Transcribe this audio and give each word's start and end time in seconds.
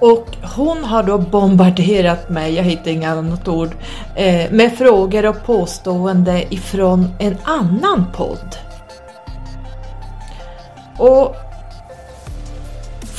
Och 0.00 0.26
hon 0.56 0.84
har 0.84 1.02
då 1.02 1.18
bombarderat 1.18 2.28
mig, 2.30 2.54
jag 2.54 2.64
hittar 2.64 2.90
inget 2.90 3.10
annat 3.10 3.48
ord, 3.48 3.70
eh, 4.14 4.50
med 4.50 4.78
frågor 4.78 5.26
och 5.26 5.44
påstående 5.46 6.54
ifrån 6.54 7.14
en 7.18 7.36
annan 7.44 8.06
podd. 8.12 8.56
Och 10.98 11.36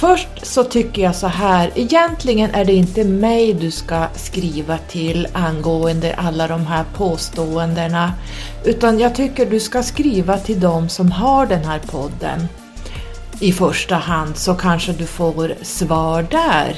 Först 0.01 0.45
så 0.45 0.63
tycker 0.63 1.01
jag 1.01 1.15
så 1.15 1.27
här, 1.27 1.71
egentligen 1.75 2.55
är 2.55 2.65
det 2.65 2.73
inte 2.73 3.03
mig 3.03 3.53
du 3.53 3.71
ska 3.71 4.07
skriva 4.15 4.77
till 4.77 5.27
angående 5.33 6.13
alla 6.13 6.47
de 6.47 6.67
här 6.67 6.85
påståendena, 6.95 8.13
utan 8.63 8.99
jag 8.99 9.15
tycker 9.15 9.45
du 9.45 9.59
ska 9.59 9.83
skriva 9.83 10.37
till 10.37 10.59
dem 10.59 10.89
som 10.89 11.11
har 11.11 11.45
den 11.45 11.63
här 11.63 11.79
podden 11.79 12.47
i 13.41 13.51
första 13.51 13.95
hand 13.95 14.37
så 14.37 14.53
kanske 14.53 14.91
du 14.91 15.05
får 15.05 15.55
svar 15.61 16.27
där. 16.31 16.75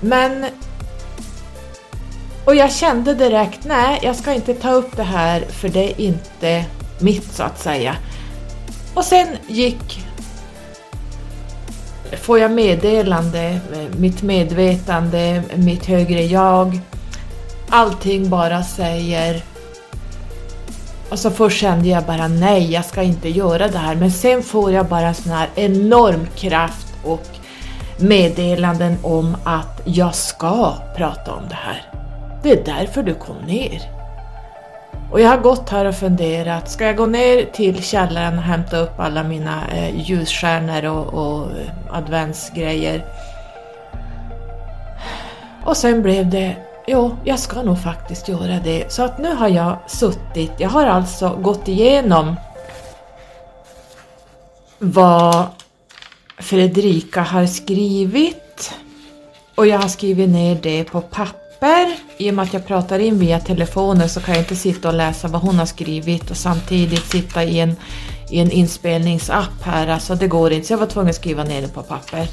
Men... 0.00 0.46
Och 2.44 2.54
jag 2.54 2.72
kände 2.72 3.14
direkt, 3.14 3.64
nej 3.64 4.00
jag 4.02 4.16
ska 4.16 4.32
inte 4.32 4.54
ta 4.54 4.70
upp 4.70 4.96
det 4.96 5.02
här 5.02 5.40
för 5.40 5.68
det 5.68 5.92
är 5.92 6.00
inte 6.00 6.64
mitt 6.98 7.32
så 7.34 7.42
att 7.42 7.60
säga. 7.60 7.96
Och 8.94 9.04
sen 9.04 9.28
gick 9.48 10.06
får 12.12 12.38
jag 12.38 12.50
meddelande, 12.50 13.60
mitt 13.96 14.22
medvetande, 14.22 15.42
mitt 15.54 15.86
högre 15.86 16.22
jag. 16.22 16.80
Allting 17.68 18.30
bara 18.30 18.62
säger 18.62 19.42
Alltså 21.10 21.30
först 21.30 21.60
kände 21.60 21.88
jag 21.88 22.04
bara 22.04 22.28
nej, 22.28 22.72
jag 22.72 22.84
ska 22.84 23.02
inte 23.02 23.28
göra 23.28 23.68
det 23.68 23.78
här. 23.78 23.94
Men 23.94 24.10
sen 24.10 24.42
får 24.42 24.72
jag 24.72 24.86
bara 24.86 25.14
sån 25.14 25.32
här 25.32 25.48
enorm 25.54 26.26
kraft 26.36 26.86
och 27.04 27.26
meddelanden 27.98 28.96
om 29.02 29.36
att 29.44 29.80
jag 29.84 30.14
ska 30.14 30.74
prata 30.96 31.32
om 31.32 31.48
det 31.48 31.54
här. 31.54 31.82
Det 32.42 32.50
är 32.52 32.64
därför 32.64 33.02
du 33.02 33.14
kom 33.14 33.36
ner. 33.46 33.82
Och 35.12 35.20
jag 35.20 35.28
har 35.28 35.38
gått 35.38 35.70
här 35.70 35.84
och 35.84 35.94
funderat, 35.94 36.70
ska 36.70 36.84
jag 36.84 36.96
gå 36.96 37.06
ner 37.06 37.44
till 37.52 37.82
källaren 37.82 38.38
och 38.38 38.44
hämta 38.44 38.76
upp 38.78 39.00
alla 39.00 39.22
mina 39.22 39.62
eh, 39.72 40.00
ljusstjärnor 40.00 40.84
och, 40.84 41.14
och 41.14 41.50
eh, 41.50 41.96
adventsgrejer? 41.96 43.04
Och 45.64 45.76
sen 45.76 46.02
blev 46.02 46.30
det 46.30 46.56
Jo, 46.88 47.16
jag 47.24 47.38
ska 47.38 47.62
nog 47.62 47.82
faktiskt 47.82 48.28
göra 48.28 48.60
det. 48.64 48.92
Så 48.92 49.02
att 49.02 49.18
nu 49.18 49.34
har 49.34 49.48
jag 49.48 49.78
suttit, 49.86 50.52
jag 50.58 50.68
har 50.68 50.86
alltså 50.86 51.36
gått 51.36 51.68
igenom 51.68 52.36
vad 54.78 55.46
Fredrika 56.38 57.22
har 57.22 57.46
skrivit 57.46 58.72
och 59.54 59.66
jag 59.66 59.78
har 59.78 59.88
skrivit 59.88 60.28
ner 60.28 60.58
det 60.62 60.84
på 60.84 61.00
papper. 61.00 61.96
I 62.16 62.30
och 62.30 62.34
med 62.34 62.42
att 62.42 62.52
jag 62.52 62.66
pratar 62.66 62.98
in 62.98 63.18
via 63.18 63.40
telefonen 63.40 64.08
så 64.08 64.20
kan 64.20 64.34
jag 64.34 64.42
inte 64.42 64.56
sitta 64.56 64.88
och 64.88 64.94
läsa 64.94 65.28
vad 65.28 65.40
hon 65.40 65.58
har 65.58 65.66
skrivit 65.66 66.30
och 66.30 66.36
samtidigt 66.36 67.10
sitta 67.10 67.44
i 67.44 67.60
en, 67.60 67.76
i 68.30 68.40
en 68.40 68.50
inspelningsapp 68.50 69.62
här, 69.62 69.86
alltså 69.86 70.14
det 70.14 70.28
går 70.28 70.52
inte 70.52 70.66
så 70.66 70.72
jag 70.72 70.78
var 70.78 70.86
tvungen 70.86 71.10
att 71.10 71.16
skriva 71.16 71.44
ner 71.44 71.62
det 71.62 71.68
på 71.68 71.82
papper. 71.82 72.28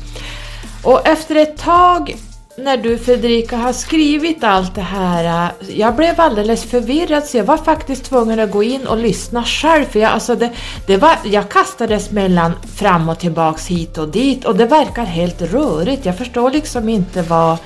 Och 0.84 1.08
efter 1.08 1.36
ett 1.36 1.58
tag 1.58 2.16
när 2.56 2.78
du 2.78 2.97
Fredrika 2.97 3.58
har 3.58 3.74
skrivit 3.74 4.44
allt 4.44 4.75
det 4.75 4.81
här, 4.81 5.46
äh, 5.46 5.69
jag 5.80 5.96
blev 5.96 6.22
alldeles 6.22 6.64
förvirrad 6.64 7.24
så 7.24 7.38
jag 7.38 7.44
var 7.44 7.58
faktiskt 7.58 8.06
tvungen 8.06 8.40
att 8.40 8.52
gå 8.52 8.64
in 8.64 8.88
och 8.88 8.97
lyssna 8.97 9.44
själv. 9.44 9.86
För 9.86 10.00
jag, 10.00 10.12
alltså 10.12 10.36
det, 10.36 10.52
det 10.88 10.97
var, 10.97 11.18
jag 11.24 11.50
kastades 11.50 12.12
mellan 12.12 12.52
fram 12.75 13.09
och 13.09 13.19
tillbaks 13.19 13.68
hit 13.68 13.97
och 13.97 14.08
dit 14.08 14.46
och 14.46 14.56
det 14.56 14.66
verkar 14.66 15.03
helt 15.03 15.42
rörigt. 15.42 16.06
Jag 16.06 16.18
förstår 16.18 16.52
liksom 16.52 16.90
inte 16.90 17.22
vad, 17.22 17.58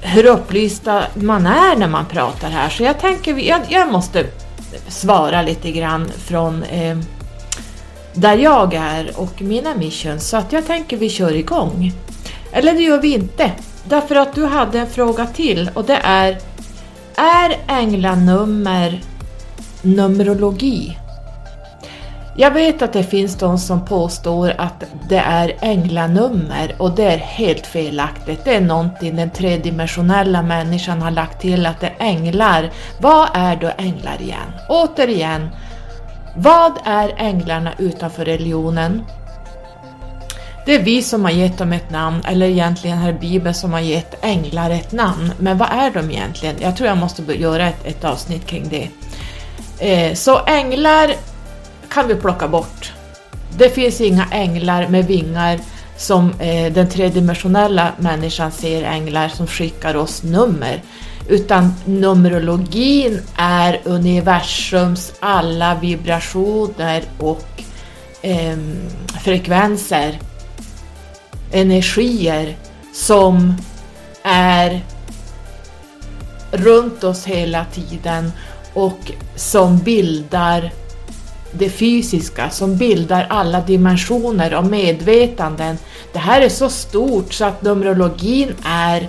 hur 0.00 0.26
upplysta 0.26 1.02
man 1.14 1.46
är 1.46 1.76
när 1.76 1.88
man 1.88 2.06
pratar 2.06 2.48
här. 2.48 2.68
Så 2.68 2.82
jag 2.82 3.00
tänker, 3.00 3.36
jag, 3.36 3.60
jag 3.68 3.92
måste 3.92 4.26
svara 4.88 5.42
lite 5.42 5.70
grann 5.70 6.10
från 6.26 6.62
eh, 6.62 6.98
där 8.14 8.36
jag 8.36 8.74
är 8.74 9.12
och 9.16 9.42
mina 9.42 9.74
missions. 9.74 10.28
Så 10.28 10.36
att 10.36 10.52
jag 10.52 10.66
tänker 10.66 10.96
vi 10.96 11.08
kör 11.08 11.34
igång. 11.34 11.92
Eller 12.52 12.72
det 12.72 12.82
gör 12.82 13.00
vi 13.00 13.14
inte. 13.14 13.52
Därför 13.88 14.14
att 14.14 14.34
du 14.34 14.46
hade 14.46 14.78
en 14.78 14.86
fråga 14.86 15.26
till 15.26 15.70
och 15.74 15.84
det 15.84 16.00
är 16.02 16.38
Är 17.16 17.56
änglanummer 17.68 19.00
Numerologi? 19.82 20.98
Jag 22.36 22.50
vet 22.50 22.82
att 22.82 22.92
det 22.92 23.02
finns 23.02 23.36
de 23.36 23.58
som 23.58 23.84
påstår 23.84 24.54
att 24.58 24.84
det 25.08 25.18
är 25.18 25.56
änglanummer 25.60 26.74
och 26.78 26.90
det 26.90 27.04
är 27.04 27.18
helt 27.18 27.66
felaktigt. 27.66 28.44
Det 28.44 28.54
är 28.54 28.60
någonting 28.60 29.16
den 29.16 29.30
tredimensionella 29.30 30.42
människan 30.42 31.02
har 31.02 31.10
lagt 31.10 31.40
till 31.40 31.66
att 31.66 31.80
det 31.80 31.86
är 31.86 32.06
änglar. 32.06 32.70
Vad 33.00 33.28
är 33.34 33.56
då 33.56 33.70
änglar 33.78 34.22
igen? 34.22 34.52
Återigen, 34.68 35.48
vad 36.36 36.72
är 36.84 37.14
änglarna 37.16 37.72
utanför 37.78 38.24
religionen? 38.24 39.02
Det 40.68 40.74
är 40.74 40.82
vi 40.82 41.02
som 41.02 41.24
har 41.24 41.30
gett 41.30 41.58
dem 41.58 41.72
ett 41.72 41.90
namn, 41.90 42.22
eller 42.26 42.46
egentligen 42.46 42.98
är 42.98 43.12
Bibeln 43.12 43.54
som 43.54 43.72
har 43.72 43.80
gett 43.80 44.24
änglar 44.24 44.70
ett 44.70 44.92
namn. 44.92 45.32
Men 45.38 45.58
vad 45.58 45.68
är 45.68 45.90
de 45.90 46.10
egentligen? 46.10 46.56
Jag 46.60 46.76
tror 46.76 46.88
jag 46.88 46.98
måste 46.98 47.22
göra 47.22 47.68
ett, 47.68 47.86
ett 47.86 48.04
avsnitt 48.04 48.46
kring 48.46 48.68
det. 48.68 48.88
Eh, 49.78 50.14
så 50.14 50.38
änglar 50.38 51.14
kan 51.88 52.08
vi 52.08 52.14
plocka 52.14 52.48
bort. 52.48 52.92
Det 53.58 53.68
finns 53.68 54.00
inga 54.00 54.26
änglar 54.30 54.88
med 54.88 55.06
vingar 55.06 55.58
som 55.96 56.32
eh, 56.40 56.72
den 56.72 56.88
tredimensionella 56.88 57.92
människan 57.98 58.52
ser 58.52 58.82
änglar 58.82 59.28
som 59.28 59.46
skickar 59.46 59.96
oss 59.96 60.22
nummer. 60.22 60.82
Utan 61.28 61.74
numerologin 61.84 63.20
är 63.36 63.80
universums 63.84 65.12
alla 65.20 65.74
vibrationer 65.74 67.02
och 67.18 67.62
eh, 68.22 68.58
frekvenser 69.24 70.18
energier 71.52 72.56
som 72.94 73.54
är 74.22 74.84
runt 76.50 77.04
oss 77.04 77.24
hela 77.24 77.64
tiden 77.64 78.32
och 78.74 79.12
som 79.36 79.78
bildar 79.78 80.70
det 81.52 81.70
fysiska, 81.70 82.50
som 82.50 82.76
bildar 82.76 83.26
alla 83.30 83.60
dimensioner 83.60 84.54
och 84.54 84.64
medvetanden. 84.64 85.78
Det 86.12 86.18
här 86.18 86.40
är 86.40 86.48
så 86.48 86.68
stort 86.68 87.32
så 87.32 87.44
att 87.44 87.62
Numerologin 87.62 88.54
är 88.64 89.08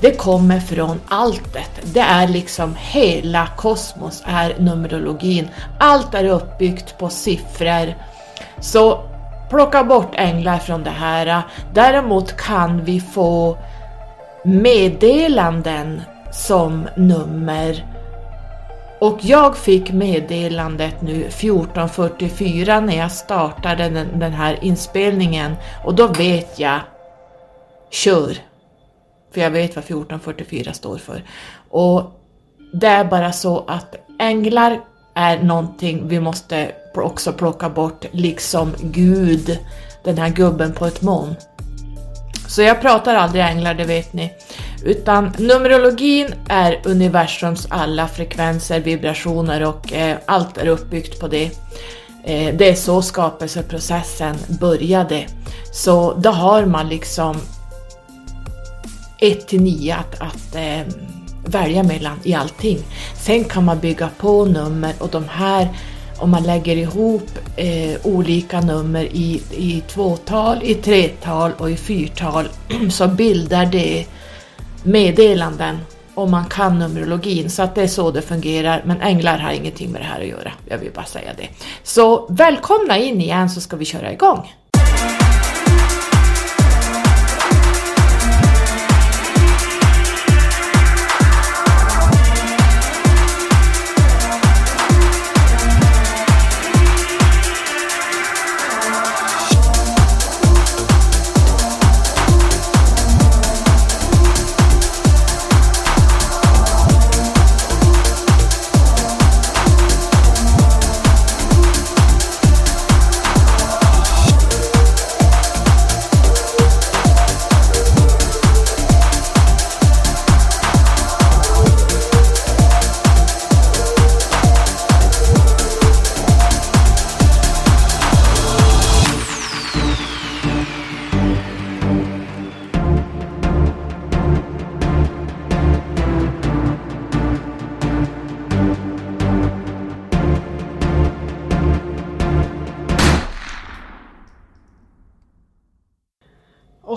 det 0.00 0.10
kommer 0.10 0.60
från 0.60 1.00
alltet. 1.08 1.70
Det 1.82 2.00
är 2.00 2.28
liksom 2.28 2.74
hela 2.78 3.48
kosmos 3.56 4.22
är 4.26 4.56
Numerologin. 4.58 5.48
Allt 5.80 6.14
är 6.14 6.24
uppbyggt 6.24 6.98
på 6.98 7.08
siffror. 7.08 7.94
Så 8.60 9.11
plocka 9.52 9.84
bort 9.84 10.14
änglar 10.14 10.58
från 10.58 10.84
det 10.84 10.90
här. 10.90 11.42
Däremot 11.74 12.36
kan 12.36 12.84
vi 12.84 13.00
få 13.00 13.58
meddelanden 14.44 16.02
som 16.32 16.88
nummer 16.96 17.86
Och 19.00 19.18
jag 19.22 19.56
fick 19.56 19.92
meddelandet 19.92 21.02
nu 21.02 21.28
14.44 21.28 22.80
när 22.80 22.96
jag 22.96 23.12
startade 23.12 23.88
den, 23.88 24.18
den 24.18 24.32
här 24.32 24.58
inspelningen 24.62 25.56
och 25.84 25.94
då 25.94 26.06
vet 26.06 26.58
jag, 26.58 26.80
kör! 27.90 28.36
För 29.34 29.40
jag 29.40 29.50
vet 29.50 29.76
vad 29.76 29.84
1444 29.84 30.72
står 30.72 30.98
för. 30.98 31.24
Och 31.70 32.20
det 32.72 32.86
är 32.86 33.04
bara 33.04 33.32
så 33.32 33.64
att 33.68 33.96
änglar 34.18 34.80
är 35.14 35.42
någonting 35.42 36.08
vi 36.08 36.20
måste 36.20 36.72
också 36.94 37.32
plocka 37.32 37.68
bort, 37.68 38.04
liksom 38.12 38.74
Gud, 38.80 39.58
den 40.04 40.18
här 40.18 40.28
gubben 40.28 40.72
på 40.72 40.86
ett 40.86 41.02
moln. 41.02 41.34
Så 42.48 42.62
jag 42.62 42.80
pratar 42.80 43.14
aldrig 43.14 43.44
änglar, 43.44 43.74
det 43.74 43.84
vet 43.84 44.12
ni. 44.12 44.32
Utan 44.84 45.32
numerologin 45.38 46.34
är 46.48 46.80
universums 46.84 47.66
alla 47.70 48.08
frekvenser, 48.08 48.80
vibrationer 48.80 49.64
och 49.64 49.92
eh, 49.92 50.16
allt 50.26 50.58
är 50.58 50.66
uppbyggt 50.66 51.20
på 51.20 51.28
det. 51.28 51.44
Eh, 52.24 52.54
det 52.54 52.70
är 52.70 52.74
så 52.74 53.02
skapelseprocessen 53.02 54.36
började. 54.60 55.26
Så 55.72 56.14
då 56.14 56.30
har 56.30 56.64
man 56.64 56.88
liksom 56.88 57.36
1 59.18 59.48
till 59.48 59.62
9 59.62 59.94
att, 59.94 60.20
att 60.20 60.54
eh, 60.54 60.94
välja 61.44 61.82
mellan 61.82 62.18
i 62.22 62.34
allting. 62.34 62.78
Sen 63.14 63.44
kan 63.44 63.64
man 63.64 63.80
bygga 63.80 64.08
på 64.18 64.44
nummer 64.44 64.94
och 64.98 65.08
de 65.08 65.24
här, 65.28 65.68
om 66.18 66.30
man 66.30 66.42
lägger 66.42 66.76
ihop 66.76 67.30
eh, 67.56 67.96
olika 68.02 68.60
nummer 68.60 69.04
i, 69.04 69.42
i 69.50 69.82
tvåtal, 69.88 70.58
i 70.62 70.74
tretal 70.74 71.52
och 71.58 71.70
i 71.70 71.76
fyrtal 71.76 72.48
så 72.90 73.08
bildar 73.08 73.66
det 73.66 74.06
meddelanden 74.82 75.78
om 76.14 76.30
man 76.30 76.44
kan 76.44 76.78
Numerologin, 76.78 77.50
så 77.50 77.62
att 77.62 77.74
det 77.74 77.82
är 77.82 77.86
så 77.86 78.10
det 78.10 78.22
fungerar. 78.22 78.82
Men 78.84 79.00
änglar 79.00 79.38
har 79.38 79.52
ingenting 79.52 79.90
med 79.90 80.00
det 80.00 80.04
här 80.04 80.20
att 80.20 80.26
göra, 80.26 80.52
jag 80.68 80.78
vill 80.78 80.92
bara 80.92 81.04
säga 81.04 81.30
det. 81.36 81.48
Så 81.82 82.26
välkomna 82.28 82.98
in 82.98 83.20
igen 83.20 83.50
så 83.50 83.60
ska 83.60 83.76
vi 83.76 83.84
köra 83.84 84.12
igång. 84.12 84.52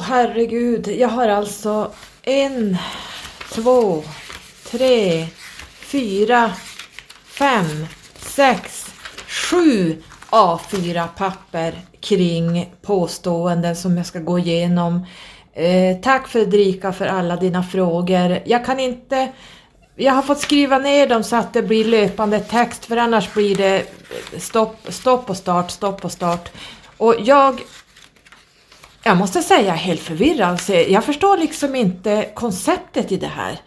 Herregud, 0.05 0.87
jag 0.87 1.09
har 1.09 1.27
alltså 1.27 1.91
en, 2.23 2.77
två, 3.51 4.03
tre, 4.71 5.27
fyra, 5.79 6.51
fem, 7.25 7.87
sex, 8.15 8.85
sju 9.27 10.01
A4-papper 10.29 11.73
kring 11.99 12.73
påståenden 12.81 13.75
som 13.75 13.97
jag 13.97 14.05
ska 14.05 14.19
gå 14.19 14.39
igenom. 14.39 15.05
Eh, 15.53 15.97
tack 16.01 16.27
Fredrika 16.27 16.93
för 16.93 17.05
alla 17.05 17.35
dina 17.35 17.63
frågor. 17.63 18.39
Jag 18.45 18.65
kan 18.65 18.79
inte 18.79 19.31
jag 19.95 20.13
har 20.13 20.21
fått 20.21 20.39
skriva 20.39 20.77
ner 20.77 21.07
dem 21.07 21.23
så 21.23 21.35
att 21.35 21.53
det 21.53 21.61
blir 21.61 21.85
löpande 21.85 22.39
text 22.39 22.85
för 22.85 22.97
annars 22.97 23.33
blir 23.33 23.55
det 23.55 23.85
stopp, 24.37 24.77
stopp 24.89 25.29
och 25.29 25.37
start, 25.37 25.71
stopp 25.71 26.05
och 26.05 26.11
start. 26.11 26.49
Och 26.97 27.15
jag 27.19 27.61
jag 29.07 29.17
måste 29.17 29.41
säga 29.41 29.61
jag 29.61 29.73
är 29.73 29.79
helt 29.79 30.01
förvirrad. 30.01 30.59
Jag 30.87 31.03
förstår 31.03 31.37
liksom 31.37 31.75
inte 31.75 32.29
konceptet 32.33 33.11
i 33.11 33.17
det 33.17 33.27
här. 33.27 33.59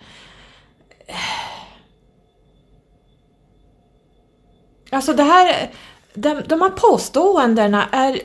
Alltså 4.90 5.12
det 5.12 5.22
här, 5.22 5.70
de, 6.14 6.42
de 6.46 6.62
här 6.62 6.70
påståendena 6.70 7.88
är... 7.92 8.20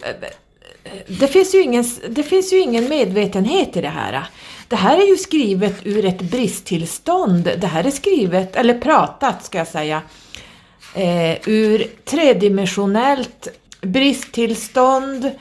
Det 1.08 1.28
finns, 1.28 1.56
ju 1.56 1.62
ingen, 1.62 1.86
det 2.10 2.24
finns 2.24 2.54
ju 2.54 2.60
ingen 2.60 2.90
medvetenhet 2.90 3.78
i 3.78 3.82
det 3.82 3.88
här. 3.88 4.26
Det 4.68 4.76
här 4.76 4.98
är 4.98 5.08
ju 5.08 5.18
skrivet 5.18 5.86
ur 5.86 6.06
ett 6.06 6.22
bristtillstånd. 6.22 7.44
Det 7.58 7.68
här 7.68 7.84
är 7.84 7.92
skrivet, 7.92 8.56
eller 8.56 8.80
pratat 8.80 9.46
ska 9.46 9.58
jag 9.58 9.68
säga, 9.68 10.02
eh, 10.96 11.50
ur 11.50 11.88
tredimensionellt 12.06 13.48
bristtillstånd, 13.82 15.32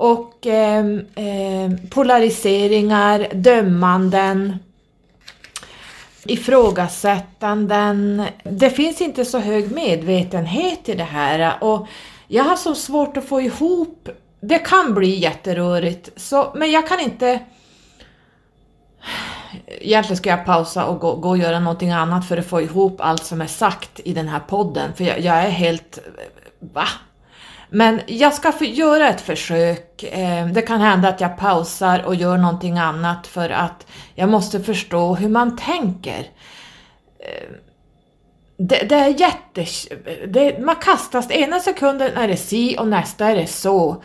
och 0.00 0.46
eh, 0.46 0.84
eh, 1.14 1.70
polariseringar, 1.90 3.28
dömanden, 3.34 4.58
ifrågasättanden. 6.24 8.24
Det 8.42 8.70
finns 8.70 9.00
inte 9.00 9.24
så 9.24 9.38
hög 9.38 9.72
medvetenhet 9.72 10.88
i 10.88 10.94
det 10.94 11.04
här 11.04 11.64
och 11.64 11.86
jag 12.28 12.44
har 12.44 12.56
så 12.56 12.74
svårt 12.74 13.16
att 13.16 13.28
få 13.28 13.40
ihop, 13.40 14.08
det 14.40 14.58
kan 14.58 14.94
bli 14.94 15.18
jätterörigt, 15.18 16.10
så, 16.16 16.52
men 16.54 16.70
jag 16.70 16.88
kan 16.88 17.00
inte 17.00 17.40
Egentligen 19.66 20.16
ska 20.16 20.30
jag 20.30 20.44
pausa 20.44 20.84
och 20.84 21.00
gå, 21.00 21.14
gå 21.14 21.28
och 21.28 21.38
göra 21.38 21.60
någonting 21.60 21.90
annat 21.90 22.28
för 22.28 22.36
att 22.36 22.46
få 22.46 22.60
ihop 22.60 23.00
allt 23.00 23.24
som 23.24 23.40
är 23.40 23.46
sagt 23.46 24.00
i 24.04 24.12
den 24.12 24.28
här 24.28 24.40
podden, 24.40 24.94
för 24.94 25.04
jag, 25.04 25.20
jag 25.20 25.36
är 25.36 25.50
helt... 25.50 25.98
Va? 26.58 26.88
Men 27.72 28.00
jag 28.06 28.34
ska 28.34 28.52
för, 28.52 28.64
göra 28.64 29.08
ett 29.08 29.20
försök. 29.20 30.02
Eh, 30.02 30.46
det 30.46 30.62
kan 30.62 30.80
hända 30.80 31.08
att 31.08 31.20
jag 31.20 31.36
pausar 31.36 32.02
och 32.06 32.14
gör 32.14 32.36
någonting 32.36 32.78
annat 32.78 33.26
för 33.26 33.50
att 33.50 33.86
jag 34.14 34.28
måste 34.28 34.60
förstå 34.60 35.14
hur 35.14 35.28
man 35.28 35.56
tänker. 35.56 36.18
Eh, 37.18 37.50
det, 38.56 38.88
det, 38.88 38.94
är 38.94 39.20
jätte... 39.20 39.66
Det, 40.28 40.58
man 40.58 40.76
kastas, 40.76 41.30
ena 41.30 41.60
sekunden 41.60 42.12
är 42.16 42.28
det 42.28 42.36
si 42.36 42.76
och 42.78 42.88
nästa 42.88 43.26
är 43.26 43.36
det 43.36 43.46
så. 43.46 44.02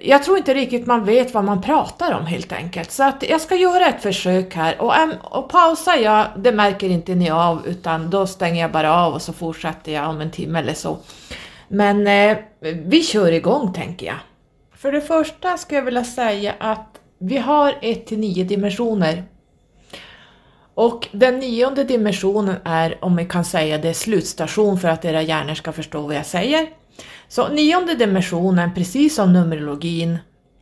Jag 0.00 0.22
tror 0.22 0.38
inte 0.38 0.54
riktigt 0.54 0.86
man 0.86 1.04
vet 1.04 1.34
vad 1.34 1.44
man 1.44 1.62
pratar 1.62 2.12
om 2.12 2.26
helt 2.26 2.52
enkelt. 2.52 2.90
Så 2.90 3.02
att 3.02 3.24
jag 3.28 3.40
ska 3.40 3.54
göra 3.54 3.86
ett 3.86 4.02
försök 4.02 4.54
här 4.54 4.82
och, 4.82 4.94
och 5.20 5.48
pausar 5.48 5.96
jag, 5.96 6.26
det 6.36 6.52
märker 6.52 6.88
inte 6.88 7.14
ni 7.14 7.30
av 7.30 7.66
utan 7.66 8.10
då 8.10 8.26
stänger 8.26 8.60
jag 8.60 8.72
bara 8.72 8.94
av 8.94 9.14
och 9.14 9.22
så 9.22 9.32
fortsätter 9.32 9.92
jag 9.92 10.08
om 10.08 10.20
en 10.20 10.30
timme 10.30 10.58
eller 10.58 10.74
så. 10.74 10.98
Men 11.68 12.06
eh, 12.06 12.38
vi 12.60 13.02
kör 13.02 13.32
igång 13.32 13.72
tänker 13.72 14.06
jag. 14.06 14.18
För 14.76 14.92
det 14.92 15.00
första 15.00 15.56
ska 15.56 15.74
jag 15.74 15.82
vilja 15.82 16.04
säga 16.04 16.54
att 16.58 17.00
vi 17.18 17.36
har 17.36 17.78
1 17.82 18.06
till 18.06 18.18
9 18.18 18.44
dimensioner. 18.44 19.24
Och 20.74 21.08
den 21.12 21.38
nionde 21.38 21.84
dimensionen 21.84 22.56
är, 22.64 23.04
om 23.04 23.16
vi 23.16 23.24
kan 23.24 23.44
säga 23.44 23.78
det, 23.78 23.94
slutstation 23.94 24.78
för 24.78 24.88
att 24.88 25.04
era 25.04 25.22
hjärnor 25.22 25.54
ska 25.54 25.72
förstå 25.72 26.00
vad 26.00 26.16
jag 26.16 26.26
säger. 26.26 26.68
Så 27.28 27.48
nionde 27.48 27.94
dimensionen, 27.94 28.74
precis 28.74 29.14
som 29.14 29.32
numerologin, 29.32 30.18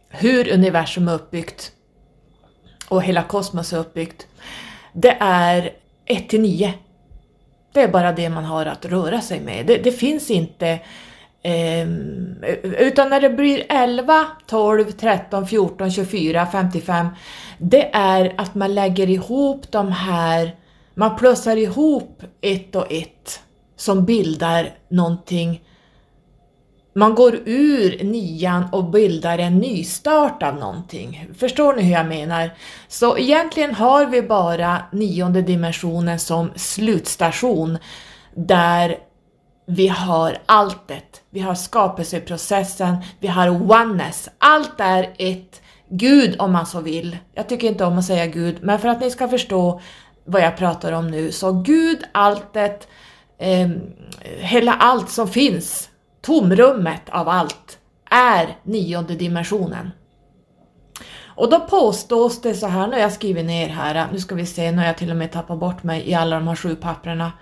hur 0.09 0.53
universum 0.53 1.09
är 1.09 1.15
uppbyggt 1.15 1.73
och 2.89 3.03
hela 3.03 3.23
kosmos 3.23 3.73
är 3.73 3.79
uppbyggt, 3.79 4.27
det 4.93 5.17
är 5.21 5.71
1 6.07 6.29
till 6.29 6.41
9. 6.41 6.75
Det 7.73 7.81
är 7.81 7.88
bara 7.88 8.12
det 8.12 8.29
man 8.29 8.45
har 8.45 8.67
att 8.67 8.85
röra 8.87 9.21
sig 9.21 9.41
med. 9.41 9.67
Det, 9.67 9.76
det 9.76 9.93
finns 9.93 10.31
inte 10.31 10.81
Eh, 11.45 11.88
utan 12.62 13.11
när 13.11 13.21
det 13.21 13.31
blir 13.31 13.67
11, 13.69 14.26
12, 14.47 14.91
13, 14.93 15.47
14, 15.47 15.91
24, 15.91 16.47
55, 16.52 17.09
det 17.59 17.91
är 17.95 18.35
att 18.38 18.55
man 18.55 18.75
lägger 18.75 19.11
ihop 19.11 19.71
de 19.71 19.93
här, 19.93 20.57
man 20.95 21.17
plussar 21.17 21.57
ihop 21.57 22.23
ett 22.41 22.76
och 22.76 22.93
ett 22.93 23.41
som 23.76 24.05
bildar 24.05 24.71
någonting. 24.88 25.62
Man 26.95 27.15
går 27.15 27.41
ur 27.45 28.05
nian 28.05 28.65
och 28.73 28.85
bildar 28.85 29.39
en 29.39 29.59
nystart 29.59 30.43
av 30.43 30.55
någonting. 30.55 31.29
Förstår 31.39 31.75
ni 31.75 31.83
hur 31.83 31.93
jag 31.93 32.07
menar? 32.07 32.51
Så 32.89 33.19
egentligen 33.19 33.75
har 33.75 34.07
vi 34.07 34.23
bara 34.23 34.83
nionde 34.93 35.43
dimensionen 35.43 36.19
som 36.19 36.51
slutstation 36.57 37.79
där 38.35 38.99
vi 39.67 39.89
har 39.89 40.39
alltet. 40.47 41.23
Vi 41.31 41.41
har 41.41 41.55
skapelseprocessen, 41.55 42.97
vi 43.21 43.29
har 43.29 43.49
oneness. 43.49 44.29
Allt 44.39 44.81
är 44.81 45.15
ett 45.19 45.63
Gud 45.89 46.37
om 46.39 46.53
man 46.53 46.67
så 46.67 46.81
vill. 46.81 47.17
Jag 47.35 47.49
tycker 47.49 47.69
inte 47.69 47.85
om 47.85 47.99
att 47.99 48.05
säga 48.05 48.27
Gud, 48.27 48.57
men 48.63 48.79
för 48.79 48.89
att 48.89 49.01
ni 49.01 49.11
ska 49.11 49.29
förstå 49.29 49.81
vad 50.25 50.43
jag 50.43 50.57
pratar 50.57 50.93
om 50.93 51.11
nu. 51.11 51.33
Så 51.33 51.53
Gud, 51.53 51.99
alltet, 52.13 52.89
eh, 53.39 53.69
hela 54.39 54.73
allt 54.73 55.11
som 55.11 55.29
finns, 55.29 55.89
tomrummet 56.23 57.09
av 57.09 57.29
allt, 57.29 57.79
är 58.11 58.59
nionde 58.62 59.14
dimensionen. 59.14 59.91
Och 61.37 61.50
då 61.50 61.61
påstås 61.61 62.41
det 62.41 62.55
så 62.55 62.67
här, 62.67 62.87
nu 62.87 62.93
har 62.93 63.00
jag 63.00 63.12
skrivit 63.12 63.47
ner 63.47 63.69
här, 63.69 64.09
nu 64.12 64.19
ska 64.19 64.35
vi 64.35 64.47
se, 64.47 64.71
nu 64.71 64.79
har 64.79 64.85
jag 64.85 64.99
till 64.99 65.11
och 65.11 65.17
med 65.17 65.33
tappat 65.33 65.59
bort 65.59 65.83
mig 65.83 66.11
i 66.11 66.14
alla 66.14 66.37
de 66.37 66.49
här 66.49 66.57
sju 66.57 66.76
papperna. 66.76 67.33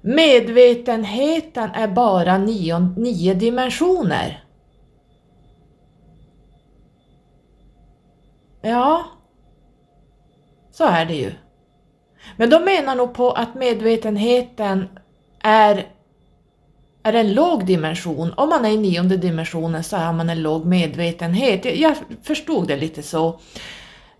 Medvetenheten 0.00 1.70
är 1.70 1.88
bara 1.88 2.38
nio, 2.38 2.78
nio 2.78 3.34
dimensioner. 3.34 4.44
Ja, 8.62 9.04
så 10.70 10.84
är 10.84 11.04
det 11.04 11.14
ju. 11.14 11.32
Men 12.36 12.50
de 12.50 12.64
menar 12.64 12.94
nog 12.94 13.14
på 13.14 13.30
att 13.30 13.54
medvetenheten 13.54 14.88
är, 15.42 15.86
är 17.02 17.12
en 17.12 17.34
låg 17.34 17.66
dimension. 17.66 18.32
Om 18.36 18.48
man 18.48 18.64
är 18.64 18.70
i 18.70 18.76
nionde 18.76 19.16
dimensionen 19.16 19.84
så 19.84 19.96
har 19.96 20.12
man 20.12 20.30
en 20.30 20.42
låg 20.42 20.66
medvetenhet. 20.66 21.64
Jag, 21.64 21.94
förstod 22.22 22.68
det 22.68 22.76
lite 22.76 23.02
så. 23.02 23.40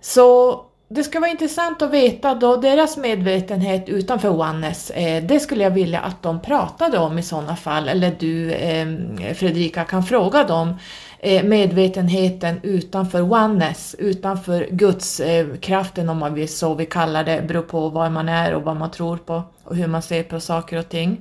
Så 0.01 0.61
det 0.89 1.05
skulle 1.05 1.21
vara 1.21 1.31
intressant 1.31 1.83
att 1.83 1.91
veta 1.91 2.35
då 2.35 2.57
deras 2.57 2.97
medvetenhet 2.97 3.89
utanför 3.89 4.29
Oneness. 4.41 4.91
Eh, 4.91 5.25
det 5.25 5.41
skulle 5.41 5.65
jag 5.65 5.71
vilja 5.71 6.01
att 6.01 6.23
de 6.23 6.41
pratade 6.41 6.99
om 6.99 7.19
i 7.19 7.23
sådana 7.23 7.57
fall, 7.57 7.89
eller 7.89 8.17
du 8.19 8.53
eh, 8.53 8.87
Fredrika 9.35 9.85
kan 9.85 10.03
fråga 10.03 10.45
dem. 10.45 10.75
Eh, 11.19 11.45
medvetenheten 11.45 12.61
utanför 12.63 13.33
Oneness, 13.33 13.97
utanför 13.99 14.69
Guds 14.71 15.21
eh, 15.21 15.47
kraften 15.61 16.09
om 16.09 16.19
man 16.19 16.35
vill 16.35 16.49
så 16.49 16.75
vi 16.75 16.87
kallar 16.87 17.25
det, 17.25 17.43
beror 17.49 17.63
på 17.63 17.89
var 17.89 18.11
man 18.11 18.29
är 18.29 18.55
och 18.55 18.63
vad 18.63 18.77
man 18.77 18.91
tror 18.91 19.17
på 19.17 19.43
och 19.65 19.77
hur 19.77 19.87
man 19.87 20.03
ser 20.03 20.23
på 20.23 20.41
saker 20.41 20.79
och 20.79 20.89
ting. 20.89 21.21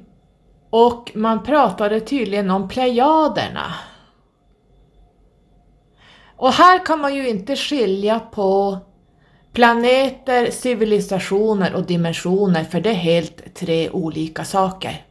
Och 0.69 1.11
man 1.15 1.43
pratade 1.43 1.99
tydligen 1.99 2.51
om 2.51 2.67
plejaderna. 2.67 3.73
Och 6.35 6.51
här 6.51 6.85
kan 6.85 7.01
man 7.01 7.15
ju 7.15 7.29
inte 7.29 7.55
skilja 7.55 8.19
på 8.19 8.77
Planeter, 9.53 10.51
civilisationer 10.51 11.73
och 11.73 11.83
dimensioner, 11.83 12.63
för 12.63 12.81
det 12.81 12.89
är 12.89 12.93
helt 12.93 13.55
tre 13.55 13.89
olika 13.89 14.43
saker. 14.43 15.05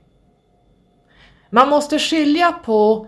Man 1.51 1.69
måste 1.69 1.99
skilja 1.99 2.53
på 2.53 3.07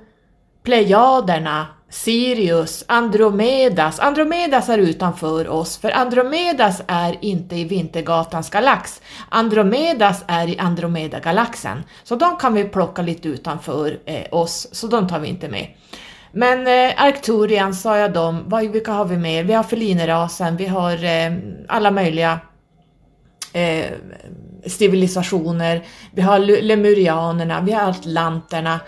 Plejaderna, 0.63 1.67
Sirius, 1.91 2.85
Andromedas. 2.87 4.01
Andromedas 4.01 4.69
är 4.69 4.79
utanför 4.79 5.49
oss, 5.49 5.79
för 5.79 5.91
Andromedas 5.91 6.83
är 6.87 7.17
inte 7.21 7.57
i 7.57 7.65
Vintergatans 7.65 8.51
galax. 8.51 9.03
Andromedas 9.29 10.25
är 10.27 10.49
i 10.49 10.59
Andromedagalaxen, 10.59 11.85
så 12.05 12.17
de 12.17 12.37
kan 12.37 12.55
vi 12.55 12.65
plocka 12.65 13.03
lite 13.03 13.29
utanför 13.29 13.99
eh, 14.05 14.25
oss, 14.31 14.69
så 14.73 14.87
de 14.87 15.09
tar 15.09 15.19
vi 15.19 15.29
inte 15.29 15.49
med. 15.49 15.67
Men 16.33 16.67
eh, 16.67 17.05
Arcturian 17.05 17.75
sa 17.75 17.99
jag 17.99 18.13
dem, 18.13 18.45
vad, 18.47 18.71
vilka 18.71 18.93
har 18.93 19.05
vi 19.05 19.17
mer? 19.17 19.45
Vi 19.45 19.53
har 19.53 19.63
felinerasen, 19.63 20.57
vi 20.57 20.67
har 20.67 21.05
eh, 21.05 21.33
alla 21.69 21.91
möjliga 21.91 22.41
eh, 23.53 23.87
civilisationer, 24.67 25.85
vi 26.13 26.23
har 26.23 26.39
lemurianerna, 26.63 27.61
vi 27.61 27.73
har 27.73 27.91
atlanterna, 27.91 28.81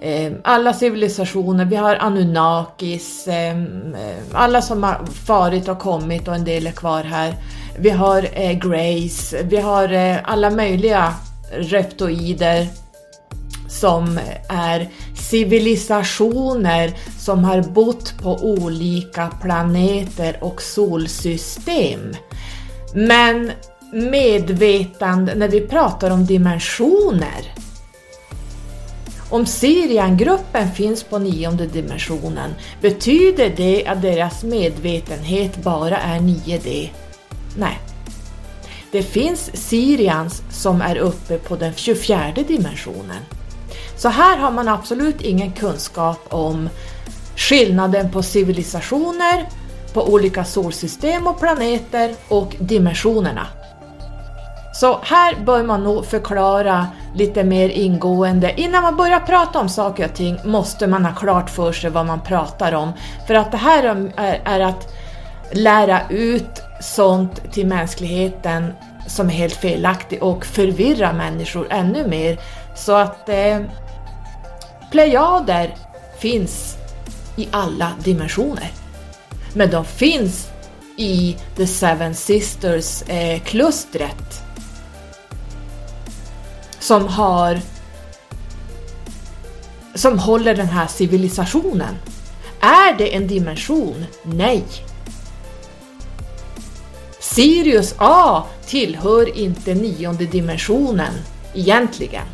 Ehm, 0.00 0.34
alla 0.44 0.72
civilisationer, 0.72 1.64
vi 1.64 1.76
har 1.76 1.96
Anunnakis, 1.96 3.28
ehm, 3.28 3.94
ehm, 3.94 4.24
alla 4.32 4.62
som 4.62 4.82
har 4.82 5.06
farit 5.26 5.68
och 5.68 5.78
kommit 5.78 6.28
och 6.28 6.34
en 6.34 6.44
del 6.44 6.66
är 6.66 6.72
kvar 6.72 7.02
här. 7.02 7.34
Vi 7.78 7.90
har 7.90 8.28
eh, 8.32 8.52
Grace, 8.52 9.42
vi 9.42 9.56
har 9.56 9.92
eh, 9.92 10.16
alla 10.24 10.50
möjliga 10.50 11.14
reptoider, 11.52 12.66
som 13.68 14.18
är 14.48 14.88
civilisationer 15.30 16.94
som 17.18 17.44
har 17.44 17.62
bott 17.62 18.14
på 18.22 18.34
olika 18.34 19.30
planeter 19.42 20.36
och 20.40 20.62
solsystem. 20.62 22.14
Men 22.94 23.52
medvetande, 23.92 25.34
när 25.34 25.48
vi 25.48 25.60
pratar 25.60 26.10
om 26.10 26.26
dimensioner, 26.26 27.52
om 29.30 29.46
Siriangruppen 29.46 30.72
finns 30.72 31.02
på 31.02 31.18
nionde 31.18 31.66
dimensionen, 31.66 32.54
betyder 32.80 33.52
det 33.56 33.86
att 33.86 34.02
deras 34.02 34.44
medvetenhet 34.44 35.56
bara 35.56 35.96
är 35.96 36.20
9D? 36.20 36.88
Nej. 37.58 37.78
Det 38.92 39.02
finns 39.02 39.50
Sirians 39.54 40.42
som 40.50 40.80
är 40.80 40.96
uppe 40.96 41.38
på 41.38 41.56
den 41.56 41.72
24 41.74 42.32
dimensionen. 42.48 43.22
Så 43.96 44.08
här 44.08 44.36
har 44.36 44.50
man 44.50 44.68
absolut 44.68 45.20
ingen 45.20 45.52
kunskap 45.52 46.18
om 46.28 46.68
skillnaden 47.36 48.10
på 48.10 48.22
civilisationer, 48.22 49.48
på 49.92 50.12
olika 50.12 50.44
solsystem 50.44 51.26
och 51.26 51.40
planeter 51.40 52.14
och 52.28 52.56
dimensionerna. 52.58 53.46
Så 54.80 55.00
här 55.02 55.36
bör 55.44 55.62
man 55.62 55.84
nog 55.84 56.06
förklara 56.06 56.86
lite 57.14 57.44
mer 57.44 57.68
ingående. 57.68 58.60
Innan 58.60 58.82
man 58.82 58.96
börjar 58.96 59.20
prata 59.20 59.58
om 59.58 59.68
saker 59.68 60.04
och 60.04 60.14
ting 60.14 60.38
måste 60.44 60.86
man 60.86 61.04
ha 61.04 61.14
klart 61.14 61.50
för 61.50 61.72
sig 61.72 61.90
vad 61.90 62.06
man 62.06 62.20
pratar 62.20 62.72
om. 62.72 62.92
För 63.26 63.34
att 63.34 63.52
det 63.52 63.56
här 63.56 64.10
är, 64.44 64.60
att 64.60 64.94
lära 65.52 66.00
ut 66.08 66.62
sånt 66.80 67.52
till 67.52 67.66
mänskligheten 67.66 68.72
som 69.06 69.26
är 69.26 69.32
helt 69.32 69.56
felaktigt 69.56 70.22
och 70.22 70.44
förvirra 70.44 71.12
människor 71.12 71.66
ännu 71.70 72.08
mer. 72.08 72.38
Så 72.74 72.92
att 72.92 73.28
eh, 73.28 73.60
Plejader 74.90 75.74
finns 76.18 76.76
i 77.36 77.48
alla 77.50 77.92
dimensioner. 78.04 78.70
Men 79.54 79.70
de 79.70 79.84
finns 79.84 80.48
i 80.96 81.36
The 81.56 81.66
Seven 81.66 82.14
Sisters-klustret 82.14 84.40
eh, 84.40 84.45
som 86.86 87.08
har 87.08 87.60
som 89.94 90.18
håller 90.18 90.54
den 90.54 90.66
här 90.66 90.86
civilisationen. 90.86 91.94
Är 92.60 92.98
det 92.98 93.14
en 93.14 93.26
dimension? 93.26 94.04
Nej. 94.22 94.64
Sirius 97.20 97.94
A 97.98 98.42
tillhör 98.66 99.38
inte 99.38 99.74
nionde 99.74 100.24
dimensionen 100.24 101.12
egentligen. 101.54 102.24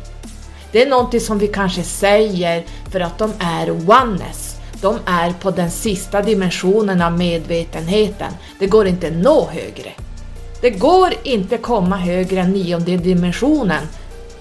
Det 0.71 0.83
är 0.83 0.89
någonting 0.89 1.19
som 1.19 1.39
vi 1.39 1.47
kanske 1.47 1.83
säger 1.83 2.65
för 2.91 2.99
att 2.99 3.17
de 3.17 3.33
är 3.39 3.71
oneness. 3.71 4.55
De 4.81 4.99
är 5.05 5.31
på 5.31 5.51
den 5.51 5.71
sista 5.71 6.21
dimensionen 6.21 7.01
av 7.01 7.17
medvetenheten. 7.17 8.33
Det 8.59 8.67
går 8.67 8.87
inte 8.87 9.11
nå 9.11 9.49
högre. 9.51 9.91
Det 10.61 10.69
går 10.69 11.13
inte 11.23 11.57
komma 11.57 11.97
högre 11.97 12.39
än 12.41 12.51
nionde 12.51 12.97
dimensionen. 12.97 13.87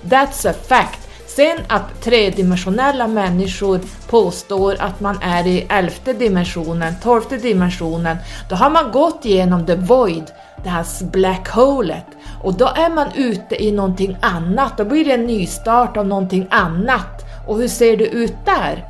That's 0.02 0.50
a 0.50 0.52
fact. 0.52 1.08
Sen 1.36 1.58
att 1.68 2.02
tredimensionella 2.02 3.06
människor 3.06 3.80
påstår 4.10 4.76
att 4.78 5.00
man 5.00 5.18
är 5.22 5.46
i 5.46 5.66
elfte 5.68 6.12
dimensionen, 6.12 6.94
tolfte 7.02 7.36
dimensionen, 7.36 8.16
då 8.48 8.56
har 8.56 8.70
man 8.70 8.92
gått 8.92 9.24
igenom 9.24 9.66
the 9.66 9.74
void, 9.74 10.30
det 10.64 10.68
här 10.68 11.04
black 11.04 11.48
holet, 11.48 12.06
och 12.42 12.54
då 12.54 12.66
är 12.66 12.90
man 12.90 13.06
ute 13.14 13.64
i 13.64 13.72
någonting 13.72 14.16
annat, 14.20 14.76
då 14.76 14.84
blir 14.84 15.04
det 15.04 15.12
en 15.12 15.26
nystart 15.26 15.96
av 15.96 16.06
någonting 16.06 16.46
annat. 16.50 17.24
Och 17.46 17.58
hur 17.58 17.68
ser 17.68 17.96
det 17.96 18.06
ut 18.06 18.34
där? 18.44 18.84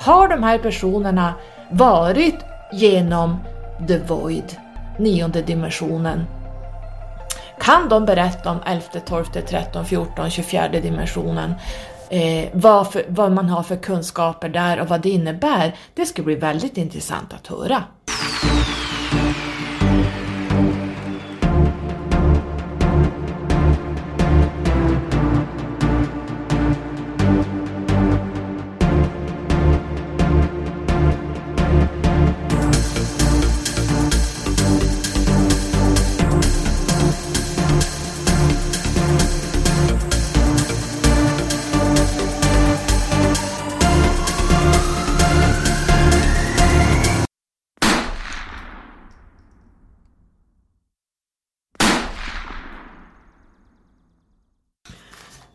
Har 0.00 0.28
de 0.28 0.42
här 0.42 0.58
personerna 0.58 1.34
varit 1.70 2.38
genom 2.72 3.38
the 3.88 3.98
void, 3.98 4.56
nionde 4.98 5.42
dimensionen? 5.42 6.26
Kan 7.60 7.88
de 7.88 8.04
berätta 8.04 8.50
om 8.50 8.58
11, 8.66 8.82
12, 9.06 9.24
13, 9.24 9.86
14, 9.86 10.30
24 10.30 10.68
dimensionen? 10.68 11.54
Eh, 12.10 12.48
vad, 12.52 12.92
för, 12.92 13.04
vad 13.08 13.32
man 13.32 13.48
har 13.48 13.62
för 13.62 13.76
kunskaper 13.76 14.48
där 14.48 14.80
och 14.80 14.88
vad 14.88 15.00
det 15.00 15.10
innebär? 15.10 15.76
Det 15.94 16.06
ska 16.06 16.22
bli 16.22 16.34
väldigt 16.34 16.76
intressant 16.76 17.32
att 17.32 17.46
höra. 17.46 17.84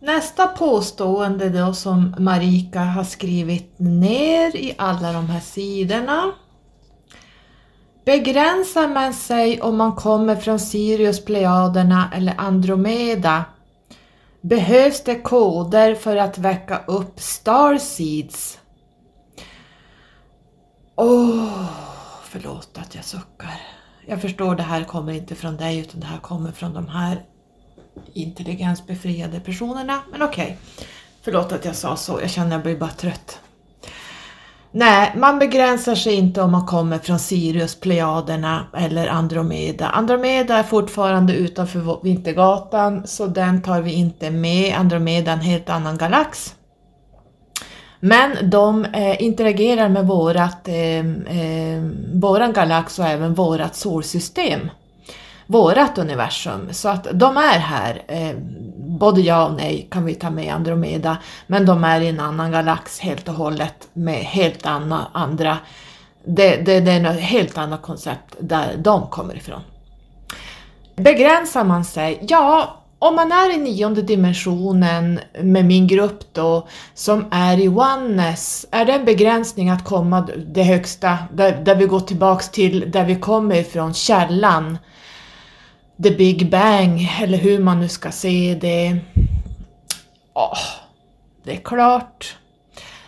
Nästa 0.07 0.47
påstående 0.47 1.49
då 1.49 1.73
som 1.73 2.15
Marika 2.19 2.79
har 2.79 3.03
skrivit 3.03 3.79
ner 3.79 4.55
i 4.55 4.75
alla 4.77 5.13
de 5.13 5.29
här 5.29 5.39
sidorna. 5.39 6.31
Begränsar 8.05 8.87
man 8.87 9.13
sig 9.13 9.61
om 9.61 9.77
man 9.77 9.95
kommer 9.95 10.35
från 10.35 10.59
Sirius, 10.59 11.25
Plejaderna 11.25 12.11
eller 12.15 12.33
Andromeda 12.37 13.45
behövs 14.41 15.03
det 15.03 15.15
koder 15.15 15.95
för 15.95 16.15
att 16.15 16.37
väcka 16.37 16.81
upp 16.87 17.19
Starseeds. 17.19 18.59
Åh, 20.95 21.07
oh, 21.09 21.65
förlåt 22.23 22.77
att 22.77 22.95
jag 22.95 23.05
suckar. 23.05 23.61
Jag 24.05 24.21
förstår 24.21 24.55
det 24.55 24.63
här 24.63 24.83
kommer 24.83 25.13
inte 25.13 25.35
från 25.35 25.57
dig 25.57 25.79
utan 25.79 25.99
det 25.99 26.07
här 26.07 26.19
kommer 26.19 26.51
från 26.51 26.73
de 26.73 26.87
här 26.87 27.25
intelligensbefriade 28.13 29.39
personerna. 29.39 30.00
Men 30.12 30.22
okej, 30.22 30.44
okay. 30.46 30.88
förlåt 31.22 31.51
att 31.51 31.66
jag 31.66 31.75
sa 31.75 31.96
så, 31.96 32.20
jag 32.22 32.30
känner 32.30 32.48
att 32.48 32.54
jag 32.54 32.62
blir 32.62 32.77
bara 32.77 32.89
trött. 32.89 33.39
Nej, 34.72 35.13
man 35.18 35.39
begränsar 35.39 35.96
sig 35.96 36.13
inte 36.13 36.42
om 36.42 36.51
man 36.51 36.66
kommer 36.66 36.98
från 36.98 37.20
Sirius, 37.20 37.80
Plejaderna 37.80 38.68
eller 38.77 39.08
Andromeda. 39.08 39.89
Andromeda 39.89 40.58
är 40.58 40.63
fortfarande 40.63 41.34
utanför 41.34 42.04
Vintergatan 42.04 43.08
så 43.08 43.25
den 43.25 43.62
tar 43.62 43.82
vi 43.82 43.92
inte 43.92 44.32
med. 44.32 44.75
Andromeda 44.75 45.32
är 45.32 45.36
en 45.36 45.42
helt 45.42 45.70
annan 45.70 45.98
galax. 45.98 46.56
Men 48.00 48.50
de 48.50 48.86
eh, 48.86 49.22
interagerar 49.22 49.89
med 49.89 50.08
vårat, 50.08 50.68
eh, 50.68 51.00
eh, 51.39 51.84
våran 52.13 52.54
galax 52.54 53.00
och 53.00 53.06
även 53.06 53.34
vårat 53.34 53.75
solsystem 53.75 54.60
vårat 55.48 55.98
universum. 55.98 56.70
Så 56.72 56.89
att 56.89 57.08
de 57.13 57.38
är 57.38 57.60
här, 57.60 58.04
eh, 58.08 58.36
både 58.77 59.22
ja 59.22 59.46
och 59.46 59.54
nej 59.54 59.88
kan 59.92 60.06
vi 60.06 60.16
ta 60.16 60.30
med 60.30 60.54
Andromeda, 60.54 61.18
men 61.48 61.66
de 61.66 61.84
är 61.84 62.01
i 62.01 62.08
en 62.08 62.20
annan 62.20 62.51
galax 62.51 63.00
helt 63.00 63.27
och 63.27 63.34
hållet 63.34 63.88
med 63.94 64.20
helt 64.20 64.66
anna, 64.66 65.08
andra, 65.13 65.58
det, 66.25 66.56
det, 66.56 66.80
det 66.80 66.92
är 66.92 67.06
ett 67.06 67.22
helt 67.22 67.58
annat 67.58 67.82
koncept 67.82 68.36
där 68.39 68.77
de 68.77 69.08
kommer 69.08 69.36
ifrån. 69.36 69.62
Begränsar 70.96 71.63
man 71.63 71.86
sig? 71.86 72.25
Ja, 72.30 72.77
om 73.00 73.16
man 73.16 73.32
är 73.32 73.54
i 73.54 73.58
nionde 73.58 74.01
dimensionen 74.01 75.20
med 75.42 75.66
min 75.66 75.88
grupp 75.88 76.34
då, 76.34 76.68
som 76.94 77.25
är 77.32 77.60
i 77.60 77.68
oneness, 77.68 78.66
är 78.72 78.86
det 78.86 78.94
en 78.94 79.05
begränsning 79.05 79.70
att 79.70 79.83
komma 79.83 80.27
det 80.53 80.64
högsta, 80.64 81.18
där, 81.33 81.51
där 81.64 81.75
vi 81.75 81.86
går 81.86 82.00
tillbaks 82.00 82.50
till 82.50 82.92
där 82.92 83.05
vi 83.05 83.16
kommer 83.16 83.55
ifrån, 83.55 83.94
källan, 83.94 84.77
the 86.03 86.12
big 86.12 86.50
bang, 86.50 87.12
eller 87.22 87.38
hur 87.38 87.60
man 87.60 87.79
nu 87.79 87.88
ska 87.88 88.12
se 88.12 88.57
det. 88.62 88.98
Oh, 90.33 90.60
det 91.44 91.51
är 91.51 91.62
klart. 91.62 92.36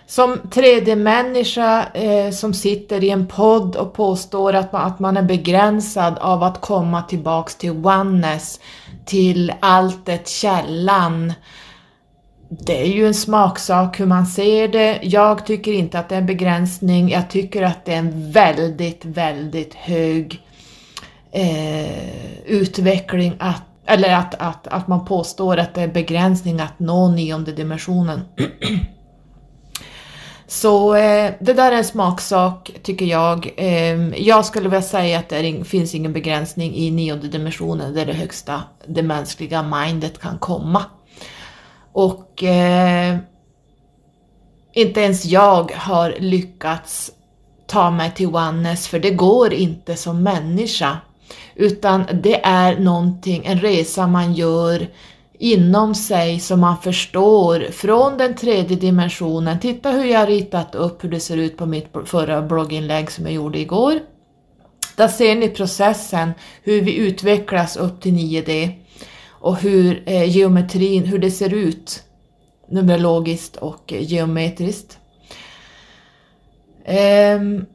Som 0.06 0.36
3D-människa 0.36 1.86
eh, 1.94 2.32
som 2.32 2.54
sitter 2.54 3.04
i 3.04 3.10
en 3.10 3.28
podd 3.28 3.76
och 3.76 3.94
påstår 3.94 4.54
att 4.54 4.72
man, 4.72 4.82
att 4.82 5.00
man 5.00 5.18
är 5.18 5.22
begränsad 5.22 6.18
av 6.18 6.44
att 6.44 6.62
komma 6.62 7.02
tillbaks 7.02 7.56
till 7.56 7.72
oneness, 7.72 8.60
till 9.06 9.54
alltet, 9.60 10.28
källan. 10.28 11.34
Det 12.50 12.82
är 12.82 12.88
ju 12.88 13.08
en 13.08 13.14
smaksak 13.14 14.00
hur 14.00 14.06
man 14.06 14.26
ser 14.26 14.68
det. 14.68 15.00
Jag 15.04 15.46
tycker 15.46 15.74
inte 15.74 16.00
att 16.00 16.10
det 16.10 16.16
är 16.16 16.20
en 16.20 16.26
begränsning. 16.26 17.10
Jag 17.10 17.30
tycker 17.30 17.62
att 17.62 17.86
det 17.86 17.94
är 17.94 18.00
en 18.00 18.32
väldigt, 18.32 19.06
väldigt 19.06 19.74
hög 19.74 20.42
eh, 21.32 22.40
utveckling 22.46 23.36
att 23.40 23.64
eller 23.90 24.16
att, 24.16 24.36
att, 24.36 24.68
att 24.68 24.88
man 24.88 25.06
påstår 25.06 25.58
att 25.58 25.74
det 25.74 25.82
är 25.82 25.88
begränsning 25.88 26.60
att 26.60 26.80
nå 26.80 27.08
nionde 27.12 27.52
dimensionen. 27.52 28.22
Så 30.48 30.96
eh, 30.96 31.34
det 31.40 31.54
där 31.54 31.72
är 31.72 31.78
en 31.78 31.84
smaksak 31.84 32.72
tycker 32.84 33.06
jag. 33.06 33.54
Eh, 33.58 34.10
jag 34.10 34.46
skulle 34.46 34.70
vilja 34.70 34.82
säga 34.82 35.20
att 35.20 35.30
det 35.30 35.64
finns 35.64 35.96
ingen 35.96 36.14
begränsning 36.14 36.76
i 36.76 36.92
nionde 36.92 37.28
dimensionen 37.28 37.94
där 37.94 38.06
det 38.06 38.14
högsta 38.14 38.64
det 38.88 39.04
mänskliga 39.04 39.64
mindet 39.64 40.20
kan 40.20 40.38
komma. 40.38 40.84
Och 41.92 42.44
eh, 42.44 43.18
inte 44.74 45.02
ens 45.02 45.26
jag 45.26 45.72
har 45.76 46.16
lyckats 46.20 47.12
ta 47.68 47.92
mig 47.92 48.12
till 48.16 48.28
oneness 48.28 48.88
för 48.88 49.00
det 49.00 49.12
går 49.12 49.54
inte 49.54 49.96
som 49.96 50.24
människa 50.24 50.98
utan 51.56 52.06
det 52.14 52.46
är 52.46 52.80
någonting, 52.80 53.46
en 53.46 53.60
resa 53.60 54.08
man 54.08 54.34
gör 54.34 54.88
inom 55.40 55.96
sig 55.96 56.40
som 56.40 56.60
man 56.60 56.78
förstår 56.78 57.72
från 57.72 58.18
den 58.18 58.36
tredje 58.36 58.78
dimensionen. 58.78 59.60
Titta 59.60 59.92
hur 59.92 60.06
jag 60.06 60.30
ritat 60.30 60.76
upp 60.76 61.04
hur 61.04 61.10
det 61.10 61.20
ser 61.20 61.38
ut 61.38 61.58
på 61.58 61.66
mitt 61.66 61.88
förra 62.06 62.42
blogginlägg 62.42 63.12
som 63.12 63.26
jag 63.26 63.34
gjorde 63.34 63.60
igår. 63.60 64.00
Där 64.96 65.08
ser 65.08 65.36
ni 65.36 65.50
processen, 65.50 66.32
hur 66.64 66.82
vi 66.82 66.96
utvecklas 66.96 67.78
upp 67.78 68.02
till 68.02 68.14
9D 68.14 68.72
och 69.28 69.58
hur 69.58 70.04
eh, 70.06 70.30
geometrin, 70.30 71.06
hur 71.06 71.20
det 71.20 71.32
ser 71.32 71.54
ut 71.54 72.04
numerologiskt 72.70 73.56
och 73.56 73.94
eh, 73.94 74.02
geometriskt. 74.02 74.98
Um, 77.38 77.66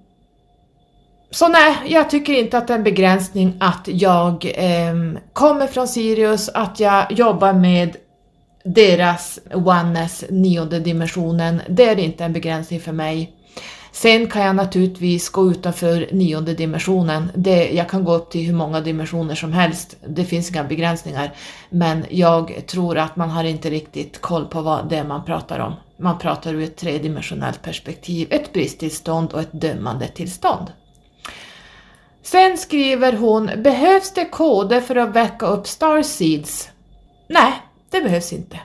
så 1.35 1.49
nej, 1.49 1.77
jag 1.87 2.11
tycker 2.11 2.33
inte 2.33 2.59
att 2.59 2.67
det 2.67 2.73
är 2.73 2.79
en 2.79 2.85
begränsning 2.85 3.57
att 3.61 3.89
jag 3.89 4.53
eh, 4.55 4.95
kommer 5.33 5.67
från 5.67 5.89
Sirius, 5.89 6.49
att 6.49 6.81
jag 6.81 7.13
jobbar 7.13 7.53
med 7.53 7.97
deras 8.65 9.39
oneness, 9.53 10.25
nionde 10.31 10.81
dimensionen. 10.81 11.61
Det 11.69 11.85
är 11.85 11.99
inte 11.99 12.25
en 12.25 12.33
begränsning 12.33 12.81
för 12.81 12.93
mig. 12.93 13.33
Sen 13.93 14.27
kan 14.27 14.43
jag 14.43 14.57
naturligtvis 14.57 15.29
gå 15.29 15.51
utanför 15.51 16.09
nionde 16.13 16.55
dimensionen. 16.55 17.31
Det, 17.35 17.71
jag 17.71 17.89
kan 17.89 18.05
gå 18.05 18.15
upp 18.15 18.31
till 18.31 18.47
hur 18.47 18.55
många 18.55 18.81
dimensioner 18.81 19.35
som 19.35 19.53
helst. 19.53 19.97
Det 20.07 20.25
finns 20.25 20.51
inga 20.51 20.65
begränsningar. 20.65 21.33
Men 21.71 22.05
jag 22.11 22.63
tror 22.67 22.99
att 22.99 23.17
man 23.17 23.31
har 23.31 23.45
inte 23.45 23.71
riktigt 23.71 24.21
koll 24.21 24.45
på 24.45 24.61
vad 24.61 24.89
det 24.89 24.97
är 24.97 25.05
man 25.05 25.25
pratar 25.25 25.59
om. 25.59 25.75
Man 25.97 26.19
pratar 26.19 26.55
ur 26.55 26.63
ett 26.63 26.77
tredimensionellt 26.77 27.63
perspektiv, 27.63 28.29
ett 28.31 28.53
bristtillstånd 28.53 29.33
och 29.33 29.41
ett 29.41 29.61
dömande 29.61 30.09
tillstånd. 30.09 30.71
Sen 32.25 32.59
skriver 32.59 33.13
hon, 33.13 33.51
behövs 33.57 34.13
det 34.15 34.25
koder 34.25 34.81
för 34.81 34.97
att 34.97 35.17
väcka 35.17 35.47
upp 35.47 35.67
starseeds? 35.67 36.71
Nej, 37.29 37.53
det 37.91 38.01
behövs 38.01 38.33
inte. 38.33 38.61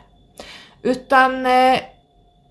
Utan 0.82 1.45
eh, 1.45 1.80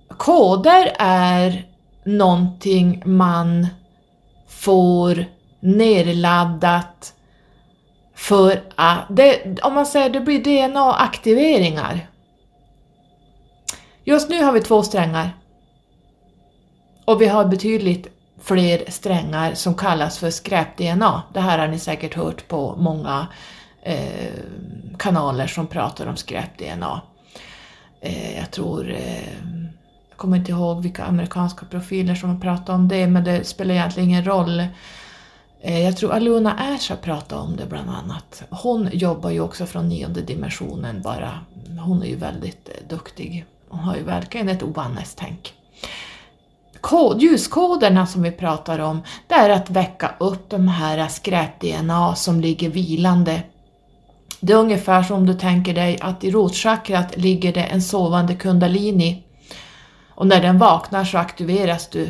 koder 0.09 0.97
är 0.99 1.67
någonting 2.05 3.03
man 3.05 3.67
får 4.49 5.25
nerladdat 5.61 7.15
för 8.15 8.63
att, 8.75 9.07
det, 9.09 9.59
om 9.63 9.75
man 9.75 9.87
säger 9.87 10.11
det 10.11 10.21
blir 10.21 10.45
DNA-aktiveringar. 10.45 12.09
Just 14.05 14.31
nu 14.31 14.43
har 14.43 14.53
vi 14.53 14.61
två 14.61 14.83
strängar. 14.83 15.31
Och 17.05 17.23
vi 17.23 17.27
har 17.27 17.45
betydligt 17.45 18.18
fler 18.49 18.91
strängar 18.91 19.55
som 19.55 19.75
kallas 19.75 20.19
för 20.19 20.31
skräp-DNA. 20.31 21.23
Det 21.35 21.41
här 21.41 21.59
har 21.59 21.69
ni 21.69 21.79
säkert 21.79 22.15
hört 22.15 22.49
på 22.49 22.77
många 22.77 23.27
eh, 23.83 24.33
kanaler 24.99 25.47
som 25.47 25.67
pratar 25.67 26.07
om 26.07 26.17
skräp-DNA. 26.17 27.01
Eh, 28.01 28.39
jag 28.39 28.51
tror, 28.51 28.91
eh, 28.91 29.33
jag 30.09 30.17
kommer 30.17 30.37
inte 30.37 30.51
ihåg 30.51 30.83
vilka 30.83 31.05
amerikanska 31.05 31.67
profiler 31.67 32.15
som 32.15 32.31
har 32.31 32.41
pratat 32.41 32.69
om 32.69 32.89
det, 32.89 33.07
men 33.07 33.25
det 33.25 33.45
spelar 33.45 33.75
egentligen 33.75 34.09
ingen 34.09 34.25
roll. 34.25 34.67
Eh, 35.61 35.81
jag 35.81 35.97
tror 35.97 36.13
Aluna 36.13 36.53
Ash 36.53 36.91
har 36.91 36.97
pratat 36.97 37.33
om 37.39 37.57
det 37.57 37.67
bland 37.67 37.91
annat. 37.91 38.43
Hon 38.51 38.89
jobbar 38.93 39.31
ju 39.31 39.41
också 39.41 39.67
från 39.67 39.89
nionde 39.89 40.23
dimensionen 40.23 41.03
bara. 41.03 41.41
Hon 41.81 42.03
är 42.03 42.07
ju 42.07 42.17
väldigt 42.17 42.69
eh, 42.69 42.89
duktig. 42.89 43.45
Hon 43.69 43.81
har 43.81 43.97
ju 43.97 44.03
verkligen 44.03 44.49
ett 44.49 44.63
oneness-tänk 44.63 45.55
kod, 46.81 47.23
ljuskoderna 47.23 48.07
som 48.07 48.23
vi 48.23 48.31
pratar 48.31 48.79
om, 48.79 49.03
det 49.27 49.35
är 49.35 49.51
att 49.51 49.71
väcka 49.71 50.11
upp 50.19 50.51
de 50.51 50.69
här 50.69 51.09
skräp-DNA 51.09 52.15
som 52.15 52.41
ligger 52.41 52.69
vilande. 52.69 53.43
Det 54.41 54.53
är 54.53 54.57
ungefär 54.57 55.03
som 55.03 55.17
om 55.17 55.27
du 55.27 55.35
tänker 55.35 55.75
dig 55.75 55.99
att 56.01 56.25
i 56.25 56.31
rotchakrat 56.31 57.17
ligger 57.17 57.53
det 57.53 57.63
en 57.63 57.83
sovande 57.83 58.35
kundalini 58.35 59.23
och 60.15 60.27
när 60.27 60.43
den 60.43 60.59
vaknar 60.59 61.05
så 61.05 61.19
aktiveras 61.19 61.89
du. 61.89 62.09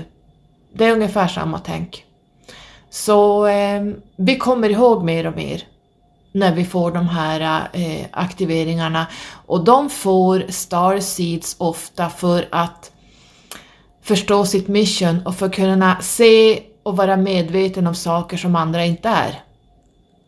Det 0.73 0.85
är 0.85 0.93
ungefär 0.93 1.29
samma 1.29 1.59
tänk. 1.59 2.05
Så 2.91 3.47
eh, 3.47 3.83
vi 4.17 4.37
kommer 4.37 4.71
ihåg 4.71 5.05
mer 5.05 5.27
och 5.27 5.37
mer 5.37 5.63
när 6.33 6.55
vi 6.55 6.65
får 6.65 6.91
de 6.91 7.09
här 7.09 7.69
eh, 7.73 8.07
aktiveringarna 8.11 9.07
och 9.47 9.65
de 9.65 9.91
får 9.91 10.45
Star 10.49 11.01
Seeds 11.01 11.57
ofta 11.59 12.11
för 12.11 12.49
att 12.51 12.93
förstå 14.09 14.47
sitt 14.47 14.69
mission 14.69 15.27
och 15.27 15.35
för 15.35 15.47
att 15.47 15.55
kunna 15.55 16.01
se 16.01 16.63
och 16.83 16.97
vara 16.97 17.17
medveten 17.17 17.87
om 17.87 17.95
saker 17.95 18.37
som 18.37 18.57
andra 18.57 18.85
inte 18.85 19.09
är. 19.09 19.43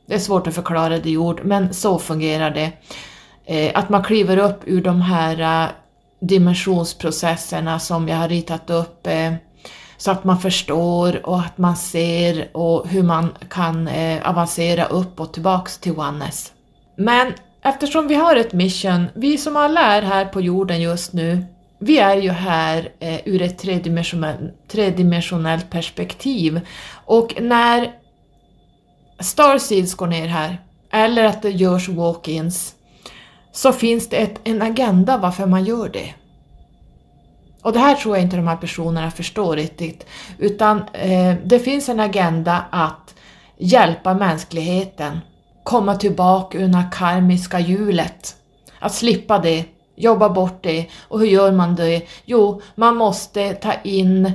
Det 0.07 0.15
är 0.15 0.19
svårt 0.19 0.47
att 0.47 0.55
förklara 0.55 0.99
det 0.99 1.11
i 1.11 1.17
ord, 1.17 1.41
men 1.45 1.75
så 1.75 1.99
fungerar 1.99 2.51
det. 2.51 2.73
Eh, 3.45 3.71
att 3.75 3.89
man 3.89 4.05
kliver 4.05 4.37
upp 4.37 4.61
ur 4.65 4.83
de 4.83 5.01
här 5.01 5.65
eh, 5.65 5.71
dimensionsprocesserna 6.21 7.79
som 7.79 8.09
jag 8.09 8.17
har 8.17 8.29
ritat 8.29 8.71
upp 8.71 9.07
eh, 9.07 9.33
så 9.97 10.11
att 10.11 10.25
man 10.25 10.41
förstår 10.41 11.27
och 11.27 11.41
att 11.41 11.59
man 11.59 11.77
ser 11.77 12.57
och 12.57 12.89
hur 12.89 13.03
man 13.03 13.35
kan 13.49 13.89
avancera 14.25 14.85
upp 14.85 15.21
och 15.21 15.33
tillbaks 15.33 15.79
till 15.79 15.93
oneness. 15.93 16.53
Men 16.97 17.33
eftersom 17.63 18.09
vi 18.09 18.15
har 18.15 18.37
ett 18.37 18.53
mission, 18.53 19.07
vi 19.15 19.39
som 19.39 19.57
alla 19.57 19.81
är 19.81 20.03
här 20.03 20.25
på 20.25 20.41
jorden 20.41 20.81
just 20.81 21.13
nu, 21.13 21.45
vi 21.83 21.99
är 21.99 22.17
ju 22.17 22.31
här 22.31 22.93
eh, 22.99 23.21
ur 23.25 23.43
ett 23.43 23.59
tredimensionellt 24.69 25.71
perspektiv 25.71 26.61
och 27.07 27.35
när 27.41 27.93
Starseeds 29.19 29.95
går 29.95 30.07
ner 30.07 30.27
här, 30.27 30.61
eller 30.93 31.25
att 31.25 31.43
det 31.43 31.51
görs 31.51 31.89
walk-ins, 31.89 32.75
så 33.53 33.73
finns 33.73 34.09
det 34.09 34.17
ett, 34.17 34.41
en 34.45 34.63
agenda 34.63 35.19
varför 35.19 35.47
man 35.47 35.65
gör 35.65 35.89
det. 35.89 36.15
Och 37.63 37.73
det 37.73 37.79
här 37.79 37.95
tror 37.95 38.17
jag 38.17 38.25
inte 38.25 38.37
de 38.37 38.49
här 38.49 38.57
personerna 38.57 39.11
förstår 39.11 39.57
riktigt, 39.57 40.07
utan 40.39 40.83
eh, 40.93 41.35
det 41.45 41.59
finns 41.59 41.89
en 41.89 42.01
agenda 42.01 42.65
att 42.71 43.15
hjälpa 43.59 44.15
mänskligheten 44.15 45.21
komma 45.63 45.95
tillbaka 45.95 46.59
ur 46.59 46.69
det 46.69 46.85
karmiska 46.93 47.61
hjulet. 47.61 48.37
Att 48.79 48.95
slippa 48.95 49.39
det, 49.39 49.65
jobba 50.01 50.29
bort 50.29 50.63
det. 50.63 50.87
Och 51.09 51.21
hur 51.21 51.27
gör 51.27 51.53
man 51.53 51.77
det? 51.77 52.03
Jo, 52.25 52.63
man 52.75 52.97
måste 52.97 53.55
ta 53.55 53.73
in 53.85 54.33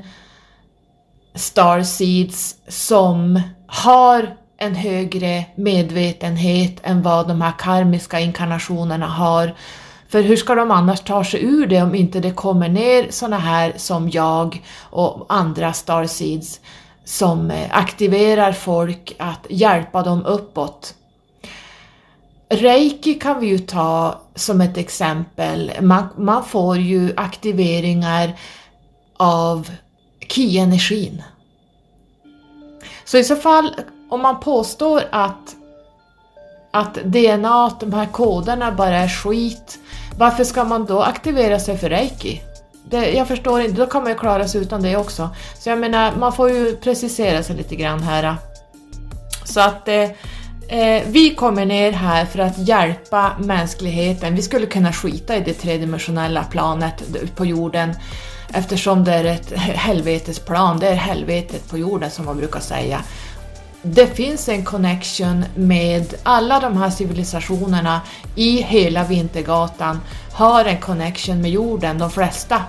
starseeds 1.35 2.55
som 2.67 3.41
har 3.67 4.35
en 4.57 4.75
högre 4.75 5.45
medvetenhet 5.55 6.79
än 6.83 7.01
vad 7.01 7.27
de 7.27 7.41
här 7.41 7.53
karmiska 7.59 8.19
inkarnationerna 8.19 9.07
har. 9.07 9.55
För 10.09 10.21
hur 10.21 10.35
ska 10.35 10.55
de 10.55 10.71
annars 10.71 10.99
ta 10.99 11.23
sig 11.23 11.43
ur 11.45 11.67
det 11.67 11.81
om 11.81 11.95
inte 11.95 12.19
det 12.19 12.31
kommer 12.31 12.69
ner 12.69 13.07
såna 13.09 13.37
här 13.37 13.73
som 13.77 14.09
jag 14.09 14.63
och 14.89 15.25
andra 15.29 15.73
starseeds 15.73 16.59
som 17.05 17.51
eh, 17.51 17.67
aktiverar 17.71 18.51
folk 18.51 19.15
att 19.19 19.47
hjälpa 19.49 20.03
dem 20.03 20.25
uppåt. 20.25 20.93
Reiki 22.55 23.13
kan 23.13 23.39
vi 23.39 23.47
ju 23.47 23.59
ta 23.59 24.21
som 24.35 24.61
ett 24.61 24.77
exempel. 24.77 25.71
Man, 25.81 26.07
man 26.17 26.45
får 26.45 26.77
ju 26.77 27.13
aktiveringar 27.17 28.39
av 29.17 29.69
ki-energin. 30.27 31.23
Så 33.05 33.17
i 33.17 33.23
så 33.23 33.35
fall, 33.35 33.75
om 34.09 34.21
man 34.21 34.39
påstår 34.39 35.03
att, 35.11 35.55
att 36.71 36.93
DNA, 36.93 37.71
de 37.79 37.93
här 37.93 38.05
koderna 38.05 38.71
bara 38.71 38.97
är 38.97 39.07
skit, 39.07 39.79
varför 40.17 40.43
ska 40.43 40.63
man 40.63 40.85
då 40.85 41.01
aktivera 41.01 41.59
sig 41.59 41.77
för 41.77 41.89
reiki? 41.89 42.41
Det, 42.89 43.11
jag 43.11 43.27
förstår 43.27 43.61
inte, 43.61 43.81
då 43.81 43.87
kan 43.87 44.03
man 44.03 44.11
ju 44.11 44.17
klara 44.17 44.47
sig 44.47 44.61
utan 44.61 44.81
det 44.81 44.97
också. 44.97 45.29
Så 45.59 45.69
jag 45.69 45.79
menar, 45.79 46.15
man 46.15 46.33
får 46.33 46.49
ju 46.51 46.75
precisera 46.75 47.43
sig 47.43 47.55
lite 47.55 47.75
grann 47.75 48.03
här. 48.03 48.35
Så 49.45 49.61
att 49.61 49.87
eh, 49.87 50.09
Eh, 50.67 51.03
vi 51.07 51.35
kommer 51.35 51.65
ner 51.65 51.91
här 51.91 52.25
för 52.25 52.39
att 52.39 52.57
hjälpa 52.57 53.31
mänskligheten. 53.39 54.35
Vi 54.35 54.41
skulle 54.41 54.65
kunna 54.65 54.93
skita 54.93 55.35
i 55.35 55.39
det 55.39 55.53
tredimensionella 55.53 56.43
planet 56.43 57.03
på 57.35 57.45
jorden 57.45 57.93
eftersom 58.53 59.03
det 59.03 59.13
är 59.13 59.25
ett 59.25 59.51
helvetesplan, 59.57 60.79
det 60.79 60.87
är 60.87 60.95
helvetet 60.95 61.69
på 61.69 61.77
jorden 61.77 62.11
som 62.11 62.25
man 62.25 62.37
brukar 62.37 62.59
säga. 62.59 63.01
Det 63.81 64.07
finns 64.07 64.49
en 64.49 64.65
connection 64.65 65.45
med 65.55 66.13
alla 66.23 66.59
de 66.59 66.77
här 66.77 66.89
civilisationerna 66.89 68.01
i 68.35 68.61
hela 68.61 69.03
Vintergatan 69.03 69.99
har 70.33 70.65
en 70.65 70.79
connection 70.79 71.41
med 71.41 71.51
jorden, 71.51 71.97
de 71.97 72.11
flesta. 72.11 72.61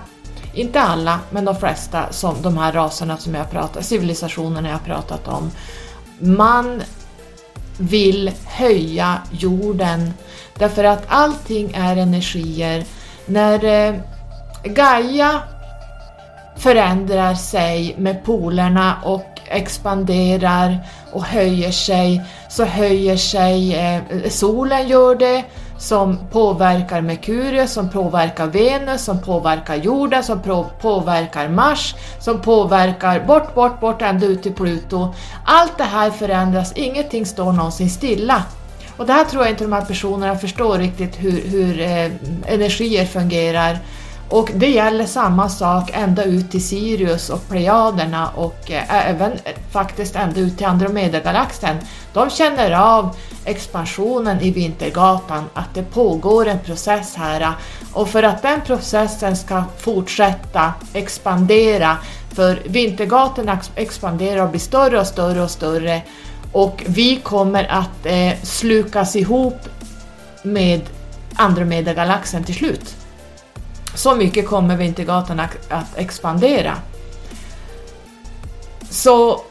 Inte 0.53 0.81
alla, 0.81 1.19
men 1.29 1.45
de 1.45 1.55
flesta, 1.55 2.11
som 2.11 2.41
de 2.41 2.57
här 2.57 2.71
raserna 2.71 3.17
som 3.17 3.35
jag 3.35 3.51
pratat, 3.51 3.85
civilisationerna 3.85 4.69
jag 4.69 4.85
pratat 4.85 5.27
om. 5.27 5.51
Man 6.19 6.81
vill 7.77 8.31
höja 8.45 9.21
jorden 9.31 10.13
därför 10.59 10.83
att 10.83 11.05
allting 11.07 11.71
är 11.75 11.97
energier. 11.97 12.83
När 13.25 13.65
eh, 13.65 13.95
Gaia 14.63 15.41
förändrar 16.57 17.33
sig 17.33 17.95
med 17.97 18.23
polerna 18.23 18.97
och 19.03 19.25
expanderar 19.49 20.79
och 21.11 21.23
höjer 21.23 21.71
sig 21.71 22.21
så 22.49 22.65
höjer 22.65 23.17
sig 23.17 23.75
eh, 23.75 24.29
solen 24.29 24.87
gör 24.87 25.15
det 25.15 25.43
som 25.77 26.17
påverkar 26.31 27.01
Merkurius, 27.01 27.73
som 27.73 27.89
påverkar 27.89 28.47
Venus, 28.47 29.03
som 29.03 29.21
påverkar 29.21 29.75
jorden, 29.75 30.23
som 30.23 30.41
påverkar 30.81 31.49
Mars, 31.49 31.95
som 32.19 32.41
påverkar 32.41 33.25
bort, 33.25 33.55
bort, 33.55 33.79
bort 33.79 34.01
ända 34.01 34.25
ut 34.25 34.43
till 34.43 34.53
Pluto. 34.53 35.13
Allt 35.45 35.77
det 35.77 35.83
här 35.83 36.11
förändras, 36.11 36.73
ingenting 36.75 37.25
står 37.25 37.53
någonsin 37.53 37.89
stilla. 37.89 38.43
Och 38.97 39.05
det 39.05 39.13
här 39.13 39.25
tror 39.25 39.43
jag 39.43 39.51
inte 39.51 39.63
de 39.63 39.73
här 39.73 39.85
personerna 39.85 40.35
förstår 40.35 40.77
riktigt 40.77 41.15
hur, 41.19 41.41
hur 41.41 41.79
eh, 41.79 42.11
energier 42.53 43.05
fungerar. 43.05 43.79
Och 44.29 44.49
det 44.55 44.69
gäller 44.69 45.05
samma 45.05 45.49
sak 45.49 45.91
ända 45.93 46.23
ut 46.23 46.51
till 46.51 46.63
Sirius 46.63 47.29
och 47.29 47.49
Plejaderna 47.49 48.29
och 48.29 48.71
eh, 48.71 49.09
även 49.09 49.31
eh, 49.31 49.39
faktiskt 49.71 50.15
ända 50.15 50.39
ut 50.39 50.57
till 50.57 50.65
Andromedagalaxen. 50.65 51.77
De 52.13 52.29
känner 52.29 52.71
av 52.71 53.15
expansionen 53.45 54.41
i 54.41 54.51
Vintergatan, 54.51 55.43
att 55.53 55.73
det 55.73 55.83
pågår 55.83 56.47
en 56.47 56.59
process 56.59 57.15
här 57.15 57.41
eh, 57.41 57.51
och 57.93 58.09
för 58.09 58.23
att 58.23 58.41
den 58.41 58.61
processen 58.61 59.35
ska 59.35 59.63
fortsätta 59.77 60.73
expandera, 60.93 61.97
för 62.33 62.61
Vintergatan 62.65 63.57
expanderar 63.75 64.43
och 64.43 64.49
blir 64.49 64.59
större 64.59 64.99
och 64.99 65.07
större 65.07 65.43
och 65.43 65.51
större 65.51 66.01
och 66.51 66.83
vi 66.87 67.15
kommer 67.15 67.63
att 67.63 68.05
eh, 68.05 68.43
slukas 68.43 69.15
ihop 69.15 69.59
med 70.43 70.81
Andromedagalaxen 71.35 72.43
till 72.43 72.55
slut. 72.55 72.96
Så 73.97 74.15
mycket 74.15 74.47
kommer 74.47 74.77
Vintergatan 74.77 75.39
att 75.69 75.97
expandera. 75.97 76.73
Så 78.89 79.41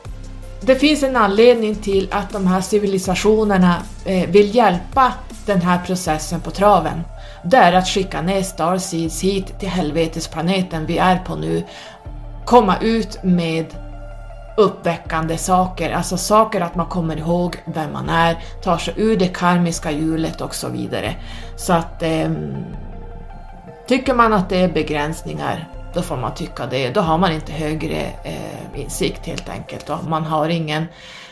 det 0.60 0.74
finns 0.74 1.02
en 1.02 1.16
anledning 1.16 1.74
till 1.74 2.08
att 2.10 2.32
de 2.32 2.46
här 2.46 2.60
civilisationerna 2.60 3.76
eh, 4.04 4.30
vill 4.30 4.54
hjälpa 4.54 5.12
den 5.46 5.62
här 5.62 5.78
processen 5.86 6.40
på 6.40 6.50
traven. 6.50 7.02
Det 7.44 7.56
är 7.56 7.72
att 7.72 7.88
skicka 7.88 8.22
ner 8.22 8.42
Starseeds 8.42 9.22
hit 9.22 9.58
till 9.60 9.68
helvetesplaneten 9.68 10.86
vi 10.86 10.98
är 10.98 11.18
på 11.18 11.36
nu, 11.36 11.64
komma 12.44 12.76
ut 12.80 13.18
med 13.22 13.66
uppväckande 14.56 15.38
saker, 15.38 15.92
alltså 15.92 16.16
saker 16.16 16.60
att 16.60 16.74
man 16.74 16.86
kommer 16.86 17.16
ihåg 17.16 17.56
vem 17.74 17.92
man 17.92 18.08
är, 18.08 18.38
tar 18.62 18.78
sig 18.78 18.94
ur 18.96 19.16
det 19.16 19.28
karmiska 19.28 19.90
hjulet 19.90 20.40
och 20.40 20.54
så 20.54 20.68
vidare. 20.68 21.14
Så 21.56 21.72
att 21.72 22.02
eh, 22.02 22.30
tycker 23.88 24.14
man 24.14 24.32
att 24.32 24.48
det 24.48 24.56
är 24.56 24.68
begränsningar 24.68 25.68
då 25.96 26.02
får 26.02 26.16
man 26.16 26.34
tycka 26.34 26.66
det. 26.66 26.90
Då 26.90 27.00
har 27.00 27.18
man 27.18 27.32
inte 27.32 27.52
högre 27.52 28.02
eh, 28.24 28.80
insikt 28.80 29.26
helt 29.26 29.48
enkelt. 29.48 29.90
Och 29.90 30.04
man, 30.08 30.24
har 30.24 30.48
ingen, 30.48 30.86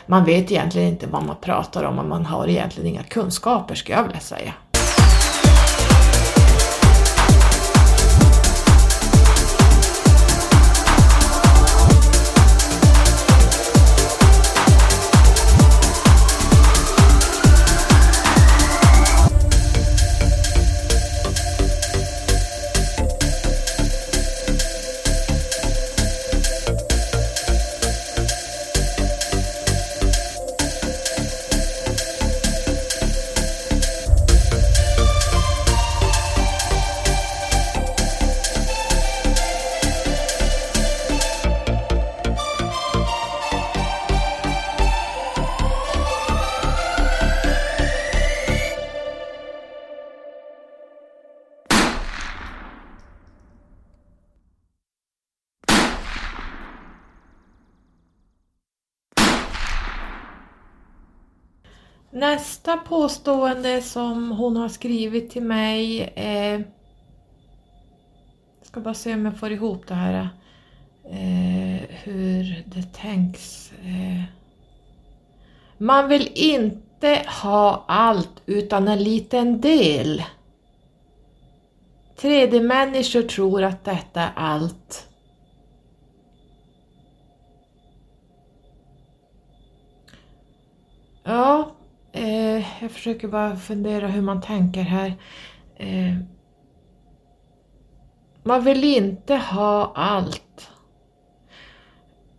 man 0.05 0.25
vet 0.25 0.51
egentligen 0.51 0.87
inte 0.87 1.07
vad 1.07 1.25
man 1.25 1.35
pratar 1.41 1.83
om 1.83 1.99
och 1.99 2.05
man 2.05 2.25
har 2.25 2.47
egentligen 2.47 2.89
inga 2.89 3.03
kunskaper 3.03 3.75
skulle 3.75 3.97
jag 3.97 4.03
vilja 4.03 4.19
säga. 4.19 4.53
Nästa 62.25 62.77
påstående 62.77 63.81
som 63.81 64.31
hon 64.31 64.57
har 64.57 64.69
skrivit 64.69 65.31
till 65.31 65.43
mig 65.43 66.01
eh, 66.01 66.61
ska 68.61 68.79
bara 68.79 68.93
se 68.93 69.13
om 69.13 69.25
jag 69.25 69.37
får 69.37 69.51
ihop 69.51 69.87
det 69.87 69.93
här. 69.93 70.29
Eh, 71.03 71.81
hur 71.89 72.63
det 72.65 72.93
tänks. 72.93 73.71
Eh. 73.71 74.23
Man 75.77 76.09
vill 76.09 76.31
inte 76.35 77.25
ha 77.41 77.85
allt 77.87 78.41
utan 78.45 78.87
en 78.87 79.03
liten 79.03 79.61
del. 79.61 80.23
3D-människor 82.17 83.21
tror 83.21 83.63
att 83.63 83.85
detta 83.85 84.21
är 84.21 84.31
allt. 84.35 85.07
Ja, 91.23 91.74
eh, 92.15 92.81
jag 92.81 92.91
försöker 92.91 93.27
bara 93.27 93.55
fundera 93.55 94.07
hur 94.07 94.21
man 94.21 94.41
tänker 94.41 94.81
här. 94.81 95.13
Eh, 95.75 96.15
man 98.43 98.63
vill 98.63 98.83
inte 98.83 99.35
ha 99.35 99.91
allt. 99.95 100.69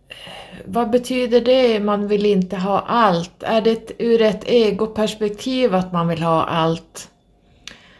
Eh, 0.09 0.57
vad 0.65 0.89
betyder 0.89 1.41
det, 1.41 1.79
man 1.79 2.07
vill 2.07 2.25
inte 2.25 2.57
ha 2.57 2.79
allt? 2.79 3.43
Är 3.43 3.61
det 3.61 3.91
ur 3.97 4.21
ett 4.21 4.43
egoperspektiv 4.43 5.75
att 5.75 5.93
man 5.93 6.07
vill 6.07 6.23
ha 6.23 6.43
allt? 6.43 7.11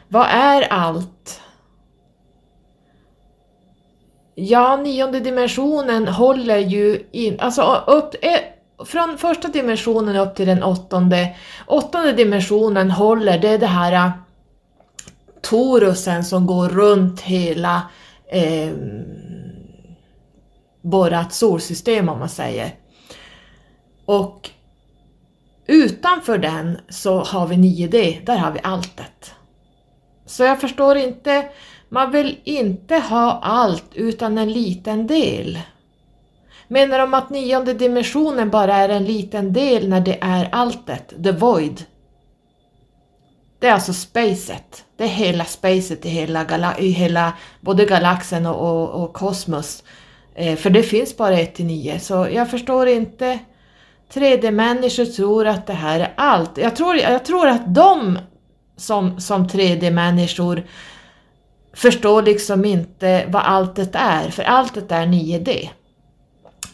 Vad 0.07 0.27
är 0.29 0.61
allt? 0.61 1.41
Ja, 4.35 4.77
nionde 4.77 5.19
dimensionen 5.19 6.07
håller 6.07 6.57
ju 6.57 7.07
in, 7.11 7.39
alltså 7.39 7.83
upp, 7.87 8.15
eh, 8.21 8.39
från 8.85 9.17
första 9.17 9.47
dimensionen 9.47 10.15
upp 10.15 10.35
till 10.35 10.47
den 10.47 10.63
åttonde. 10.63 11.35
Åttonde 11.65 12.11
dimensionen 12.11 12.91
håller, 12.91 13.39
det 13.39 13.49
är 13.49 13.57
det 13.57 13.65
här 13.65 13.93
äh, 13.93 14.11
torusen 15.41 16.25
som 16.25 16.45
går 16.45 16.69
runt 16.69 17.21
hela 17.21 17.81
eh, 18.31 18.73
vårat 20.81 21.33
solsystem 21.33 22.09
om 22.09 22.19
man 22.19 22.29
säger. 22.29 22.75
Och 24.05 24.49
utanför 25.67 26.37
den 26.37 26.79
så 26.89 27.19
har 27.19 27.47
vi 27.47 27.55
9D, 27.55 28.25
där 28.25 28.37
har 28.37 28.51
vi 28.51 28.59
alltet. 28.63 29.33
Så 30.25 30.43
jag 30.43 30.61
förstår 30.61 30.97
inte, 30.97 31.49
man 31.89 32.11
vill 32.11 32.39
inte 32.43 32.95
ha 32.95 33.39
allt 33.43 33.85
utan 33.93 34.37
en 34.37 34.51
liten 34.51 35.07
del. 35.07 35.59
Menar 36.67 36.99
de 36.99 37.13
att 37.13 37.29
nionde 37.29 37.73
dimensionen 37.73 38.49
bara 38.49 38.75
är 38.75 38.89
en 38.89 39.05
liten 39.05 39.53
del 39.53 39.89
när 39.89 40.01
det 40.01 40.17
är 40.21 40.49
alltet, 40.51 41.13
the 41.23 41.31
void? 41.31 41.85
Det 43.59 43.67
är 43.67 43.73
alltså 43.73 43.93
spacet. 43.93 44.83
Det 44.97 45.03
är 45.03 45.07
hela 45.07 45.45
spacet 45.45 46.05
i 46.05 46.09
hela, 46.09 46.77
i 46.77 46.89
hela 46.89 47.33
både 47.61 47.85
galaxen 47.85 48.45
och, 48.45 48.55
och, 48.55 49.03
och 49.03 49.13
kosmos. 49.13 49.83
Eh, 50.35 50.55
för 50.55 50.69
det 50.69 50.83
finns 50.83 51.17
bara 51.17 51.39
ett 51.39 51.55
till 51.55 51.65
nio, 51.65 51.99
så 51.99 52.27
jag 52.31 52.51
förstår 52.51 52.87
inte. 52.87 53.39
3D-människor 54.13 55.05
tror 55.05 55.47
att 55.47 55.67
det 55.67 55.73
här 55.73 55.99
är 55.99 56.13
allt. 56.17 56.57
Jag 56.57 56.75
tror, 56.75 56.95
jag 56.95 57.25
tror 57.25 57.47
att 57.47 57.75
de 57.75 58.19
som, 58.77 59.21
som 59.21 59.47
3D-människor 59.47 60.63
förstår 61.73 62.21
liksom 62.21 62.65
inte 62.65 63.25
vad 63.27 63.41
alltet 63.41 63.91
är, 63.93 64.29
för 64.29 64.43
alltet 64.43 64.91
är 64.91 65.05
9D. 65.05 65.69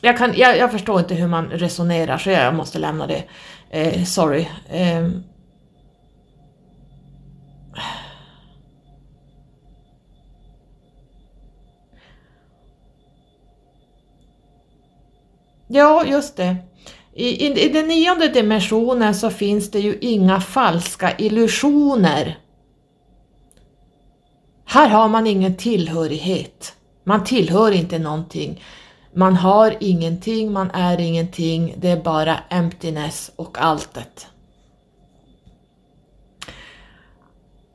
Jag, 0.01 0.17
kan, 0.17 0.33
jag, 0.37 0.57
jag, 0.57 0.71
förstår 0.71 0.99
inte 0.99 1.15
hur 1.15 1.27
man 1.27 1.49
resonerar 1.49 2.17
så 2.17 2.29
jag 2.29 2.55
måste 2.55 2.79
lämna 2.79 3.07
det. 3.07 3.23
Eh, 3.69 4.03
sorry. 4.03 4.47
Eh. 4.69 5.09
Ja, 15.67 16.05
just 16.05 16.37
det. 16.37 16.55
I, 17.13 17.47
i, 17.47 17.65
I 17.65 17.69
den 17.69 17.87
nionde 17.87 18.27
dimensionen 18.27 19.15
så 19.15 19.29
finns 19.29 19.71
det 19.71 19.79
ju 19.79 19.97
inga 20.01 20.41
falska 20.41 21.17
illusioner. 21.17 22.37
Här 24.65 24.87
har 24.89 25.09
man 25.09 25.27
ingen 25.27 25.57
tillhörighet. 25.57 26.73
Man 27.03 27.23
tillhör 27.23 27.71
inte 27.71 27.99
någonting. 27.99 28.63
Man 29.15 29.35
har 29.35 29.77
ingenting, 29.79 30.51
man 30.51 30.71
är 30.71 30.99
ingenting, 30.99 31.75
det 31.77 31.89
är 31.89 32.01
bara 32.01 32.39
emptiness 32.49 33.31
och 33.35 33.57
alltet. 33.57 34.27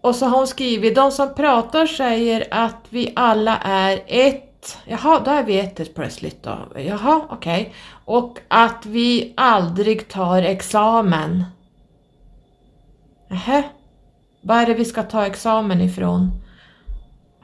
Och 0.00 0.14
så 0.14 0.26
har 0.26 0.38
hon 0.38 0.46
skrivit, 0.46 0.94
de 0.94 1.10
som 1.10 1.34
pratar 1.34 1.86
säger 1.86 2.46
att 2.50 2.86
vi 2.88 3.12
alla 3.16 3.58
är 3.58 4.02
ett. 4.06 4.78
Jaha, 4.84 5.20
då 5.24 5.30
är 5.30 5.42
vi 5.42 5.58
ett 5.58 5.94
plötsligt 5.94 6.42
då. 6.42 6.58
Jaha, 6.76 7.20
okej. 7.30 7.60
Okay. 7.60 7.72
Och 8.04 8.38
att 8.48 8.86
vi 8.86 9.34
aldrig 9.36 10.08
tar 10.08 10.42
examen. 10.42 11.44
Nähä, 13.28 13.62
vad 14.40 14.58
är 14.58 14.66
det 14.66 14.74
vi 14.74 14.84
ska 14.84 15.02
ta 15.02 15.26
examen 15.26 15.80
ifrån? 15.80 16.30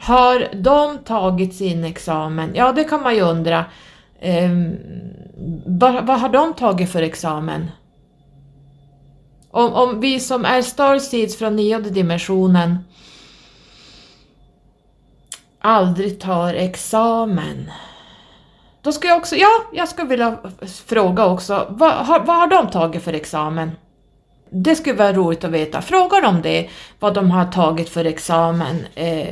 Har 0.04 0.48
de 0.52 0.98
tagit 0.98 1.54
sin 1.54 1.84
examen? 1.84 2.52
Ja, 2.54 2.72
det 2.72 2.84
kan 2.84 3.02
man 3.02 3.14
ju 3.14 3.20
undra. 3.20 3.64
Eh, 4.20 4.50
vad, 5.66 6.06
vad, 6.06 6.20
har 6.20 6.28
de 6.28 6.54
tagit 6.54 6.90
för 6.90 7.02
examen? 7.02 7.70
Om, 9.50 9.72
om 9.72 10.00
vi 10.00 10.20
som 10.20 10.44
är 10.44 10.62
starseeds 10.62 11.38
från 11.38 11.56
nionde 11.56 11.90
dimensionen 11.90 12.78
aldrig 15.60 16.20
tar 16.20 16.54
examen. 16.54 17.70
Då 18.82 18.92
ska 18.92 19.08
jag 19.08 19.16
också, 19.16 19.36
ja, 19.36 19.64
jag 19.72 19.88
skulle 19.88 20.08
vilja 20.08 20.38
fråga 20.86 21.26
också, 21.26 21.66
vad 21.70 21.92
har, 21.92 22.20
vad 22.20 22.36
har 22.36 22.46
de 22.46 22.70
tagit 22.70 23.02
för 23.02 23.12
examen? 23.12 23.70
Det 24.56 24.74
skulle 24.74 24.96
vara 24.96 25.12
roligt 25.12 25.44
att 25.44 25.50
veta. 25.50 25.82
Frågar 25.82 26.22
de 26.22 26.42
det, 26.42 26.68
vad 27.00 27.14
de 27.14 27.30
har 27.30 27.44
tagit 27.44 27.88
för 27.88 28.04
examen 28.04 28.86
eh, 28.94 29.28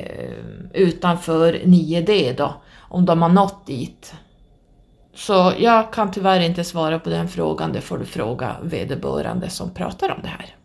utanför 0.72 1.52
9D 1.52 2.36
då, 2.36 2.54
om 2.88 3.06
de 3.06 3.22
har 3.22 3.28
nått 3.28 3.66
dit. 3.66 4.14
Så 5.14 5.52
jag 5.58 5.92
kan 5.92 6.10
tyvärr 6.10 6.40
inte 6.40 6.64
svara 6.64 6.98
på 6.98 7.10
den 7.10 7.28
frågan, 7.28 7.72
det 7.72 7.80
får 7.80 7.98
du 7.98 8.04
fråga 8.04 8.56
vederbörande 8.62 9.50
som 9.50 9.70
pratar 9.74 10.10
om 10.10 10.22
det 10.22 10.28
här. 10.28 10.56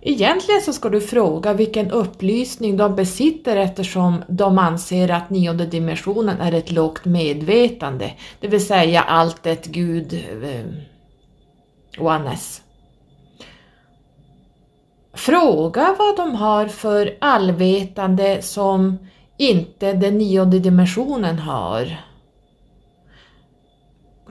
Egentligen 0.00 0.60
så 0.60 0.72
ska 0.72 0.88
du 0.88 1.00
fråga 1.00 1.52
vilken 1.52 1.90
upplysning 1.90 2.76
de 2.76 2.96
besitter 2.96 3.56
eftersom 3.56 4.24
de 4.28 4.58
anser 4.58 5.10
att 5.10 5.30
nionde 5.30 5.66
dimensionen 5.66 6.40
är 6.40 6.52
ett 6.52 6.70
lågt 6.70 7.04
medvetande, 7.04 8.12
det 8.40 8.48
vill 8.48 8.66
säga 8.66 9.02
allt 9.02 9.46
ett 9.46 9.66
Gud, 9.66 10.12
eh, 10.42 10.64
oneness. 11.98 12.61
Fråga 15.14 15.94
vad 15.98 16.16
de 16.16 16.34
har 16.34 16.66
för 16.66 17.16
allvetande 17.20 18.42
som 18.42 18.98
inte 19.36 19.92
den 19.92 20.18
nionde 20.18 20.58
dimensionen 20.58 21.38
har. 21.38 22.00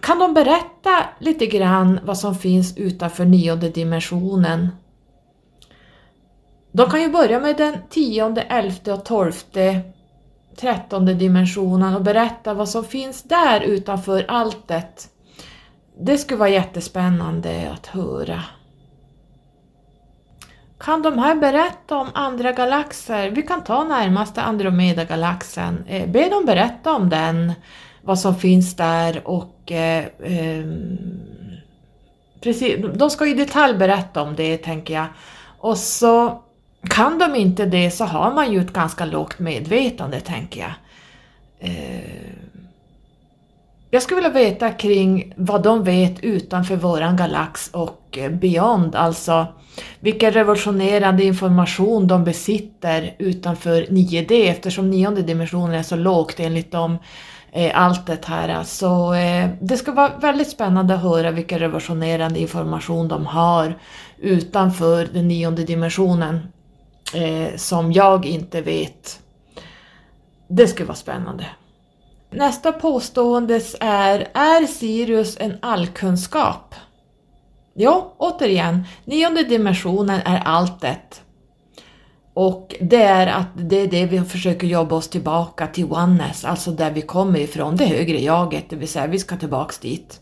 Kan 0.01 0.19
de 0.19 0.33
berätta 0.33 1.03
lite 1.19 1.45
grann 1.45 1.99
vad 2.03 2.17
som 2.17 2.35
finns 2.35 2.77
utanför 2.77 3.25
nionde 3.25 3.69
dimensionen? 3.69 4.69
De 6.71 6.89
kan 6.89 7.01
ju 7.01 7.11
börja 7.11 7.39
med 7.39 7.57
den 7.57 7.77
tionde, 7.89 8.41
elfte 8.41 8.93
och 8.93 9.05
tolfte, 9.05 9.81
trettonde 10.55 11.13
dimensionen 11.13 11.95
och 11.95 12.01
berätta 12.01 12.53
vad 12.53 12.69
som 12.69 12.83
finns 12.83 13.23
där 13.23 13.61
utanför 13.61 14.25
alltet. 14.27 15.09
Det 15.99 16.17
skulle 16.17 16.39
vara 16.39 16.49
jättespännande 16.49 17.71
att 17.71 17.85
höra. 17.85 18.43
Kan 20.83 21.01
de 21.01 21.19
här 21.19 21.35
berätta 21.35 21.97
om 21.97 22.07
andra 22.13 22.51
galaxer? 22.51 23.29
Vi 23.29 23.41
kan 23.41 23.63
ta 23.63 23.83
närmaste 23.83 24.41
Andromeda-galaxen. 24.41 25.83
Eh, 25.87 26.09
be 26.09 26.29
dem 26.29 26.45
berätta 26.45 26.93
om 26.93 27.09
den, 27.09 27.53
vad 28.01 28.19
som 28.19 28.35
finns 28.35 28.75
där 28.75 29.27
och 29.27 29.71
eh, 29.71 30.05
eh, 30.23 30.65
precis, 32.43 32.85
de 32.95 33.09
ska 33.09 33.27
i 33.27 33.33
detalj 33.33 33.77
berätta 33.77 34.21
om 34.21 34.35
det 34.35 34.57
tänker 34.57 34.93
jag. 34.93 35.05
Och 35.57 35.77
så 35.77 36.41
kan 36.89 37.19
de 37.19 37.35
inte 37.35 37.65
det 37.65 37.91
så 37.91 38.05
har 38.05 38.33
man 38.33 38.53
ju 38.53 38.61
ett 38.61 38.73
ganska 38.73 39.05
lågt 39.05 39.39
medvetande 39.39 40.19
tänker 40.19 40.61
jag. 40.61 40.73
Eh, 41.59 42.50
jag 43.93 44.03
skulle 44.03 44.15
vilja 44.21 44.49
veta 44.49 44.71
kring 44.71 45.33
vad 45.37 45.63
de 45.63 45.83
vet 45.83 46.23
utanför 46.23 46.75
våran 46.75 47.17
galax 47.17 47.69
och 47.73 48.17
eh, 48.17 48.31
beyond, 48.31 48.95
alltså 48.95 49.47
vilken 49.99 50.31
revolutionerande 50.31 51.23
information 51.23 52.07
de 52.07 52.23
besitter 52.23 53.15
utanför 53.19 53.81
9D 53.81 54.49
eftersom 54.49 54.89
nionde 54.89 55.21
dimensionen 55.21 55.79
är 55.79 55.83
så 55.83 55.95
lågt 55.95 56.39
enligt 56.39 56.71
dem 56.71 56.97
eh, 57.51 57.71
allt 57.81 58.07
det 58.07 58.25
här. 58.25 58.63
Så 58.63 59.13
eh, 59.13 59.49
det 59.61 59.77
ska 59.77 59.91
vara 59.91 60.17
väldigt 60.17 60.49
spännande 60.49 60.93
att 60.93 61.01
höra 61.01 61.31
vilken 61.31 61.59
revolutionerande 61.59 62.39
information 62.39 63.07
de 63.07 63.25
har 63.25 63.77
utanför 64.17 65.07
den 65.13 65.27
nionde 65.27 65.63
dimensionen 65.63 66.39
eh, 67.13 67.55
som 67.55 67.91
jag 67.91 68.25
inte 68.25 68.61
vet. 68.61 69.19
Det 70.47 70.67
skulle 70.67 70.87
vara 70.87 70.95
spännande. 70.95 71.45
Nästa 72.33 72.71
påstående 72.71 73.61
är, 73.79 74.27
är 74.33 74.67
Sirius 74.67 75.37
en 75.39 75.57
allkunskap? 75.61 76.75
Ja, 77.73 78.13
återigen, 78.17 78.83
nionde 79.05 79.43
dimensionen 79.43 80.21
är 80.25 80.39
alltet. 80.45 81.21
Och 82.33 82.75
det 82.81 83.03
är 83.03 83.27
att 83.27 83.47
det 83.55 83.75
är 83.75 83.87
det 83.87 84.05
vi 84.05 84.21
försöker 84.21 84.67
jobba 84.67 84.95
oss 84.95 85.09
tillbaka 85.09 85.67
till 85.67 85.85
oneness, 85.85 86.45
alltså 86.45 86.71
där 86.71 86.91
vi 86.91 87.01
kommer 87.01 87.39
ifrån, 87.39 87.75
det 87.75 87.85
högre 87.85 88.21
jaget, 88.21 88.69
det 88.69 88.75
vill 88.75 88.87
säga 88.87 89.07
vi 89.07 89.19
ska 89.19 89.37
tillbaks 89.37 89.79
dit. 89.79 90.19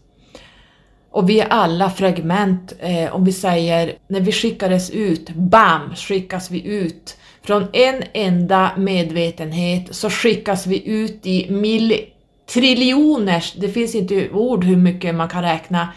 Och 1.12 1.30
vi 1.30 1.40
är 1.40 1.48
alla 1.48 1.90
fragment, 1.90 2.74
eh, 2.80 3.16
om 3.16 3.26
vi 3.26 3.34
säger 3.34 3.98
när 4.08 4.22
vi 4.22 4.32
skickades 4.32 4.90
ut, 4.90 5.30
BAM 5.30 5.96
skickas 5.96 6.52
vi 6.52 6.66
ut. 6.68 7.18
Från 7.50 7.68
en 7.74 8.04
enda 8.14 8.72
medvetenhet 8.78 9.96
så 9.96 10.10
skickas 10.10 10.68
vi 10.68 10.88
ut 10.90 11.26
i 11.26 11.52
mil 11.52 12.06
triljoners, 12.46 13.54
det 13.54 13.70
finns 13.70 13.96
inte 13.96 14.30
ord 14.30 14.64
hur 14.64 14.76
mycket 14.78 15.16
man 15.16 15.30
kan 15.30 15.42
räkna, 15.42 15.94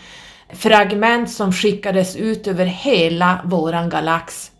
fragment 0.52 1.30
som 1.30 1.52
skickades 1.52 2.16
ut 2.16 2.46
över 2.46 2.64
hela 2.64 3.40
våran 3.44 3.88
galax. 3.88 4.50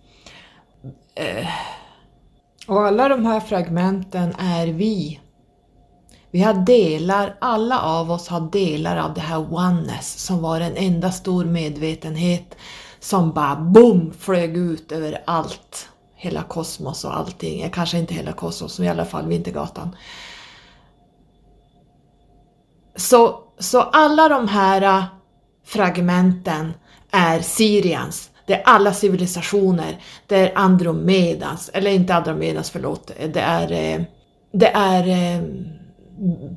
Eh. 1.14 1.48
Och 2.66 2.86
alla 2.86 3.08
de 3.08 3.26
här 3.26 3.40
fragmenten 3.40 4.34
är 4.38 4.66
vi. 4.66 5.20
Vi 6.30 6.40
har 6.40 6.54
delar, 6.54 7.36
alla 7.40 7.80
av 7.80 8.10
oss 8.10 8.28
har 8.28 8.40
delar 8.40 8.96
av 8.96 9.14
det 9.14 9.20
här 9.20 9.54
oneness 9.54 10.18
som 10.18 10.42
var 10.42 10.60
en 10.60 10.76
enda 10.76 11.12
stor 11.12 11.44
medvetenhet 11.44 12.56
som 13.00 13.32
bara 13.32 13.56
boom 13.56 14.12
flög 14.18 14.56
ut 14.56 14.92
över 14.92 15.22
allt. 15.24 15.88
Hela 16.22 16.42
kosmos 16.42 17.04
och 17.04 17.16
allting, 17.16 17.62
eh, 17.62 17.70
kanske 17.70 17.98
inte 17.98 18.14
hela 18.14 18.32
kosmos, 18.32 18.78
men 18.78 18.88
i 18.88 18.90
alla 18.90 19.04
fall 19.04 19.26
Vintergatan. 19.26 19.96
Så, 22.96 23.38
så 23.58 23.80
alla 23.80 24.28
de 24.28 24.48
här 24.48 24.82
eh, 24.82 25.04
fragmenten 25.66 26.72
är 27.10 27.40
Sirians. 27.40 28.30
Det 28.46 28.54
är 28.54 28.62
alla 28.64 28.92
civilisationer. 28.92 30.00
Det 30.26 30.36
är 30.36 30.52
Andromedas, 30.58 31.70
eller 31.72 31.90
inte 31.90 32.14
Andromedas, 32.14 32.70
förlåt. 32.70 33.10
Det 33.32 33.40
är, 33.40 33.72
eh, 33.72 34.02
det 34.52 34.68
är 34.68 35.06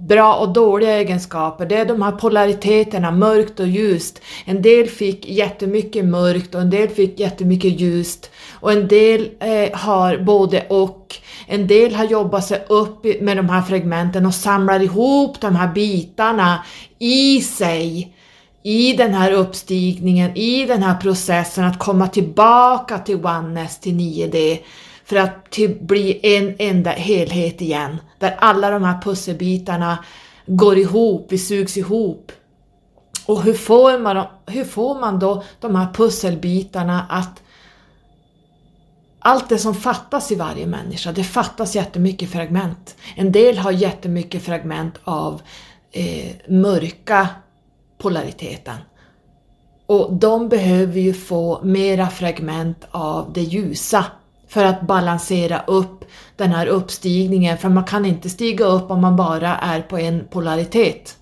bra 0.08 0.36
och 0.36 0.54
dåliga 0.54 0.93
egenskaper. 0.95 1.65
Det 1.65 1.78
är 1.78 1.86
de 1.86 2.01
här 2.01 2.12
polariteterna, 2.12 3.12
mörkt 3.12 3.60
och 3.60 3.67
ljust. 3.67 4.21
En 4.45 4.62
del 4.62 4.88
fick 4.88 5.30
jättemycket 5.30 6.06
mörkt 6.06 6.56
och 6.56 6.62
en 6.62 6.69
del 6.69 6.89
fick 6.89 7.19
jättemycket 7.19 7.82
ljust. 7.82 8.32
Och 8.54 8.71
en 8.71 8.88
del 8.88 9.30
eh, 9.39 9.78
har 9.78 10.17
både 10.17 10.65
och. 10.69 11.15
En 11.47 11.67
del 11.67 11.95
har 11.95 12.06
jobbat 12.06 12.45
sig 12.45 12.65
upp 12.69 13.21
med 13.21 13.38
de 13.38 13.49
här 13.49 13.62
fragmenten 13.62 14.25
och 14.25 14.34
samlar 14.34 14.80
ihop 14.80 15.41
de 15.41 15.56
här 15.56 15.73
bitarna 15.73 16.65
i 16.99 17.41
sig 17.41 18.15
i 18.63 18.93
den 18.93 19.13
här 19.13 19.32
uppstigningen, 19.32 20.38
i 20.38 20.65
den 20.65 20.84
här 20.84 20.95
processen 20.95 21.63
att 21.63 21.80
komma 21.80 22.08
tillbaka 22.08 22.97
till 22.97 23.25
oneness, 23.25 23.80
till 23.80 23.93
9D, 23.93 24.58
för 25.05 25.15
att 25.15 25.51
till 25.51 25.77
bli 25.81 26.19
en 26.37 26.55
enda 26.59 26.91
helhet 26.91 27.61
igen, 27.61 27.97
där 28.19 28.35
alla 28.39 28.69
de 28.69 28.83
här 28.83 29.01
pusselbitarna 29.01 30.05
går 30.45 30.77
ihop, 30.77 31.25
vi 31.29 31.37
sugs 31.37 31.77
ihop. 31.77 32.31
Och 33.25 33.43
hur 33.43 33.53
får 33.53 33.99
man, 33.99 34.25
hur 34.45 34.63
får 34.63 34.99
man 34.99 35.19
då 35.19 35.43
de 35.59 35.75
här 35.75 35.93
pusselbitarna 35.93 37.05
att 37.09 37.41
allt 39.19 39.49
det 39.49 39.57
som 39.57 39.75
fattas 39.75 40.31
i 40.31 40.35
varje 40.35 40.67
människa, 40.67 41.11
det 41.11 41.23
fattas 41.23 41.75
jättemycket 41.75 42.31
fragment. 42.31 42.95
En 43.15 43.31
del 43.31 43.57
har 43.57 43.71
jättemycket 43.71 44.43
fragment 44.43 44.93
av 45.03 45.41
eh, 45.91 46.31
mörka 46.47 47.27
polariteten. 47.97 48.77
Och 49.85 50.13
de 50.13 50.49
behöver 50.49 50.99
ju 50.99 51.13
få 51.13 51.61
mera 51.63 52.09
fragment 52.09 52.85
av 52.91 53.33
det 53.33 53.41
ljusa 53.41 54.05
för 54.47 54.65
att 54.65 54.81
balansera 54.81 55.63
upp 55.67 56.05
den 56.36 56.51
här 56.51 56.67
uppstigningen, 56.67 57.58
för 57.58 57.69
man 57.69 57.84
kan 57.84 58.05
inte 58.05 58.29
stiga 58.29 58.65
upp 58.65 58.91
om 58.91 59.01
man 59.01 59.15
bara 59.15 59.58
är 59.58 59.81
på 59.81 59.97
en 59.97 60.27
polaritet. 60.29 61.17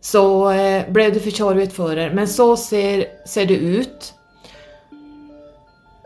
Så 0.00 0.50
eh, 0.50 0.92
blev 0.92 1.14
det 1.14 1.20
för 1.20 1.30
tjorvigt 1.30 1.72
för 1.72 1.96
er, 1.96 2.10
men 2.10 2.28
så 2.28 2.56
ser, 2.56 3.06
ser 3.26 3.46
det 3.46 3.56
ut. 3.56 4.14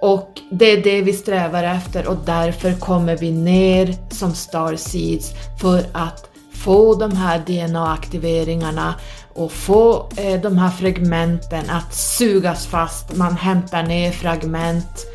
Och 0.01 0.41
det 0.51 0.73
är 0.73 0.83
det 0.83 1.03
vi 1.03 1.13
strävar 1.13 1.65
efter 1.65 2.09
och 2.09 2.17
därför 2.27 2.73
kommer 2.73 3.17
vi 3.17 3.31
ner 3.31 3.95
som 4.11 4.35
Star 4.35 4.77
Seeds 4.77 5.33
för 5.61 5.85
att 5.93 6.31
få 6.53 6.95
de 6.95 7.13
här 7.13 7.39
DNA-aktiveringarna 7.39 8.95
och 9.35 9.53
få 9.53 10.09
eh, 10.17 10.41
de 10.41 10.59
här 10.59 10.71
fragmenten 10.71 11.71
att 11.71 11.95
sugas 11.95 12.67
fast. 12.67 13.17
Man 13.17 13.37
hämtar 13.37 13.83
ner 13.83 14.13
fragment, 14.13 15.07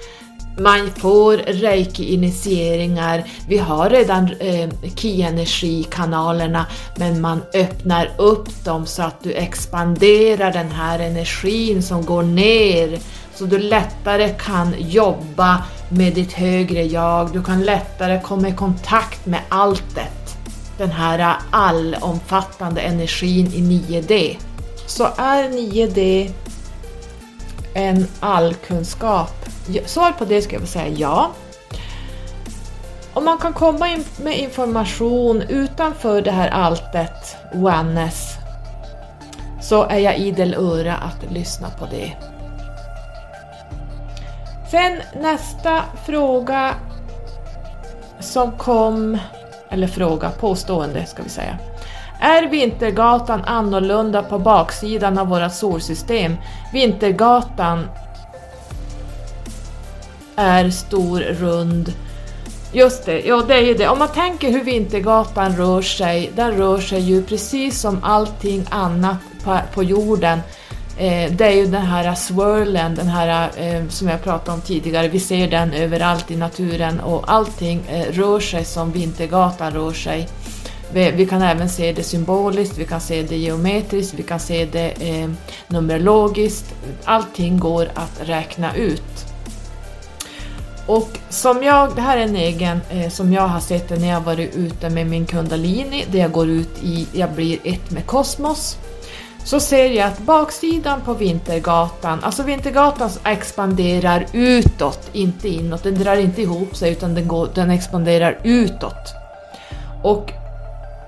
man 0.57 0.91
får 0.97 1.37
reiki-initieringar, 1.37 3.23
vi 3.47 3.57
har 3.57 3.89
redan 3.89 4.29
eh, 4.39 4.69
ki-energikanalerna 4.95 6.65
men 6.95 7.21
man 7.21 7.41
öppnar 7.53 8.11
upp 8.17 8.65
dem 8.65 8.85
så 8.85 9.03
att 9.03 9.23
du 9.23 9.33
expanderar 9.33 10.51
den 10.51 10.71
här 10.71 10.99
energin 10.99 11.83
som 11.83 12.05
går 12.05 12.23
ner 12.23 12.99
så 13.35 13.45
du 13.45 13.57
lättare 13.57 14.29
kan 14.29 14.75
jobba 14.77 15.63
med 15.89 16.13
ditt 16.13 16.33
högre 16.33 16.83
jag, 16.83 17.33
du 17.33 17.43
kan 17.43 17.63
lättare 17.63 18.21
komma 18.21 18.47
i 18.47 18.53
kontakt 18.53 19.25
med 19.25 19.39
alltet 19.49 20.37
den 20.77 20.91
här 20.91 21.35
allomfattande 21.51 22.81
energin 22.81 23.47
i 23.47 23.61
9D. 23.61 24.37
Så 24.87 25.03
är 25.17 25.49
9D 25.49 26.31
en 27.73 28.07
allkunskap? 28.19 29.54
Svar 29.85 30.11
på 30.11 30.25
det 30.25 30.41
skulle 30.41 30.61
jag 30.61 30.69
säga 30.69 30.87
ja. 30.87 31.31
Om 33.13 33.25
man 33.25 33.37
kan 33.37 33.53
komma 33.53 33.89
in 33.89 34.03
med 34.23 34.39
information 34.39 35.41
utanför 35.41 36.21
det 36.21 36.31
här 36.31 36.49
alltet, 36.49 37.37
oneness, 37.53 38.33
så 39.61 39.83
är 39.83 39.99
jag 39.99 40.17
idel 40.17 40.53
öra 40.53 40.95
att 40.95 41.31
lyssna 41.31 41.69
på 41.79 41.85
det. 41.85 42.13
Sen 44.71 45.01
nästa 45.21 45.81
fråga 46.05 46.73
som 48.19 48.51
kom 48.51 49.17
eller 49.69 49.87
fråga, 49.87 50.29
påstående 50.29 51.05
ska 51.05 51.23
vi 51.23 51.29
säga. 51.29 51.57
Är 52.19 52.47
Vintergatan 52.47 53.41
annorlunda 53.45 54.23
på 54.23 54.39
baksidan 54.39 55.17
av 55.17 55.27
vårt 55.27 55.53
solsystem? 55.53 56.37
Vintergatan 56.73 57.87
är 60.35 60.69
stor, 60.69 61.19
rund. 61.19 61.93
Just 62.71 63.05
det, 63.05 63.21
ja 63.21 63.43
det 63.47 63.53
är 63.53 63.61
ju 63.61 63.73
det. 63.73 63.87
Om 63.87 63.99
man 63.99 64.07
tänker 64.07 64.51
hur 64.51 64.63
Vintergatan 64.63 65.55
rör 65.55 65.81
sig, 65.81 66.31
den 66.35 66.51
rör 66.51 66.79
sig 66.79 66.99
ju 66.99 67.23
precis 67.23 67.79
som 67.79 67.99
allting 68.03 68.65
annat 68.69 69.17
på, 69.43 69.59
på 69.73 69.83
jorden 69.83 70.39
Eh, 70.97 71.31
det 71.31 71.45
är 71.45 71.51
ju 71.51 71.65
den 71.65 71.81
här 71.81 72.15
swirlen, 72.15 72.95
den 72.95 73.07
här 73.07 73.51
eh, 73.57 73.87
som 73.89 74.07
jag 74.07 74.23
pratade 74.23 74.51
om 74.51 74.61
tidigare, 74.61 75.07
vi 75.07 75.19
ser 75.19 75.47
den 75.47 75.73
överallt 75.73 76.31
i 76.31 76.35
naturen 76.35 76.99
och 76.99 77.31
allting 77.31 77.81
eh, 77.89 78.11
rör 78.11 78.39
sig 78.39 78.65
som 78.65 78.91
Vintergatan 78.91 79.73
rör 79.73 79.93
sig. 79.93 80.27
Vi, 80.93 81.11
vi, 81.11 81.25
kan 81.25 81.41
även 81.41 81.69
se 81.69 81.93
det 81.93 82.03
symboliskt, 82.03 82.77
vi 82.77 82.85
kan 82.85 83.01
se 83.01 83.23
det 83.23 83.37
geometriskt, 83.37 84.13
vi 84.13 84.23
kan 84.23 84.39
se 84.39 84.65
det 84.65 84.89
eh, 84.89 85.29
numerologiskt. 85.67 86.75
Allting 87.03 87.59
går 87.59 87.89
att 87.93 88.21
räkna 88.23 88.75
ut. 88.75 89.24
Och 90.87 91.09
som 91.29 91.63
jag, 91.63 91.95
det 91.95 92.01
här 92.01 92.17
är 92.17 92.21
en 92.21 92.35
egen 92.35 92.81
eh, 92.89 93.09
som 93.09 93.33
jag 93.33 93.47
har 93.47 93.59
sett 93.59 93.89
när 93.89 94.07
jag 94.07 94.21
varit 94.21 94.55
ute 94.55 94.89
med 94.89 95.07
min 95.07 95.25
kundalini, 95.25 96.05
där 96.11 96.19
jag 96.19 96.31
går 96.31 96.49
ut 96.49 96.83
i, 96.83 97.07
jag 97.11 97.31
blir 97.31 97.59
ett 97.63 97.91
med 97.91 98.05
kosmos 98.05 98.77
så 99.43 99.59
ser 99.59 99.89
jag 99.89 100.07
att 100.07 100.19
baksidan 100.19 101.01
på 101.01 101.13
Vintergatan, 101.13 102.23
alltså 102.23 102.43
Vintergatan 102.43 103.09
expanderar 103.25 104.25
utåt, 104.33 105.09
inte 105.13 105.49
inåt. 105.49 105.83
Den 105.83 105.95
drar 105.95 106.15
inte 106.15 106.41
ihop 106.41 106.75
sig 106.75 106.91
utan 106.91 107.15
den, 107.15 107.27
går, 107.27 107.49
den 107.55 107.71
expanderar 107.71 108.39
utåt. 108.43 109.13
Och 110.03 110.31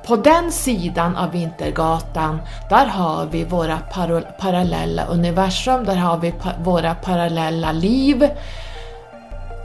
På 0.07 0.15
den 0.15 0.51
sidan 0.51 1.15
av 1.15 1.31
Vintergatan, 1.31 2.41
där 2.69 2.85
har 2.85 3.25
vi 3.31 3.43
våra 3.43 3.77
parallella 4.39 5.05
universum, 5.05 5.85
där 5.85 5.95
har 5.95 6.17
vi 6.17 6.31
pa 6.31 6.51
våra 6.63 6.95
parallella 6.95 7.71
liv. 7.71 8.29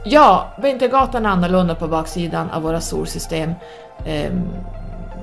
Ja, 0.05 0.53
Vintergatan 0.57 1.25
är 1.25 1.29
annorlunda 1.29 1.75
på 1.75 1.87
baksidan 1.87 2.49
av 2.49 2.61
våra 2.61 2.81
solsystem. 2.81 3.53
Um, 4.29 4.49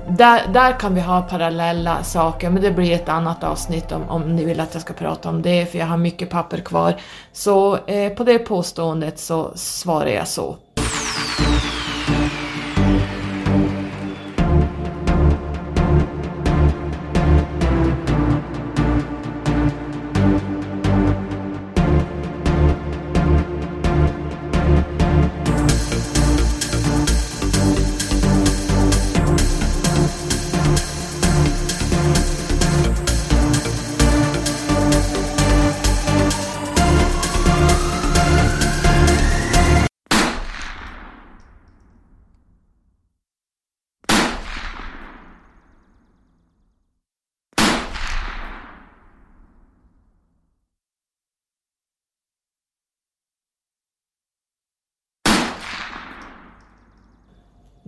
där, 0.09 0.47
där 0.47 0.79
kan 0.79 0.95
vi 0.95 1.01
ha 1.01 1.21
parallella 1.21 2.03
saker, 2.03 2.49
men 2.49 2.61
det 2.61 2.71
blir 2.71 2.91
ett 2.91 3.09
annat 3.09 3.43
avsnitt 3.43 3.91
om, 3.91 4.09
om 4.09 4.35
ni 4.35 4.45
vill 4.45 4.59
att 4.59 4.73
jag 4.73 4.81
ska 4.81 4.93
prata 4.93 5.29
om 5.29 5.41
det, 5.41 5.65
för 5.65 5.77
jag 5.77 5.85
har 5.85 5.97
mycket 5.97 6.29
papper 6.29 6.57
kvar. 6.57 6.95
Så 7.31 7.77
eh, 7.77 8.13
på 8.13 8.23
det 8.23 8.39
påståendet 8.39 9.19
så 9.19 9.51
svarar 9.55 10.09
jag 10.09 10.27
så. 10.27 10.55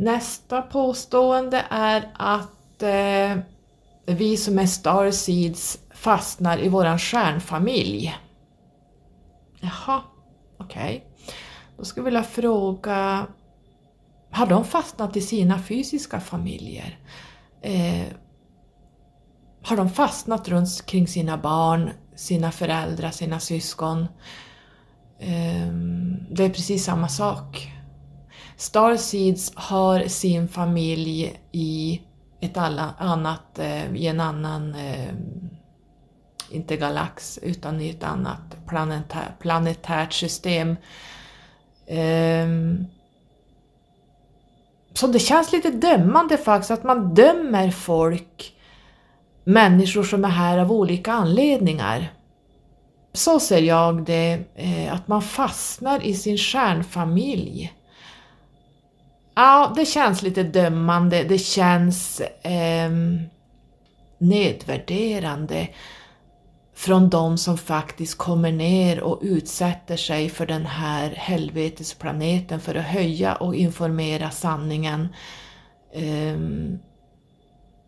Nästa 0.04 0.62
påstående 0.62 1.66
är 1.70 2.12
att 2.14 2.84
eh, 2.84 3.38
vi 4.06 4.38
som 4.38 4.60
är 4.60 4.66
starseeds 4.66 5.80
fastnar 5.94 6.58
i 6.64 6.70
våran 6.70 7.00
stjärnfamilj. 7.00 8.18
Jaha, 9.60 10.02
okej. 10.58 10.84
Okay. 10.84 11.02
Då 11.78 11.86
skulle 11.86 12.02
jag 12.02 12.06
vilja 12.06 12.24
fråga, 12.24 13.28
har 14.32 14.46
de 14.46 14.66
fastnat 14.66 15.18
i 15.18 15.22
sina 15.22 15.60
fysiska 15.60 16.20
familjer? 16.20 17.00
Eh, 17.62 18.08
har 19.64 19.78
de 19.78 19.90
fastnat 19.90 20.48
runt 20.48 20.86
kring 20.86 21.08
sina 21.08 21.38
barn, 21.38 21.92
sina 22.16 22.52
föräldrar, 22.52 23.12
sina 23.12 23.40
syskon? 23.40 24.08
Eh, 25.20 25.74
det 26.30 26.44
är 26.44 26.50
precis 26.50 26.86
samma 26.86 27.08
sak. 27.08 27.74
Starseeds 28.58 29.52
har 29.56 30.08
sin 30.08 30.48
familj 30.48 31.40
i 31.52 32.02
ett 32.40 32.58
alla, 32.58 32.94
annat, 32.98 33.60
eh, 33.60 33.96
i 33.96 34.08
en 34.08 34.20
annan, 34.20 34.76
eh, 34.76 35.14
inte 36.52 36.78
galax, 36.78 37.40
utan 37.42 37.82
i 37.82 37.90
ett 37.90 38.04
annat 38.04 38.68
planetär, 38.68 39.36
planetärt 39.40 40.14
system. 40.14 40.76
Ehm, 41.88 42.86
så 44.94 45.08
det 45.08 45.20
känns 45.20 45.52
lite 45.52 45.72
dömande 45.72 46.38
faktiskt, 46.38 46.72
att 46.72 46.84
man 46.84 47.14
dömer 47.14 47.72
folk, 47.72 48.54
människor 49.44 50.04
som 50.04 50.26
är 50.26 50.30
här 50.30 50.58
av 50.58 50.72
olika 50.72 51.14
anledningar. 51.14 52.14
Så 53.14 53.40
ser 53.40 53.62
jag 53.62 54.06
det, 54.06 54.40
eh, 54.56 54.94
att 54.94 55.08
man 55.08 55.22
fastnar 55.22 56.06
i 56.06 56.14
sin 56.14 56.38
stjärnfamilj. 56.38 57.74
Ja, 59.36 59.74
det 59.76 59.86
känns 59.86 60.22
lite 60.22 60.44
dömande, 60.44 61.24
det 61.24 61.38
känns 61.38 62.22
eh, 62.42 62.92
nedvärderande 64.18 65.68
från 66.76 67.10
de 67.10 67.38
som 67.38 67.58
faktiskt 67.58 68.18
kommer 68.18 68.52
ner 68.52 69.02
och 69.02 69.20
utsätter 69.22 69.98
sig 69.98 70.30
för 70.30 70.46
den 70.46 70.66
här 70.66 71.10
helvetesplaneten 71.10 72.60
för 72.60 72.76
att 72.76 72.86
höja 72.86 73.36
och 73.36 73.56
informera 73.56 74.30
sanningen. 74.30 75.08
Um, 75.96 76.80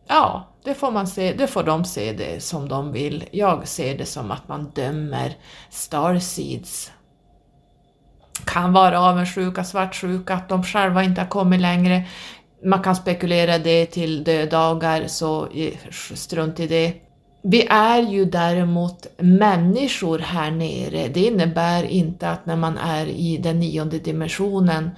ja, 0.08 0.56
det 0.64 0.74
får, 0.74 0.92
man 0.92 1.08
se, 1.08 1.34
det 1.34 1.48
får 1.48 1.64
de 1.64 1.86
se 1.86 2.14
det 2.14 2.44
som 2.44 2.70
de 2.70 2.92
vill. 2.92 3.24
Jag 3.32 3.68
ser 3.68 3.98
det 3.98 4.06
som 4.06 4.32
att 4.32 4.48
man 4.48 4.72
dömer 4.76 5.38
Starseeds 5.70 6.92
kan 8.46 8.74
vara 8.74 9.00
avundsjuka, 9.00 9.64
svartsjuka, 9.64 10.34
att 10.34 10.50
de 10.50 10.64
själva 10.64 11.04
inte 11.04 11.22
har 11.22 11.28
kommit 11.28 11.62
längre. 11.62 12.04
Man 12.66 12.84
kan 12.84 12.96
spekulera 12.96 13.58
det 13.58 13.86
till 13.86 14.24
dödagar, 14.24 15.08
så 15.08 15.48
strunt 16.16 16.60
i 16.60 16.68
det. 16.68 16.94
Vi 17.44 17.68
är 17.70 18.02
ju 18.02 18.26
däremot 18.26 19.08
människor 19.18 20.20
här 20.20 20.52
nere. 20.52 21.08
Det 21.08 21.20
innebär 21.20 21.84
inte 21.84 22.30
att 22.30 22.46
när 22.46 22.56
man 22.56 22.78
är 22.78 23.06
i 23.06 23.38
den 23.38 23.60
nionde 23.60 24.00
dimensionen 24.00 24.90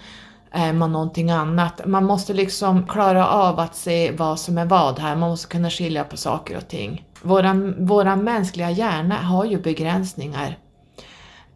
är 0.52 0.74
man 0.74 0.92
någonting 0.92 1.32
annat. 1.32 1.82
Man 1.86 2.06
måste 2.06 2.34
liksom 2.34 2.88
klara 2.88 3.28
av 3.28 3.60
att 3.60 3.76
se 3.76 4.12
vad 4.12 4.40
som 4.40 4.58
är 4.58 4.66
vad 4.66 5.00
här, 5.00 5.16
man 5.16 5.30
måste 5.30 5.48
kunna 5.48 5.70
skilja 5.70 6.04
på 6.04 6.18
saker 6.18 6.58
och 6.58 6.68
ting. 6.68 7.06
Våran, 7.22 7.86
våran 7.86 8.24
mänskliga 8.24 8.72
hjärna 8.72 9.16
har 9.16 9.46
ju 9.46 9.62
begränsningar. 9.62 10.58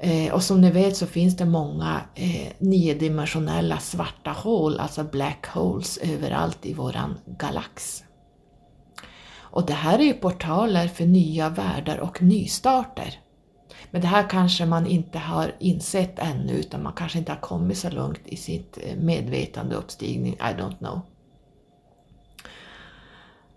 Eh, 0.04 0.34
och 0.34 0.43
som 0.43 0.62
ni 0.62 0.72
vet 0.72 0.97
så 0.97 1.08
finns 1.08 1.38
det 1.38 1.45
många 1.45 2.02
eh, 2.16 2.54
niodimensionella 2.60 3.78
svarta 3.78 4.32
hål, 4.32 4.80
alltså 4.80 5.04
black 5.04 5.47
holes, 5.47 5.97
överallt 5.97 6.66
i 6.66 6.74
våran 6.74 7.18
galax. 7.26 8.04
Och 9.39 9.66
det 9.66 9.74
här 9.74 9.99
är 9.99 10.04
ju 10.04 10.14
portaler 10.14 10.88
för 10.88 11.06
nya 11.06 11.49
världar 11.49 11.97
och 11.97 12.22
nystarter. 12.22 13.20
Men 13.91 14.02
det 14.02 14.08
här 14.08 14.30
kanske 14.30 14.66
man 14.66 14.88
inte 14.88 15.20
har 15.20 15.56
insett 15.60 16.20
ännu, 16.20 16.54
utan 16.54 16.84
man 16.84 16.93
kanske 16.93 17.18
inte 17.18 17.32
har 17.32 17.39
kommit 17.39 17.78
så 17.78 17.89
långt 17.89 18.22
i 18.26 18.38
sitt 18.38 18.78
eh, 18.82 18.97
medvetande 18.97 19.76
uppstigning, 19.76 20.34
I 20.34 20.54
don't 20.62 20.78
know. 20.78 21.02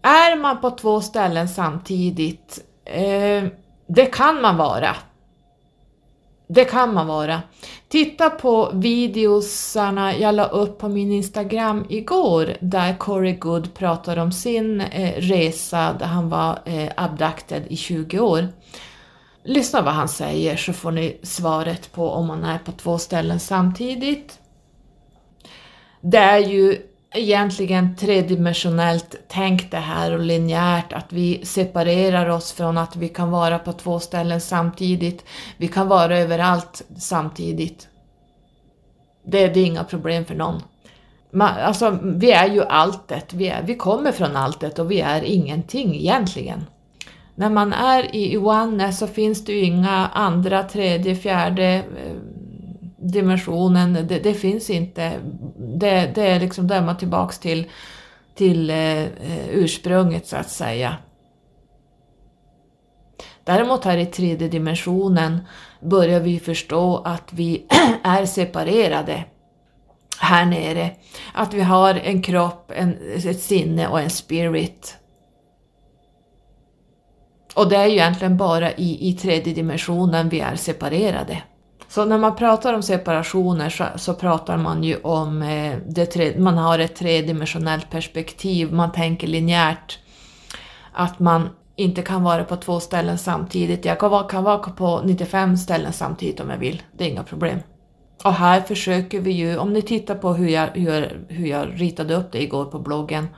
Är 0.03 0.37
man 0.37 0.61
på 0.61 0.71
två 0.71 1.01
ställen 1.01 1.49
samtidigt? 1.49 2.65
Eh, 2.85 3.45
det 3.87 4.07
kan 4.07 4.41
man 4.41 4.57
vara. 4.57 4.97
Det 6.47 6.65
kan 6.65 6.95
man 6.95 7.07
vara. 7.07 7.43
Titta 7.89 8.31
på 8.31 8.71
videosarna 8.75 10.17
jag 10.17 10.35
la 10.35 10.45
upp 10.47 10.79
på 10.79 10.89
min 10.89 11.13
Instagram 11.13 11.87
igår 11.89 12.57
där 12.61 12.97
Corey 12.97 13.33
Good 13.33 13.75
pratar 13.75 14.17
om 14.17 14.33
sin 14.33 14.81
eh, 14.81 15.21
resa 15.21 15.97
där 15.99 16.07
han 16.07 16.29
var 16.29 16.59
eh, 16.65 16.93
abducted 16.97 17.63
i 17.69 17.77
20 17.77 18.21
år. 18.21 18.49
Lyssna 19.45 19.83
vad 19.83 19.95
han 19.95 20.09
säger 20.09 20.57
så 20.57 20.73
får 20.73 20.91
ni 20.91 21.21
svaret 21.23 21.93
på 21.93 22.11
om 22.11 22.27
man 22.27 22.45
är 22.45 22.59
på 22.59 22.73
två 22.73 22.99
ställen 22.99 23.41
samtidigt. 23.41 24.39
Det 26.01 26.19
är 26.19 26.39
ju 26.39 26.83
egentligen 27.15 27.97
tredimensionellt 27.97 29.17
tänkt 29.29 29.71
det 29.71 29.77
här 29.77 30.13
och 30.13 30.21
linjärt, 30.21 30.93
att 30.93 31.13
vi 31.13 31.45
separerar 31.45 32.29
oss 32.29 32.53
från 32.53 32.79
att 32.79 32.97
vi 32.97 33.09
kan 33.09 33.31
vara 33.31 33.59
på 33.59 33.73
två 33.73 34.01
ställen 34.01 34.41
samtidigt. 34.41 35.25
Vi 35.57 35.69
kan 35.69 35.89
vara 35.89 36.19
överallt 36.19 36.83
samtidigt. 36.97 37.89
Det, 39.25 39.49
det 39.49 39.61
är 39.61 39.67
inga 39.67 39.85
problem 39.85 40.25
för 40.25 40.35
någon. 40.35 40.63
Man, 41.31 41.49
alltså, 41.49 41.99
vi 42.03 42.33
är 42.33 42.49
ju 42.49 42.65
alltet, 42.65 43.35
vi, 43.35 43.49
är, 43.49 43.63
vi 43.63 43.75
kommer 43.75 44.13
från 44.13 44.37
alltet 44.37 44.79
och 44.79 44.91
vi 44.91 45.01
är 45.01 45.23
ingenting 45.23 45.95
egentligen. 45.95 46.65
När 47.35 47.51
man 47.51 47.73
är 47.73 48.17
i 48.17 48.37
One 48.37 48.93
så 48.93 49.07
finns 49.07 49.45
det 49.45 49.53
ju 49.53 49.61
inga 49.61 50.09
andra, 50.09 50.63
tredje, 50.63 51.17
fjärde 51.17 51.65
eh, 51.75 52.17
dimensionen, 53.05 53.93
det, 53.93 54.19
det, 54.19 54.35
finns 54.35 54.71
inte. 54.71 55.13
Det, 55.57 56.13
det 56.15 56.27
är 56.27 56.41
liksom 56.41 56.67
där 56.67 56.83
man 56.83 56.97
tillbaks 56.97 57.39
till, 57.39 57.71
till 58.35 58.71
eh, 58.71 59.03
eh, 59.03 59.49
ursprunget 59.51 60.27
så 60.27 60.37
att 60.37 60.51
säga. 60.51 60.97
Däremot 63.45 63.85
här 63.85 63.97
i 63.97 64.07
tredje 64.07 64.49
dimensionen 64.49 65.41
börjar 65.81 66.21
vi 66.21 66.41
förstå 66.41 66.97
att 66.97 67.33
vi 67.33 67.67
är 68.03 68.27
separerade 68.27 69.25
här 70.19 70.45
nere. 70.45 70.91
Att 71.35 71.55
vi 71.55 71.61
har 71.61 71.95
en 71.95 72.23
kropp, 72.23 72.73
en, 72.75 72.99
ett 73.15 73.41
sinne 73.41 73.89
och 73.89 74.01
en 74.01 74.11
spirit. 74.11 74.97
Och 77.55 77.69
det 77.69 77.77
är 77.77 77.87
ju 77.87 77.93
egentligen 77.93 78.37
bara 78.37 78.73
i, 78.73 79.09
i 79.09 79.13
tredje 79.13 79.55
dimensionen 79.55 80.29
vi 80.29 80.41
är 80.41 80.57
separerade. 80.57 81.43
Så 81.95 82.05
när 82.05 82.19
man 82.19 82.37
pratar 82.37 82.75
om 82.75 82.83
separationer 82.83 83.71
så, 83.71 83.85
så 83.97 84.15
pratar 84.15 84.57
man 84.57 84.85
ju 84.85 84.97
om 84.97 85.43
eh, 85.43 85.77
det 85.87 86.07
tre, 86.07 86.39
man 86.39 86.59
har 86.59 86.79
ett 86.79 86.97
tredimensionellt 86.97 87.91
perspektiv, 87.91 88.73
man 88.73 88.93
tänker 88.93 89.27
linjärt. 89.27 89.99
Att 90.93 91.19
man 91.19 91.49
inte 91.77 92.03
kan 92.03 92.23
vara 92.23 92.45
på 92.45 92.57
två 92.57 92.81
ställen 92.81 93.19
samtidigt. 93.19 93.85
Jag 93.85 94.01
kan 94.01 94.11
vara, 94.11 94.29
kan 94.29 94.45
vara 94.45 94.59
på 94.59 95.03
95 95.05 95.57
ställen 95.57 95.93
samtidigt 95.93 96.41
om 96.41 96.51
jag 96.51 96.59
vill, 96.59 96.83
det 96.93 97.05
är 97.05 97.09
inga 97.09 97.23
problem. 97.23 97.59
Och 98.25 98.33
här 98.33 98.61
försöker 98.61 99.21
vi 99.21 99.31
ju, 99.31 99.59
om 99.59 99.73
ni 99.73 99.83
tittar 99.83 100.15
på 100.15 100.35
hur 100.35 100.49
jag, 100.49 100.67
hur, 100.67 101.27
hur 101.29 101.47
jag 101.47 101.69
ritade 101.75 102.15
upp 102.15 102.33
det 102.33 102.43
igår 102.43 102.65
på 102.65 102.79
bloggen, 102.79 103.29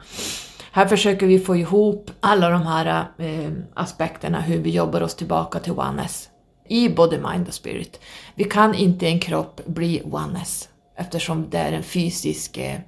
här 0.73 0.87
försöker 0.87 1.27
vi 1.27 1.39
få 1.39 1.57
ihop 1.57 2.11
alla 2.21 2.51
de 2.51 2.63
här 2.63 3.07
eh, 3.19 3.51
aspekterna, 3.75 4.41
hur 4.41 4.59
vi 4.59 4.71
jobbar 4.71 5.01
oss 5.01 5.15
tillbaka 5.15 5.59
till 5.59 5.73
oneness 5.73 6.29
i 6.69 6.89
både 6.89 7.19
mind 7.19 7.49
och 7.49 7.55
spirit. 7.55 8.01
Vi 8.35 8.45
kan 8.45 8.75
inte 8.75 9.07
i 9.07 9.13
en 9.13 9.21
kropp 9.21 9.61
bli 9.67 10.03
oneness 10.05 10.69
eftersom 10.97 11.51
det 11.51 11.59
är 11.59 11.73
en 11.73 11.83
fysisk 11.83 12.59
eh, 12.59 12.79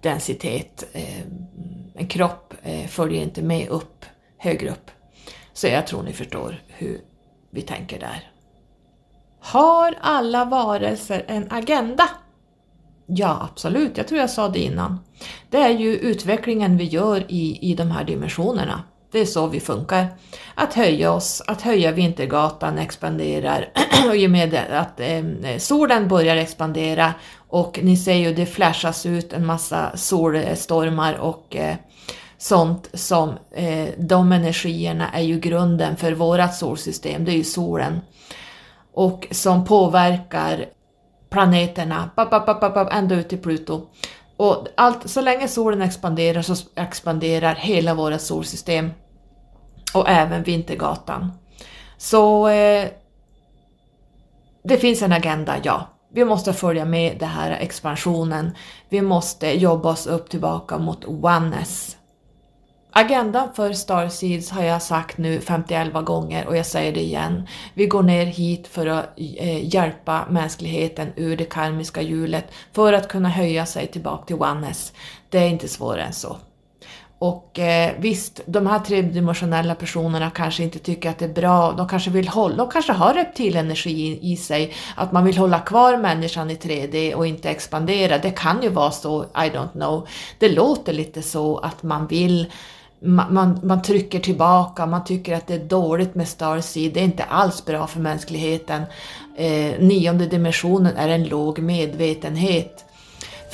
densitet. 0.00 0.84
Eh, 0.92 1.20
en 1.94 2.06
kropp 2.06 2.54
eh, 2.62 2.86
följer 2.86 3.22
inte 3.22 3.42
med 3.42 3.68
upp, 3.68 4.04
högre 4.38 4.70
upp. 4.70 4.90
Så 5.52 5.66
jag 5.66 5.86
tror 5.86 6.02
ni 6.02 6.12
förstår 6.12 6.62
hur 6.66 7.00
vi 7.50 7.62
tänker 7.62 8.00
där. 8.00 8.30
Har 9.40 9.98
alla 10.00 10.44
varelser 10.44 11.24
en 11.28 11.46
agenda? 11.50 12.08
Ja, 13.06 13.48
absolut. 13.52 13.96
Jag 13.96 14.08
tror 14.08 14.20
jag 14.20 14.30
sa 14.30 14.48
det 14.48 14.58
innan. 14.58 14.98
Det 15.50 15.58
är 15.58 15.70
ju 15.70 15.96
utvecklingen 15.96 16.76
vi 16.76 16.84
gör 16.84 17.24
i, 17.28 17.58
i 17.70 17.74
de 17.74 17.90
här 17.90 18.04
dimensionerna. 18.04 18.82
Det 19.14 19.20
är 19.20 19.26
så 19.26 19.46
vi 19.46 19.60
funkar. 19.60 20.06
Att 20.54 20.74
höja 20.74 21.12
oss, 21.12 21.42
att 21.46 21.62
höja 21.62 21.92
Vintergatan 21.92 22.78
expanderar 22.78 23.68
och 24.08 24.16
i 24.16 24.26
och 24.26 24.30
med 24.30 24.54
att 24.54 25.00
eh, 25.00 25.58
solen 25.58 26.08
börjar 26.08 26.36
expandera 26.36 27.14
och 27.48 27.80
ni 27.82 27.96
ser 27.96 28.14
ju 28.14 28.34
det 28.34 28.46
flashas 28.46 29.06
ut 29.06 29.32
en 29.32 29.46
massa 29.46 29.96
solstormar 29.96 31.14
och 31.14 31.56
eh, 31.56 31.76
sånt 32.38 32.90
som 32.92 33.28
eh, 33.50 33.88
de 33.98 34.32
energierna 34.32 35.10
är 35.10 35.22
ju 35.22 35.40
grunden 35.40 35.96
för 35.96 36.12
vårat 36.12 36.54
solsystem, 36.54 37.24
det 37.24 37.32
är 37.32 37.36
ju 37.36 37.44
solen. 37.44 38.00
Och 38.94 39.26
som 39.30 39.64
påverkar 39.64 40.66
planeterna 41.30 42.10
bap, 42.16 42.30
bap, 42.30 42.46
bap, 42.46 42.60
bap, 42.60 42.92
ända 42.92 43.14
ut 43.14 43.28
till 43.28 43.38
Pluto. 43.38 43.86
Och 44.36 44.66
allt, 44.74 45.10
så 45.10 45.20
länge 45.20 45.48
solen 45.48 45.82
expanderar 45.82 46.42
så 46.42 46.54
expanderar 46.76 47.54
hela 47.54 47.94
vårt 47.94 48.20
solsystem 48.20 48.90
och 49.94 50.08
även 50.08 50.42
Vintergatan. 50.42 51.32
Så 51.96 52.48
eh, 52.48 52.88
det 54.64 54.76
finns 54.78 55.02
en 55.02 55.12
agenda, 55.12 55.56
ja. 55.62 55.88
Vi 56.12 56.24
måste 56.24 56.52
följa 56.52 56.84
med 56.84 57.16
den 57.18 57.28
här 57.28 57.50
expansionen. 57.50 58.56
Vi 58.88 59.02
måste 59.02 59.60
jobba 59.60 59.90
oss 59.90 60.06
upp 60.06 60.30
tillbaka 60.30 60.78
mot 60.78 61.04
oneness. 61.04 61.96
Agendan 62.96 63.54
för 63.54 63.72
Starseeds 63.72 64.50
har 64.50 64.62
jag 64.62 64.82
sagt 64.82 65.18
nu 65.18 65.40
51 65.40 66.04
gånger 66.04 66.46
och 66.46 66.56
jag 66.56 66.66
säger 66.66 66.92
det 66.92 67.00
igen. 67.00 67.48
Vi 67.74 67.86
går 67.86 68.02
ner 68.02 68.26
hit 68.26 68.66
för 68.66 68.86
att 68.86 69.12
eh, 69.16 69.74
hjälpa 69.74 70.26
mänskligheten 70.30 71.12
ur 71.16 71.36
det 71.36 71.44
karmiska 71.44 72.02
hjulet 72.02 72.44
för 72.72 72.92
att 72.92 73.08
kunna 73.08 73.28
höja 73.28 73.66
sig 73.66 73.86
tillbaka 73.86 74.24
till 74.24 74.36
oneness. 74.36 74.92
Det 75.28 75.38
är 75.38 75.48
inte 75.48 75.68
svårare 75.68 76.02
än 76.02 76.12
så. 76.12 76.36
Och 77.24 77.58
eh, 77.58 77.92
visst, 77.98 78.40
de 78.46 78.66
här 78.66 78.78
tredimensionella 78.78 79.74
personerna 79.74 80.30
kanske 80.30 80.62
inte 80.62 80.78
tycker 80.78 81.10
att 81.10 81.18
det 81.18 81.24
är 81.24 81.34
bra, 81.34 81.72
de 81.72 81.88
kanske 81.88 82.10
vill 82.10 82.28
hålla, 82.28 82.56
de 82.56 82.70
kanske 82.70 82.92
har 82.92 83.14
reptilenergi 83.14 83.90
i, 83.90 84.32
i 84.32 84.36
sig, 84.36 84.74
att 84.96 85.12
man 85.12 85.24
vill 85.24 85.38
hålla 85.38 85.58
kvar 85.58 85.96
människan 85.96 86.50
i 86.50 86.54
3D 86.54 87.14
och 87.14 87.26
inte 87.26 87.50
expandera. 87.50 88.18
Det 88.18 88.30
kan 88.30 88.62
ju 88.62 88.68
vara 88.68 88.90
så, 88.90 89.22
I 89.22 89.50
don't 89.54 89.72
know. 89.72 90.08
Det 90.38 90.48
låter 90.48 90.92
lite 90.92 91.22
så 91.22 91.58
att 91.58 91.82
man 91.82 92.06
vill 92.06 92.52
man, 93.00 93.34
man, 93.34 93.60
man, 93.62 93.82
trycker 93.82 94.20
tillbaka, 94.20 94.86
man 94.86 95.04
tycker 95.04 95.36
att 95.36 95.46
det 95.46 95.54
är 95.54 95.64
dåligt 95.64 96.14
med 96.14 96.28
Starseed, 96.28 96.92
det 96.94 97.00
är 97.00 97.04
inte 97.04 97.24
alls 97.24 97.64
bra 97.64 97.86
för 97.86 98.00
mänskligheten. 98.00 98.82
Eh, 99.36 99.80
nionde 99.80 100.26
dimensionen 100.26 100.96
är 100.96 101.08
en 101.08 101.24
låg 101.24 101.58
medvetenhet. 101.58 102.84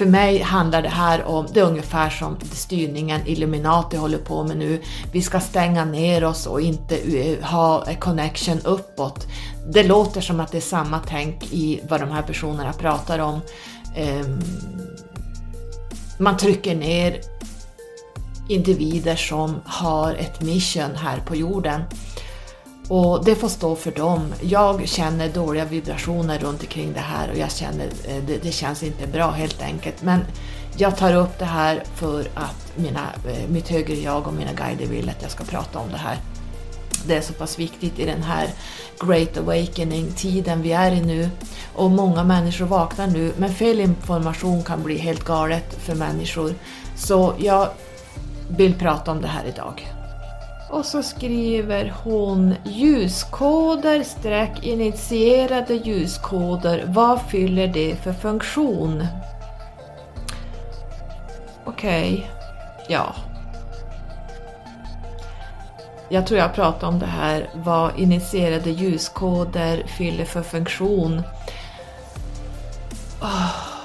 För 0.01 0.07
mig 0.07 0.43
handlar 0.43 0.83
det 0.83 0.89
här 0.89 1.25
om, 1.25 1.47
det 1.53 1.61
är 1.61 1.65
ungefär 1.65 2.11
som 2.11 2.37
styrningen 2.53 3.21
Illuminati 3.27 3.97
håller 3.97 4.19
på 4.19 4.45
med 4.45 4.57
nu. 4.57 4.83
Vi 5.13 5.23
ska 5.23 5.41
stänga 5.41 5.85
ner 5.85 6.25
oss 6.25 6.47
och 6.47 6.61
inte 6.61 6.97
eh, 6.97 7.45
ha 7.45 7.85
connection 7.99 8.61
uppåt. 8.65 9.27
Det 9.73 9.83
låter 9.83 10.21
som 10.21 10.41
att 10.41 10.53
det 10.53 10.59
är 10.59 10.63
samma 10.63 11.01
tänk 11.07 11.53
i 11.53 11.81
vad 11.89 12.01
de 12.01 12.11
här 12.11 12.23
personerna 12.23 12.73
pratar 12.73 13.19
om. 13.19 13.41
Ehm, 13.97 14.41
man 16.19 16.37
trycker 16.37 16.75
ner 16.75 17.21
individer 18.49 19.17
som 19.17 19.61
har 19.65 20.15
ett 20.15 20.43
mission 20.43 20.95
här 20.97 21.19
på 21.19 21.37
jorden. 21.37 21.83
Och 22.91 23.25
det 23.25 23.35
får 23.35 23.49
stå 23.49 23.77
för 23.77 23.91
dem. 23.91 24.35
Jag 24.41 24.89
känner 24.89 25.29
dåliga 25.29 25.65
vibrationer 25.65 26.39
runt 26.39 26.61
omkring 26.61 26.93
det 26.93 27.01
här 27.01 27.31
och 27.31 27.39
jag 27.39 27.51
känner 27.51 27.85
eh, 27.85 28.25
det, 28.27 28.43
det 28.43 28.53
känns 28.53 28.83
inte 28.83 29.07
bra 29.07 29.31
helt 29.31 29.63
enkelt. 29.63 30.03
Men 30.03 30.21
jag 30.77 30.97
tar 30.97 31.15
upp 31.15 31.39
det 31.39 31.45
här 31.45 31.83
för 31.95 32.21
att 32.35 32.73
mina, 32.77 33.01
eh, 33.29 33.49
mitt 33.49 33.69
högre 33.69 33.95
jag 33.95 34.27
och 34.27 34.35
mina 34.35 34.53
guider 34.53 34.87
vill 34.87 35.09
att 35.09 35.23
jag 35.23 35.31
ska 35.31 35.45
prata 35.45 35.79
om 35.79 35.91
det 35.91 35.97
här. 35.97 36.17
Det 37.07 37.17
är 37.17 37.21
så 37.21 37.33
pass 37.33 37.59
viktigt 37.59 37.99
i 37.99 38.07
den 38.07 38.23
här 38.23 38.49
Great 39.01 39.37
Awakening-tiden 39.37 40.63
vi 40.63 40.73
är 40.73 40.93
i 40.93 41.01
nu. 41.01 41.31
Och 41.75 41.91
många 41.91 42.25
människor 42.25 42.67
vaknar 42.67 43.07
nu, 43.07 43.33
men 43.37 43.55
fel 43.55 43.81
information 43.81 44.63
kan 44.63 44.83
bli 44.83 44.99
helt 44.99 45.25
galet 45.25 45.75
för 45.79 45.95
människor. 45.95 46.55
Så 46.97 47.35
jag 47.39 47.69
vill 48.49 48.75
prata 48.75 49.11
om 49.11 49.21
det 49.21 49.29
här 49.29 49.45
idag. 49.45 50.00
Och 50.71 50.87
så 50.87 51.03
skriver 51.03 51.95
hon 52.05 52.55
ljuskoder 52.65 54.03
streck 54.03 54.67
initierade 54.67 55.75
ljuskoder. 55.75 56.85
Vad 56.87 57.23
fyller 57.23 57.67
det 57.67 57.97
för 57.97 58.13
funktion? 58.13 59.07
Okej, 61.65 62.13
okay. 62.13 62.25
ja. 62.89 63.15
Jag 66.09 66.27
tror 66.27 66.41
jag 66.41 66.55
pratade 66.55 66.87
om 66.87 66.99
det 66.99 67.07
här, 67.07 67.51
vad 67.55 67.99
initierade 67.99 68.71
ljuskoder 68.71 69.83
fyller 69.87 70.25
för 70.25 70.43
funktion. 70.43 71.23
Oh 73.21 73.80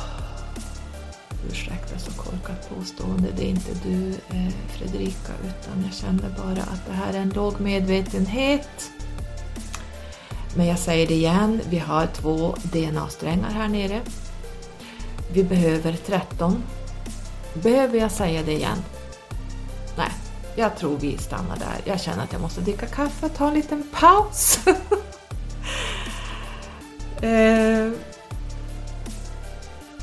korkat 2.26 2.69
påstående. 2.69 3.28
Det 3.38 3.43
är 3.43 3.49
inte 3.49 3.73
du 3.84 4.09
eh, 4.09 4.53
Fredrika 4.67 5.34
utan 5.43 5.84
jag 5.84 5.93
känner 5.93 6.30
bara 6.38 6.63
att 6.63 6.86
det 6.88 6.93
här 6.93 7.13
är 7.13 7.19
en 7.19 7.30
låg 7.30 7.61
medvetenhet. 7.61 8.91
Men 10.55 10.65
jag 10.65 10.80
säger 10.80 11.07
det 11.07 11.13
igen, 11.13 11.61
vi 11.69 11.80
har 11.80 12.05
två 12.05 12.55
DNA-strängar 12.63 13.49
här 13.49 13.67
nere. 13.67 14.01
Vi 15.34 15.43
behöver 15.43 15.93
13. 15.93 16.63
Behöver 17.53 17.99
jag 17.99 18.11
säga 18.11 18.43
det 18.43 18.53
igen? 18.53 18.78
Nej, 19.97 20.11
jag 20.55 20.78
tror 20.78 20.97
vi 20.97 21.17
stannar 21.17 21.57
där. 21.57 21.91
Jag 21.91 22.01
känner 22.01 22.23
att 22.23 22.34
jag 22.34 22.41
måste 22.41 22.61
dricka 22.61 22.86
kaffe 22.86 23.26
och 23.26 23.34
ta 23.34 23.47
en 23.47 23.53
liten 23.53 23.84
paus. 23.91 24.59
eh, 27.21 27.91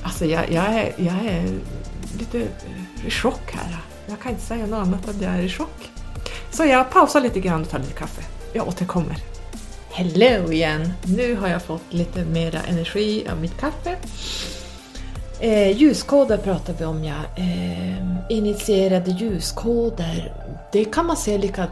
alltså 0.03 0.25
jag, 0.25 0.51
jag, 0.53 0.65
är, 0.65 0.95
jag 0.97 1.25
är 1.25 1.61
lite 2.19 2.41
eh, 2.41 3.07
i 3.07 3.11
chock 3.11 3.53
här. 3.53 3.77
Jag 4.07 4.21
kan 4.21 4.33
inte 4.33 4.45
säga 4.45 4.67
något 4.67 4.87
annat 4.87 5.05
än 5.05 5.11
att 5.11 5.23
jag 5.23 5.33
är 5.33 5.43
i 5.43 5.49
chock. 5.49 5.91
Så 6.51 6.65
jag 6.65 6.91
pausar 6.91 7.21
lite 7.21 7.41
grann 7.41 7.63
och 7.63 7.69
tar 7.71 7.79
lite 7.79 7.93
kaffe. 7.93 8.23
Jag 8.53 8.69
återkommer. 8.69 9.17
Hello 9.91 10.53
igen! 10.53 10.93
Nu 11.05 11.37
har 11.37 11.49
jag 11.49 11.63
fått 11.63 11.93
lite 11.93 12.25
mera 12.25 12.61
energi 12.61 13.29
av 13.33 13.41
mitt 13.41 13.61
kaffe. 13.61 13.97
Eh, 15.41 15.77
ljuskoder 15.77 16.39
pratar 16.39 16.75
vi 16.79 16.85
om 16.85 17.05
ja. 17.05 17.15
Eh, 17.37 18.37
initierade 18.37 19.11
ljuskoder. 19.11 20.33
Det 20.73 20.85
kan 20.85 21.07
man 21.07 21.17
se 21.17 21.39
lika 21.39 21.67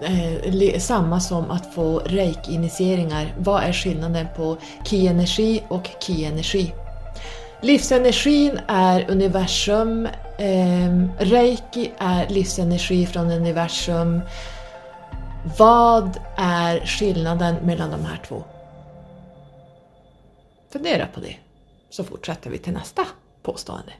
eh, 0.00 0.78
samma 0.78 1.20
som 1.20 1.50
att 1.50 1.74
få 1.74 1.98
reiki-initieringar. 1.98 3.34
Vad 3.38 3.62
är 3.62 3.72
skillnaden 3.72 4.26
på 4.36 4.56
ki-energi 4.84 5.62
och 5.68 5.88
ki-energi? 6.00 6.72
Livsenergin 7.62 8.60
är 8.66 9.10
universum, 9.10 10.06
eh, 10.38 11.08
reiki 11.18 11.92
är 11.98 12.28
livsenergi 12.28 13.06
från 13.06 13.30
universum. 13.30 14.20
Vad 15.58 16.20
är 16.36 16.86
skillnaden 16.86 17.54
mellan 17.54 17.90
de 17.90 18.04
här 18.04 18.20
två? 18.28 18.44
Fundera 20.72 21.06
på 21.06 21.20
det, 21.20 21.36
så 21.90 22.04
fortsätter 22.04 22.50
vi 22.50 22.58
till 22.58 22.72
nästa 22.72 23.06
påstående. 23.42 23.92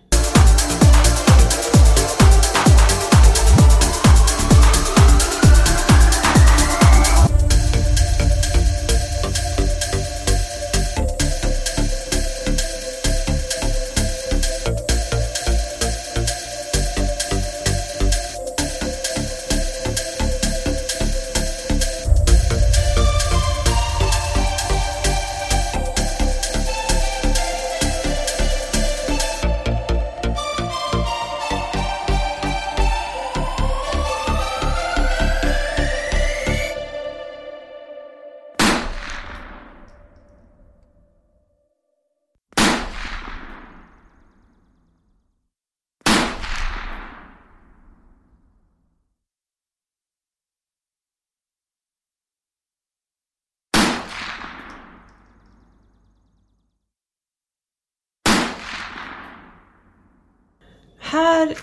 Här 61.16 61.56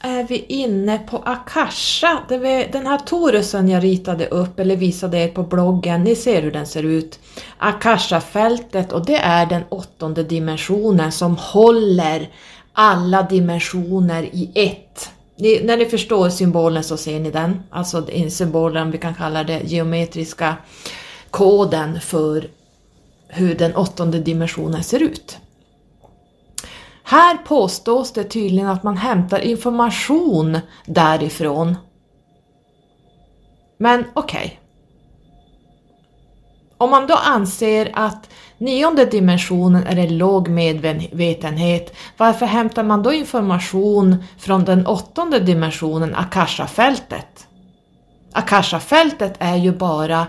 är 0.00 0.24
vi 0.24 0.44
inne 0.48 0.98
på 0.98 1.16
Akasha. 1.16 2.22
Det 2.28 2.68
den 2.72 2.86
här 2.86 2.98
torusen 2.98 3.68
jag 3.68 3.84
ritade 3.84 4.26
upp 4.26 4.60
eller 4.60 4.76
visade 4.76 5.18
er 5.18 5.28
på 5.28 5.42
bloggen, 5.42 6.04
ni 6.04 6.16
ser 6.16 6.42
hur 6.42 6.52
den 6.52 6.66
ser 6.66 6.82
ut. 6.82 7.18
Akasha-fältet 7.58 8.92
och 8.92 9.06
det 9.06 9.16
är 9.16 9.46
den 9.46 9.62
åttonde 9.68 10.22
dimensionen 10.22 11.12
som 11.12 11.36
håller 11.36 12.30
alla 12.72 13.22
dimensioner 13.22 14.22
i 14.22 14.50
ett. 14.54 15.10
Ni, 15.36 15.60
när 15.64 15.76
ni 15.76 15.86
förstår 15.86 16.28
symbolen 16.28 16.84
så 16.84 16.96
ser 16.96 17.20
ni 17.20 17.30
den, 17.30 17.62
alltså 17.70 18.06
symbolen, 18.28 18.90
vi 18.90 18.98
kan 18.98 19.14
kalla 19.14 19.44
det 19.44 19.60
geometriska 19.64 20.56
koden 21.30 22.00
för 22.00 22.48
hur 23.28 23.54
den 23.54 23.76
åttonde 23.76 24.18
dimensionen 24.18 24.84
ser 24.84 25.02
ut. 25.02 25.38
Här 27.06 27.36
påstås 27.36 28.12
det 28.12 28.24
tydligen 28.24 28.68
att 28.68 28.82
man 28.82 28.96
hämtar 28.96 29.38
information 29.38 30.58
därifrån. 30.86 31.76
Men 33.78 34.04
okej. 34.14 34.44
Okay. 34.44 34.58
Om 36.78 36.90
man 36.90 37.06
då 37.06 37.14
anser 37.14 37.90
att 37.94 38.30
nionde 38.58 39.04
dimensionen 39.04 39.86
är 39.86 39.96
en 39.96 40.18
låg 40.18 40.48
medvetenhet, 40.48 41.96
varför 42.16 42.46
hämtar 42.46 42.82
man 42.82 43.02
då 43.02 43.12
information 43.12 44.24
från 44.38 44.64
den 44.64 44.86
åttonde 44.86 45.40
dimensionen, 45.40 46.14
Akasha-fältet? 46.14 47.46
Akasha-fältet 48.32 49.36
är 49.38 49.56
ju 49.56 49.72
bara 49.72 50.26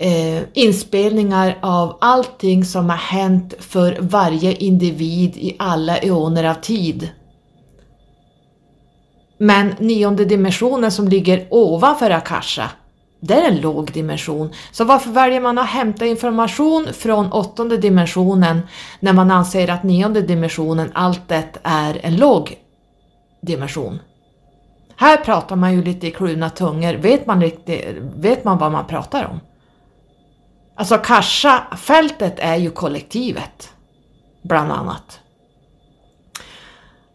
eh, 0.00 0.42
inspelningar 0.52 1.58
av 1.60 1.98
allting 2.00 2.64
som 2.64 2.90
har 2.90 2.96
hänt 2.96 3.54
för 3.58 3.98
varje 4.00 4.54
individ 4.54 5.36
i 5.36 5.56
alla 5.58 5.98
eoner 5.98 6.44
av 6.44 6.54
tid. 6.54 7.10
Men 9.38 9.74
nionde 9.78 10.24
dimensionen 10.24 10.92
som 10.92 11.08
ligger 11.08 11.46
ovanför 11.50 12.10
Akasha, 12.10 12.70
det 13.20 13.34
är 13.34 13.48
en 13.48 13.60
låg 13.60 13.92
dimension. 13.92 14.50
Så 14.72 14.84
varför 14.84 15.10
väljer 15.10 15.40
man 15.40 15.58
att 15.58 15.68
hämta 15.68 16.06
information 16.06 16.86
från 16.92 17.32
åttonde 17.32 17.76
dimensionen 17.76 18.60
när 19.00 19.12
man 19.12 19.30
anser 19.30 19.70
att 19.70 19.82
nionde 19.82 20.20
dimensionen, 20.20 20.90
allt 20.94 21.28
det 21.28 21.58
är 21.62 22.00
en 22.02 22.16
låg 22.16 22.56
dimension? 23.42 23.98
Här 24.96 25.16
pratar 25.16 25.56
man 25.56 25.72
ju 25.72 25.84
lite 25.84 26.06
i 26.06 26.10
kluvna 26.10 26.50
tungor. 26.50 26.94
Vet 26.94 27.26
man, 27.26 27.40
riktigt, 27.40 27.86
vet 28.16 28.44
man 28.44 28.58
vad 28.58 28.72
man 28.72 28.86
pratar 28.86 29.24
om? 29.24 29.40
Alltså 30.80 30.98
Kasha-fältet 30.98 32.34
är 32.38 32.56
ju 32.56 32.70
kollektivet, 32.70 33.72
bland 34.42 34.72
annat. 34.72 35.20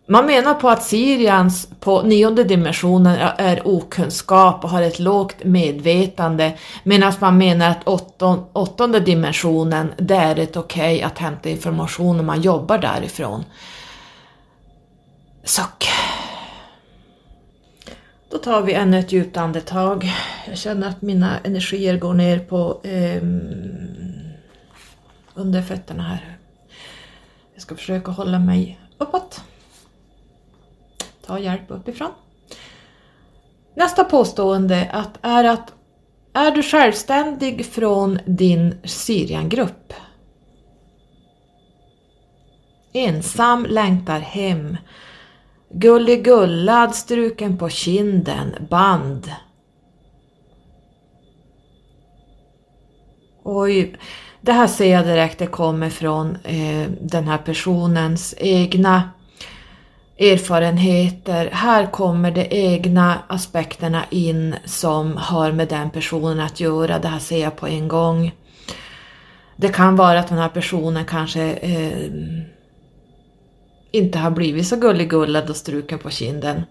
Man 0.08 0.26
menar 0.26 0.54
på 0.54 0.70
att 0.70 0.84
Sirians 0.84 1.68
på 1.80 2.02
nionde 2.02 2.44
dimensionen 2.44 3.18
är 3.38 3.68
okunskap 3.68 4.64
och 4.64 4.70
har 4.70 4.82
ett 4.82 5.00
lågt 5.00 5.44
medvetande 5.44 6.58
medan 6.84 7.14
man 7.20 7.38
menar 7.38 7.70
att 7.70 7.88
åtton, 7.88 8.46
åttonde 8.54 9.00
dimensionen 9.00 9.94
det 9.98 10.16
är 10.16 10.40
ett 10.40 10.58
okej 10.58 10.96
okay 10.96 11.02
att 11.02 11.18
hämta 11.18 11.50
information 11.50 12.20
om 12.20 12.26
man 12.26 12.42
jobbar 12.42 12.78
därifrån. 12.78 13.44
Suck. 15.44 15.88
Då 18.36 18.40
tar 18.40 18.62
vi 18.62 18.74
ännu 18.74 19.00
ett 19.00 19.12
djupt 19.12 19.38
andetag. 19.38 20.12
Jag 20.48 20.58
känner 20.58 20.88
att 20.88 21.02
mina 21.02 21.40
energier 21.40 21.98
går 21.98 22.14
ner 22.14 22.40
på 22.40 22.82
eh, 22.84 23.24
under 25.34 25.62
fötterna 25.62 26.04
här. 26.04 26.38
Jag 27.54 27.62
ska 27.62 27.76
försöka 27.76 28.12
hålla 28.12 28.40
mig 28.40 28.80
uppåt. 28.98 29.42
Ta 31.26 31.40
hjälp 31.40 31.62
uppifrån. 31.68 32.12
Nästa 33.76 34.04
påstående 34.04 34.90
att 34.94 35.20
är 35.22 35.44
att 35.44 35.74
är 36.34 36.52
du 36.52 36.64
självständig 36.64 37.66
från 37.66 38.20
din 38.26 38.78
Syriangrupp? 38.84 39.94
Ensam 42.94 43.66
längtar 43.70 44.20
hem 44.20 44.78
Gulligullad 45.78 46.96
struken 46.96 47.58
på 47.58 47.70
kinden, 47.70 48.56
band. 48.70 49.32
Oj, 53.44 53.96
det 54.42 54.52
här 54.52 54.68
ser 54.68 54.92
jag 54.92 55.06
direkt, 55.06 55.40
det 55.40 55.48
kommer 55.48 55.90
från 55.90 56.38
eh, 56.44 56.90
den 57.02 57.28
här 57.28 57.38
personens 57.38 58.36
egna 58.38 59.10
erfarenheter. 60.20 61.50
Här 61.52 61.86
kommer 61.86 62.32
de 62.32 62.48
egna 62.50 63.20
aspekterna 63.28 64.04
in 64.10 64.56
som 64.66 65.18
har 65.18 65.52
med 65.52 65.68
den 65.68 65.90
personen 65.90 66.40
att 66.40 66.60
göra. 66.60 67.00
Det 67.00 67.08
här 67.08 67.20
ser 67.20 67.42
jag 67.42 67.56
på 67.56 67.68
en 67.68 67.88
gång. 67.88 68.32
Det 69.56 69.70
kan 69.70 69.96
vara 69.96 70.20
att 70.20 70.28
den 70.28 70.38
här 70.38 70.50
personen 70.50 71.06
kanske 71.06 71.54
eh, 71.54 72.12
inte 73.96 74.20
har 74.20 74.32
blivit 74.32 74.68
så 74.68 74.76
gulligullad 74.76 75.50
och 75.50 75.56
struken 75.56 76.00
på 76.00 76.10
kinden. 76.10 76.64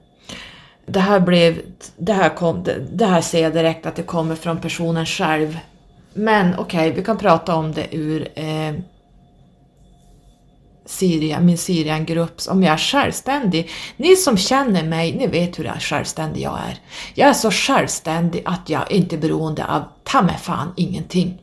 Det 0.87 1.01
här, 1.01 1.21
blev, 1.21 1.61
det, 1.97 2.13
här 2.13 2.37
kom, 2.37 2.67
det 2.93 3.07
här 3.07 3.21
ser 3.21 3.43
jag 3.43 3.53
direkt 3.53 3.87
att 3.87 3.97
det 3.97 4.03
kommer 4.03 4.35
från 4.35 4.61
personen 4.61 5.07
själv. 5.07 5.59
Men 6.15 6.55
okej, 6.59 6.89
okay, 6.89 6.93
vi 6.93 7.05
kan 7.05 7.19
prata 7.19 7.55
om 7.55 7.73
det 7.73 7.95
ur 7.97 8.29
eh, 8.35 8.75
Syria, 10.87 11.41
min 11.41 11.59
Syriangrupp, 11.59 12.41
om 12.49 12.63
jag 12.63 12.73
är 12.73 12.79
självständig. 12.79 13.71
Ni 13.97 14.17
som 14.17 14.37
känner 14.37 14.83
mig, 14.83 15.17
ni 15.17 15.27
vet 15.27 15.59
hur 15.59 15.73
självständig 15.81 16.43
jag 16.43 16.59
är. 16.69 16.79
Jag 17.15 17.29
är 17.29 17.33
så 17.33 17.51
självständig 17.51 18.43
att 18.45 18.69
jag 18.69 18.91
inte 18.91 19.17
är 19.17 19.21
beroende 19.21 19.65
av 19.65 19.83
ta 20.05 20.23
mig 20.23 20.39
fan 20.39 20.73
ingenting. 20.77 21.43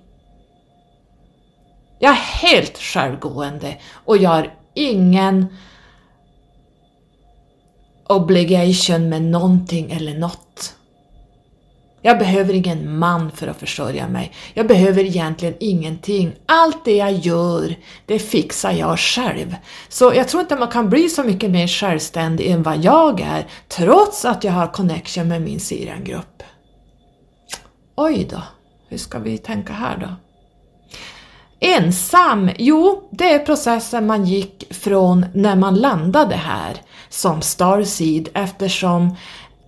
Jag 2.00 2.12
är 2.12 2.48
helt 2.48 2.78
självgående 2.78 3.78
och 3.94 4.18
jag 4.18 4.30
har 4.30 4.54
ingen 4.74 5.48
obligation 8.12 9.09
med 9.09 9.22
någonting 9.22 9.91
eller 9.91 10.14
något. 10.14 10.76
Jag 12.01 12.20
behöver 12.20 12.53
ingen 12.53 12.97
man 12.99 13.32
för 13.32 13.47
att 13.47 13.59
försörja 13.59 14.07
mig. 14.07 14.32
Jag 14.53 14.68
behöver 14.68 15.03
egentligen 15.03 15.55
ingenting. 15.59 16.32
Allt 16.45 16.86
det 16.86 16.95
jag 16.95 17.12
gör, 17.12 17.76
det 18.05 18.20
fixar 18.20 18.72
jag 18.72 18.99
själv. 18.99 19.55
Så 19.89 20.14
jag 20.16 20.28
tror 20.28 20.41
inte 20.41 20.55
man 20.55 20.68
kan 20.68 20.89
bli 20.89 21.09
så 21.09 21.24
mycket 21.24 21.51
mer 21.51 21.68
självständig 21.68 22.47
än 22.47 22.64
vad 22.64 22.78
jag 22.84 23.22
är, 23.22 23.47
trots 23.68 24.26
att 24.26 24.43
jag 24.43 24.51
har 24.51 24.68
connection 24.68 25.28
med 25.28 25.41
min 25.41 25.59
Sirian-grupp. 25.59 26.43
Oj 27.95 28.28
då, 28.30 28.41
hur 28.89 28.97
ska 28.97 29.20
vi 29.20 29.38
tänka 29.38 29.74
här 29.74 29.97
då? 29.97 30.31
Ensam? 31.64 32.49
Jo, 32.57 33.09
det 33.12 33.34
är 33.34 33.39
processen 33.39 34.07
man 34.07 34.26
gick 34.26 34.74
från 34.74 35.26
när 35.34 35.55
man 35.55 35.76
landade 35.76 36.36
här 36.36 36.82
som 37.09 37.41
Starseed 37.41 38.30
eftersom 38.34 39.16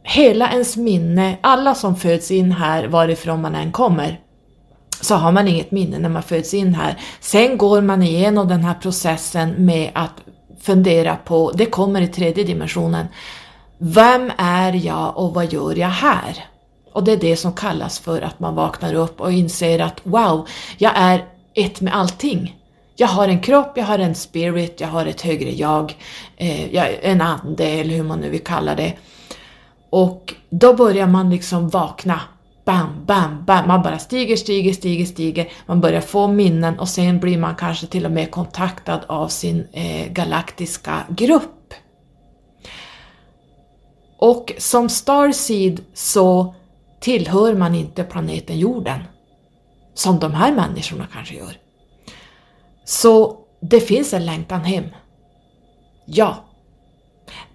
hela 0.03 0.51
ens 0.51 0.77
minne, 0.77 1.37
alla 1.41 1.75
som 1.75 1.95
föds 1.95 2.31
in 2.31 2.51
här 2.51 2.87
varifrån 2.87 3.41
man 3.41 3.55
än 3.55 3.71
kommer, 3.71 4.19
så 5.01 5.15
har 5.15 5.31
man 5.31 5.47
inget 5.47 5.71
minne 5.71 5.99
när 5.99 6.09
man 6.09 6.23
föds 6.23 6.53
in 6.53 6.75
här. 6.75 6.97
Sen 7.19 7.57
går 7.57 7.81
man 7.81 8.03
igenom 8.03 8.47
den 8.47 8.63
här 8.63 8.73
processen 8.73 9.65
med 9.65 9.91
att 9.95 10.21
fundera 10.61 11.15
på, 11.15 11.51
det 11.51 11.65
kommer 11.65 12.01
i 12.01 12.07
tredje 12.07 12.43
dimensionen, 12.43 13.07
vem 13.77 14.31
är 14.37 14.73
jag 14.73 15.17
och 15.17 15.33
vad 15.33 15.53
gör 15.53 15.75
jag 15.75 15.87
här? 15.87 16.45
Och 16.93 17.03
det 17.03 17.11
är 17.11 17.17
det 17.17 17.37
som 17.37 17.53
kallas 17.53 17.99
för 17.99 18.21
att 18.21 18.39
man 18.39 18.55
vaknar 18.55 18.93
upp 18.93 19.21
och 19.21 19.31
inser 19.31 19.79
att 19.79 20.01
wow, 20.03 20.47
jag 20.77 20.91
är 20.95 21.32
ett 21.55 21.81
med 21.81 21.95
allting. 21.95 22.59
Jag 22.95 23.07
har 23.07 23.27
en 23.27 23.39
kropp, 23.39 23.71
jag 23.75 23.85
har 23.85 23.99
en 23.99 24.15
spirit, 24.15 24.81
jag 24.81 24.87
har 24.87 25.05
ett 25.05 25.21
högre 25.21 25.49
jag, 25.49 25.97
eh, 26.37 27.09
en 27.09 27.21
ande 27.21 27.65
eller 27.65 27.95
hur 27.95 28.03
man 28.03 28.19
nu 28.19 28.29
vill 28.29 28.43
kalla 28.43 28.75
det. 28.75 28.93
Och 29.89 30.33
då 30.49 30.73
börjar 30.73 31.07
man 31.07 31.29
liksom 31.29 31.69
vakna. 31.69 32.19
Bam, 32.65 33.05
bam, 33.05 33.45
bam. 33.45 33.67
Man 33.67 33.81
bara 33.81 33.99
stiger, 33.99 34.35
stiger, 34.35 34.73
stiger, 34.73 35.05
stiger. 35.05 35.49
Man 35.65 35.81
börjar 35.81 36.01
få 36.01 36.27
minnen 36.27 36.79
och 36.79 36.89
sen 36.89 37.19
blir 37.19 37.37
man 37.37 37.55
kanske 37.55 37.87
till 37.87 38.05
och 38.05 38.11
med 38.11 38.31
kontaktad 38.31 39.01
av 39.07 39.27
sin 39.27 39.67
eh, 39.71 40.11
galaktiska 40.11 41.03
grupp. 41.09 41.73
Och 44.17 44.53
som 44.57 44.89
Starseed 44.89 45.81
så 45.93 46.55
tillhör 46.99 47.53
man 47.53 47.75
inte 47.75 48.03
planeten 48.03 48.59
jorden. 48.59 48.99
Som 49.93 50.19
de 50.19 50.33
här 50.33 50.51
människorna 50.51 51.07
kanske 51.13 51.35
gör. 51.35 51.57
Så 52.85 53.37
det 53.61 53.79
finns 53.79 54.13
en 54.13 54.25
längtan 54.25 54.61
hem. 54.61 54.85
Ja. 56.05 56.35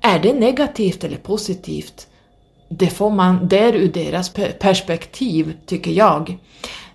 Är 0.00 0.18
det 0.18 0.32
negativt 0.32 1.04
eller 1.04 1.16
positivt? 1.16 2.06
Det 2.68 2.86
får 2.86 3.10
man, 3.10 3.48
det 3.48 3.58
är 3.58 3.72
ur 3.72 3.92
deras 3.92 4.32
perspektiv, 4.58 5.56
tycker 5.66 5.90
jag. 5.90 6.38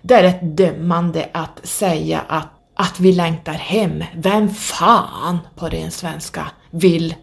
Det 0.02 0.14
är 0.14 0.24
ett 0.24 0.56
dömande 0.56 1.28
att 1.32 1.66
säga 1.66 2.20
att, 2.28 2.48
att 2.74 3.00
vi 3.00 3.12
längtar 3.12 3.52
hem. 3.52 4.04
Vem 4.16 4.54
fan, 4.54 5.38
på 5.54 5.68
ren 5.68 5.90
svenska, 5.90 6.46
vill 6.70 7.14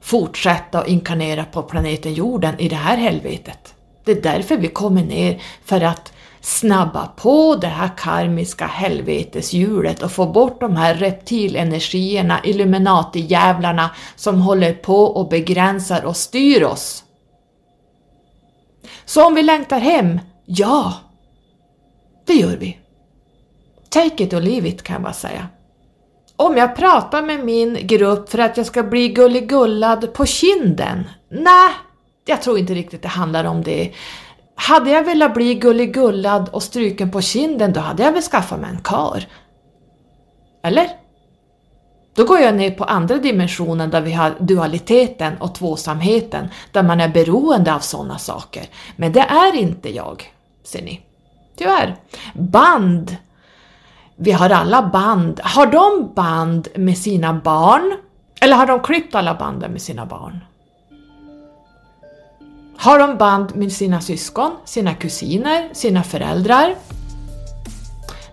fortsätta 0.00 0.78
att 0.78 0.88
inkarnera 0.88 1.44
på 1.44 1.62
planeten 1.62 2.14
jorden 2.14 2.58
i 2.58 2.68
det 2.68 2.76
här 2.76 2.96
helvetet. 2.96 3.74
Det 4.04 4.12
är 4.12 4.22
därför 4.22 4.56
vi 4.56 4.68
kommer 4.68 5.04
ner, 5.04 5.42
för 5.64 5.80
att 5.80 6.12
snabba 6.40 7.06
på 7.06 7.56
det 7.56 7.66
här 7.66 7.90
karmiska 7.96 8.66
helveteshjulet 8.66 10.02
och 10.02 10.12
få 10.12 10.26
bort 10.26 10.60
de 10.60 10.76
här 10.76 10.94
reptilenergierna, 10.94 12.40
Illuminati-jävlarna 12.44 13.90
som 14.16 14.40
håller 14.40 14.72
på 14.72 15.04
och 15.04 15.28
begränsar 15.28 16.04
och 16.04 16.16
styr 16.16 16.62
oss. 16.62 17.04
Så 19.04 19.26
om 19.26 19.34
vi 19.34 19.42
längtar 19.42 19.80
hem? 19.80 20.20
Ja, 20.44 20.94
det 22.26 22.34
gör 22.34 22.56
vi. 22.56 22.78
Take 23.88 24.24
it 24.24 24.32
or 24.32 24.40
leave 24.40 24.68
it 24.68 24.82
kan 24.82 24.94
jag 24.94 25.02
bara 25.02 25.12
säga. 25.12 25.48
Om 26.36 26.56
jag 26.56 26.76
pratar 26.76 27.22
med 27.22 27.44
min 27.44 27.86
grupp 27.86 28.30
för 28.30 28.38
att 28.38 28.56
jag 28.56 28.66
ska 28.66 28.82
bli 28.82 29.08
gulligullad 29.08 30.12
på 30.14 30.26
kinden? 30.26 31.04
Nej, 31.30 31.70
jag 32.24 32.42
tror 32.42 32.58
inte 32.58 32.74
riktigt 32.74 33.02
det 33.02 33.08
handlar 33.08 33.44
om 33.44 33.62
det. 33.62 33.92
Hade 34.60 34.90
jag 34.90 35.04
velat 35.04 35.34
bli 35.34 35.54
gulligullad 35.54 36.48
och 36.48 36.62
stryken 36.62 37.10
på 37.10 37.20
kinden, 37.20 37.72
då 37.72 37.80
hade 37.80 38.02
jag 38.02 38.12
väl 38.12 38.22
skaffat 38.22 38.60
mig 38.60 38.70
en 38.70 38.80
kar. 38.82 39.26
Eller? 40.62 40.88
Då 42.14 42.24
går 42.24 42.38
jag 42.38 42.54
ner 42.54 42.70
på 42.70 42.84
andra 42.84 43.16
dimensionen 43.16 43.90
där 43.90 44.00
vi 44.00 44.12
har 44.12 44.34
dualiteten 44.40 45.36
och 45.40 45.54
tvåsamheten, 45.54 46.48
där 46.72 46.82
man 46.82 47.00
är 47.00 47.08
beroende 47.08 47.74
av 47.74 47.78
sådana 47.78 48.18
saker. 48.18 48.66
Men 48.96 49.12
det 49.12 49.20
är 49.20 49.54
inte 49.54 49.94
jag, 49.94 50.32
ser 50.64 50.82
ni. 50.82 51.00
Tyvärr. 51.56 51.96
Band. 52.34 53.16
Vi 54.16 54.32
har 54.32 54.50
alla 54.50 54.82
band. 54.82 55.40
Har 55.44 55.66
de 55.66 56.12
band 56.14 56.68
med 56.74 56.98
sina 56.98 57.34
barn? 57.34 57.96
Eller 58.40 58.56
har 58.56 58.66
de 58.66 58.80
klippt 58.80 59.14
alla 59.14 59.34
banden 59.34 59.72
med 59.72 59.82
sina 59.82 60.06
barn? 60.06 60.44
Har 62.80 62.98
de 62.98 63.18
band 63.18 63.56
med 63.56 63.72
sina 63.72 64.00
syskon, 64.00 64.52
sina 64.64 64.94
kusiner, 64.94 65.68
sina 65.72 66.02
föräldrar? 66.02 66.74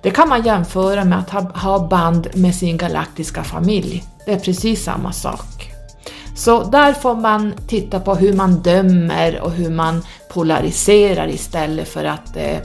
Det 0.02 0.12
kan 0.12 0.30
man 0.30 0.46
jämföra 0.46 1.06
med 1.06 1.20
att 1.20 1.58
ha, 1.62 1.88
band 1.88 2.28
med 2.34 2.56
sin 2.56 2.78
galaktiska 2.78 3.44
familj. 3.44 4.04
Det 4.26 4.32
är 4.32 4.40
precis 4.40 4.84
samma 4.84 5.12
sak. 5.12 5.74
Så 6.36 6.64
där 6.64 6.94
får 6.94 7.16
man 7.16 7.54
titta 7.68 8.00
på 8.00 8.16
hur 8.16 8.34
man 8.34 8.56
dömer 8.56 9.40
och 9.40 9.52
hur 9.52 9.70
man 9.70 10.04
polariserar 10.30 11.28
istället 11.28 11.88
för 11.88 12.06
att 12.06 12.38
eh, 12.38 12.58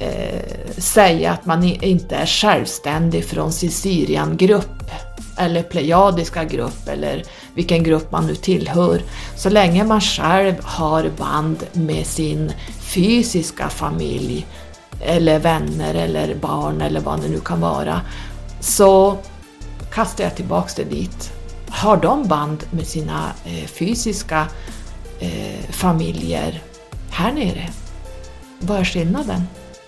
eh, 0.00 0.70
säga 0.78 1.32
att 1.32 1.46
man 1.46 1.64
inte 1.64 2.16
är 2.16 2.26
självständig 2.26 3.24
från 3.24 3.52
sin 3.52 3.70
Syriangrupp 3.70 4.82
eller 5.38 5.62
plejadiska 5.62 6.44
grupp 6.44 6.88
eller 6.88 7.24
vilken 7.54 7.82
grupp 7.82 8.12
man 8.12 8.26
nu 8.26 8.34
tillhör. 8.34 9.02
Så 9.36 9.50
länge 9.50 9.84
man 9.84 10.00
själv 10.00 10.54
har 10.62 11.10
band 11.18 11.66
med 11.72 12.06
sin 12.06 12.52
fysiska 12.80 13.68
familj 13.68 14.46
eller 15.00 15.38
vänner 15.38 15.94
eller 15.94 16.34
barn 16.34 16.80
eller 16.80 17.00
vad 17.00 17.20
det 17.20 17.28
nu 17.28 17.40
kan 17.40 17.60
vara 17.60 18.00
så 18.60 19.16
kastar 19.92 20.24
jag 20.24 20.36
tillbaks 20.36 20.74
det 20.74 20.84
dit. 20.84 21.32
Har 21.68 21.96
de 21.96 22.28
band 22.28 22.64
med 22.70 22.86
sina 22.86 23.32
eh, 23.44 23.66
fysiska 23.66 24.48
eh, 25.20 25.70
familjer 25.70 26.62
här 27.10 27.32
nere? 27.32 27.68
Vad 28.60 28.80
är 28.80 28.84
skillnaden? 28.84 29.42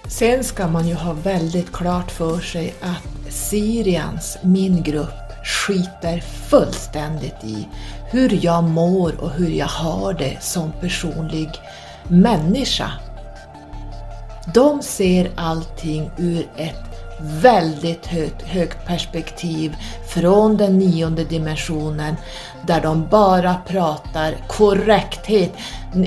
Sen 0.07 0.45
ska 0.45 0.69
man 0.69 0.89
ju 0.89 0.95
ha 0.95 1.13
väldigt 1.13 1.73
klart 1.73 2.11
för 2.11 2.41
sig 2.41 2.75
att 2.81 3.33
Sirians, 3.33 4.39
min 4.43 4.83
grupp, 4.83 5.24
skiter 5.45 6.21
fullständigt 6.21 7.45
i 7.45 7.69
hur 8.11 8.45
jag 8.45 8.65
mår 8.65 9.21
och 9.21 9.31
hur 9.31 9.51
jag 9.51 9.67
har 9.67 10.13
det 10.13 10.37
som 10.41 10.73
personlig 10.81 11.51
människa. 12.09 12.91
De 14.55 14.83
ser 14.83 15.31
allting 15.37 16.11
ur 16.17 16.47
ett 16.57 16.95
väldigt 17.21 18.07
högt, 18.07 18.43
högt 18.43 18.87
perspektiv 18.87 19.77
från 20.09 20.57
den 20.57 20.79
nionde 20.79 21.25
dimensionen 21.25 22.17
där 22.67 22.81
de 22.81 23.07
bara 23.11 23.55
pratar 23.55 24.35
korrekthet. 24.49 25.53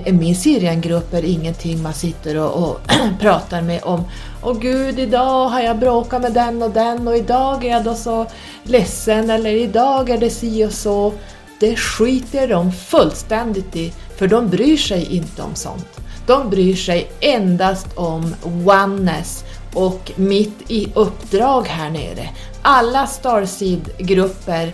Min 0.05 0.35
Syriengrupp 0.35 1.13
är 1.13 1.25
ingenting 1.25 1.81
man 1.81 1.93
sitter 1.93 2.37
och, 2.37 2.69
och 2.69 2.79
pratar 3.19 3.61
med 3.61 3.83
om 3.83 4.03
Åh 4.41 4.59
gud, 4.59 4.99
idag 4.99 5.49
har 5.49 5.61
jag 5.61 5.79
bråkat 5.79 6.21
med 6.21 6.33
den 6.33 6.61
och 6.61 6.71
den 6.71 7.07
och 7.07 7.17
idag 7.17 7.65
är 7.65 7.71
jag 7.71 7.83
då 7.83 7.95
så 7.95 8.25
ledsen 8.63 9.29
eller 9.29 9.49
idag 9.49 10.09
är 10.09 10.17
det 10.17 10.29
si 10.29 10.65
och 10.65 10.71
så. 10.71 11.13
Det 11.59 11.75
skiter 11.75 12.47
de 12.47 12.71
fullständigt 12.71 13.75
i, 13.75 13.93
för 14.17 14.27
de 14.27 14.49
bryr 14.49 14.77
sig 14.77 15.15
inte 15.15 15.41
om 15.41 15.55
sånt. 15.55 15.99
De 16.27 16.49
bryr 16.49 16.75
sig 16.75 17.11
endast 17.19 17.87
om 17.95 18.35
oneness 18.43 19.43
och 19.73 20.11
mitt 20.15 20.71
i 20.71 20.87
uppdrag 20.95 21.67
här 21.67 21.89
nere. 21.89 22.29
Alla 22.61 23.07
Starseed-grupper 23.07 24.73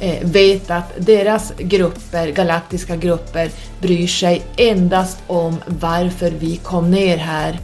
eh, 0.00 0.18
vet 0.22 0.70
att 0.70 0.92
deras 0.98 1.52
grupper, 1.58 2.28
galaktiska 2.28 2.96
grupper, 2.96 3.50
bryr 3.80 4.06
sig 4.06 4.42
endast 4.56 5.18
om 5.26 5.56
varför 5.66 6.30
vi 6.30 6.56
kom 6.56 6.90
ner 6.90 7.16
här. 7.16 7.58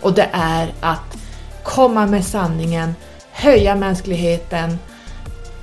Och 0.00 0.12
det 0.12 0.28
är 0.32 0.72
att 0.80 1.16
komma 1.62 2.06
med 2.06 2.24
sanningen, 2.24 2.94
höja 3.32 3.74
mänskligheten, 3.74 4.78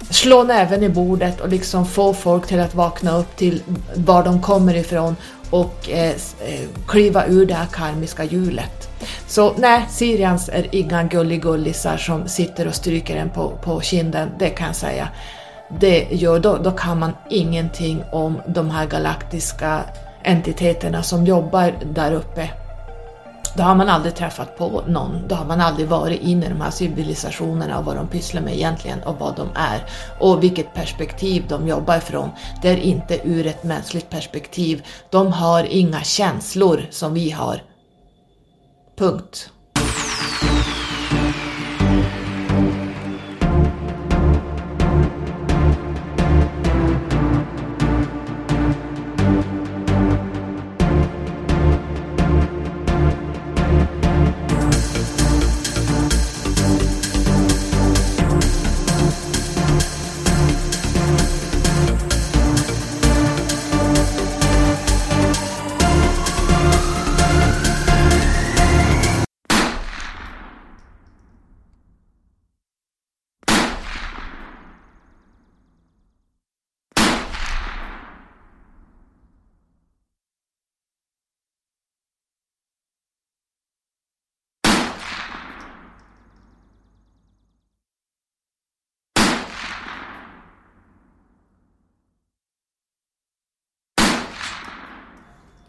slå 0.10 0.44
näven 0.44 0.84
i 0.84 0.90
bordet 0.90 1.42
och 1.42 1.50
liksom 1.50 1.86
få 1.86 2.14
folk 2.14 2.48
till 2.48 2.60
att 2.60 2.76
vakna 2.76 3.18
upp 3.18 3.36
till 3.36 3.64
var 3.96 4.24
de 4.24 4.42
kommer 4.42 4.76
ifrån 4.76 5.16
och 5.50 5.90
eh, 5.90 6.10
eh 6.10 6.68
kliva 6.88 7.26
ur 7.26 7.46
det 7.46 7.54
här 7.54 7.66
karmiska 7.66 8.24
hjulet. 8.24 8.90
Så 9.28 9.54
nej, 9.58 9.86
Sirians 9.90 10.50
är 10.50 10.76
inga 10.76 11.04
gulligullisar 11.04 11.98
som 11.98 12.28
sitter 12.28 12.68
och 12.68 12.76
stryker 12.76 13.16
en 13.16 13.30
på, 13.30 13.50
på 13.64 13.82
kinden, 13.82 14.30
det 14.40 14.50
kan 14.50 14.68
jag 14.68 14.76
säga. 14.76 15.10
Det 15.80 16.08
gör, 16.12 16.40
då, 16.40 16.58
då 16.58 16.72
kan 16.72 17.00
man 17.00 17.12
ingenting 17.30 18.04
om 18.12 18.42
de 18.48 18.70
här 18.70 18.88
galaktiska 18.88 19.82
entiteterna 20.24 21.04
som 21.04 21.26
jobbar 21.26 21.74
där 21.94 22.12
uppe 22.14 22.50
då 23.58 23.64
har 23.64 23.76
man 23.76 23.90
aldrig 23.90 24.16
träffat 24.16 24.58
på 24.58 24.84
någon, 24.88 25.28
då 25.28 25.36
har 25.36 25.46
man 25.46 25.62
aldrig 25.62 25.88
varit 25.88 26.22
inne 26.22 26.46
i 26.46 26.50
de 26.50 26.62
här 26.62 26.72
civilisationerna 26.72 27.80
och 27.80 27.86
vad 27.86 27.96
de 27.96 28.08
pysslar 28.08 28.42
med 28.42 28.54
egentligen 28.54 29.04
och 29.04 29.20
vad 29.20 29.36
de 29.36 29.48
är 29.56 29.86
och 30.20 30.44
vilket 30.44 30.74
perspektiv 30.74 31.46
de 31.50 31.68
jobbar 31.68 31.98
ifrån. 31.98 32.30
Det 32.62 32.70
är 32.70 32.78
inte 32.78 33.20
ur 33.24 33.48
ett 33.48 33.64
mänskligt 33.64 34.10
perspektiv. 34.10 34.86
De 35.10 35.34
har 35.34 35.64
inga 35.64 36.02
känslor 36.02 36.86
som 36.90 37.14
vi 37.14 37.32
har. 37.32 37.62
Punkt. 38.98 39.50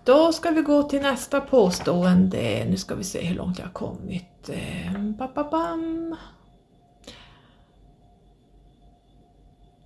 Då 0.07 0.33
ska 0.33 0.51
vi 0.51 0.63
gå 0.63 0.83
till 0.83 1.03
nästa 1.03 1.41
påstående. 1.41 2.67
Nu 2.71 2.77
ska 2.77 2.95
vi 2.95 3.05
se 3.05 3.25
hur 3.25 3.37
långt 3.37 3.59
jag 3.59 3.67
har 3.67 3.73
kommit. 3.73 4.51
Ehm, 4.53 5.15
bam. 5.51 6.17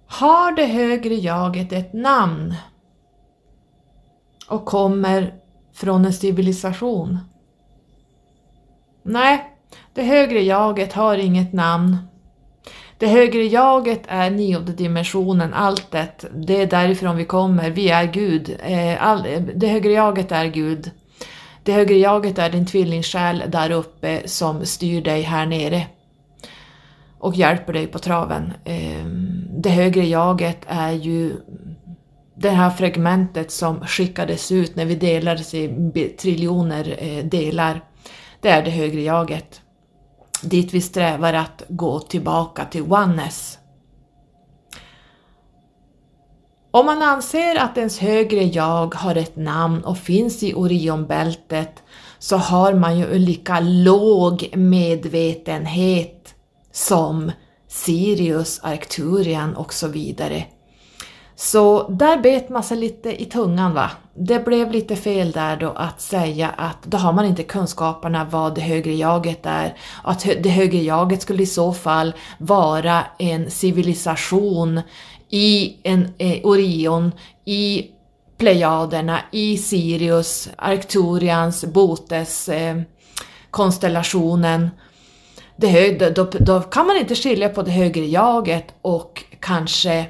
Har 0.06 0.52
det 0.52 0.66
högre 0.66 1.14
jaget 1.14 1.72
ett 1.72 1.92
namn 1.92 2.54
och 4.48 4.64
kommer 4.64 5.34
från 5.72 6.04
en 6.04 6.12
civilisation? 6.12 7.18
Nej, 9.02 9.56
det 9.94 10.02
högre 10.02 10.42
jaget 10.42 10.92
har 10.92 11.16
inget 11.16 11.52
namn. 11.52 11.96
Det 13.00 13.06
högre 13.06 13.44
jaget 13.44 14.02
är 14.08 14.30
nionde 14.30 14.72
dimensionen, 14.72 15.54
alltet. 15.54 16.24
Det 16.34 16.62
är 16.62 16.66
därifrån 16.66 17.16
vi 17.16 17.24
kommer, 17.24 17.70
vi 17.70 17.88
är 17.88 18.04
Gud. 18.12 18.56
Eh, 18.64 19.04
all, 19.04 19.26
det 19.54 19.66
högre 19.66 19.92
jaget 19.92 20.32
är 20.32 20.46
Gud. 20.46 20.90
Det 21.62 21.72
högre 21.72 21.94
jaget 21.94 22.38
är 22.38 22.50
din 22.50 22.66
tvillingsjäl 22.66 23.42
där 23.48 23.70
uppe 23.70 24.22
som 24.24 24.66
styr 24.66 25.02
dig 25.02 25.22
här 25.22 25.46
nere 25.46 25.86
och 27.18 27.34
hjälper 27.34 27.72
dig 27.72 27.86
på 27.86 27.98
traven. 27.98 28.52
Eh, 28.64 29.04
det 29.56 29.70
högre 29.70 30.06
jaget 30.06 30.58
är 30.66 30.92
ju 30.92 31.36
det 32.34 32.50
här 32.50 32.70
fragmentet 32.70 33.50
som 33.50 33.80
skickades 33.80 34.52
ut 34.52 34.76
när 34.76 34.84
vi 34.84 34.94
delades 34.94 35.54
i 35.54 35.68
triljoner 36.20 36.96
eh, 36.98 37.24
delar. 37.24 37.80
Det 38.40 38.48
är 38.48 38.62
det 38.62 38.70
högre 38.70 39.00
jaget. 39.00 39.60
Dit 40.42 40.74
vi 40.74 40.80
strävar 40.80 41.32
att 41.32 41.62
gå 41.68 42.00
tillbaka 42.00 42.64
till 42.64 42.82
oneness. 42.82 43.58
Om 46.70 46.86
man 46.86 47.02
anser 47.02 47.56
att 47.56 47.78
ens 47.78 47.98
högre 47.98 48.44
jag 48.44 48.94
har 48.94 49.16
ett 49.16 49.36
namn 49.36 49.84
och 49.84 49.98
finns 49.98 50.42
i 50.42 50.54
Orionbältet 50.54 51.82
så 52.18 52.36
har 52.36 52.74
man 52.74 52.98
ju 52.98 53.14
en 53.14 53.24
lika 53.24 53.60
låg 53.60 54.56
medvetenhet 54.56 56.34
som 56.72 57.32
Sirius, 57.68 58.60
Arcturian 58.62 59.56
och 59.56 59.74
så 59.74 59.88
vidare. 59.88 60.44
Så 61.40 61.88
där 61.88 62.18
bet 62.18 62.48
man 62.48 62.62
sig 62.62 62.76
lite 62.76 63.22
i 63.22 63.24
tungan 63.24 63.74
va. 63.74 63.90
Det 64.14 64.44
blev 64.44 64.70
lite 64.72 64.96
fel 64.96 65.32
där 65.32 65.56
då 65.56 65.70
att 65.70 66.00
säga 66.00 66.48
att 66.48 66.82
då 66.82 66.98
har 66.98 67.12
man 67.12 67.24
inte 67.24 67.42
kunskaperna 67.42 68.24
vad 68.30 68.54
det 68.54 68.60
högre 68.60 68.94
jaget 68.94 69.46
är. 69.46 69.76
Att 70.02 70.26
det 70.42 70.48
högre 70.48 70.78
jaget 70.78 71.22
skulle 71.22 71.42
i 71.42 71.46
så 71.46 71.72
fall 71.72 72.12
vara 72.38 73.04
en 73.18 73.50
civilisation 73.50 74.80
i 75.30 75.76
en 75.82 76.08
eh, 76.18 76.40
Orion, 76.44 77.12
i 77.44 77.86
Plejaderna, 78.38 79.20
i 79.30 79.56
Sirius, 79.58 80.48
Arcturians, 80.56 81.64
Botes 81.64 82.48
eh, 82.48 82.80
konstellationen. 83.50 84.70
Det 85.56 85.66
hög, 85.66 86.14
då, 86.14 86.30
då 86.40 86.60
kan 86.60 86.86
man 86.86 86.96
inte 86.96 87.14
skilja 87.14 87.48
på 87.48 87.62
det 87.62 87.70
högre 87.70 88.06
jaget 88.06 88.74
och 88.82 89.24
kanske 89.40 90.06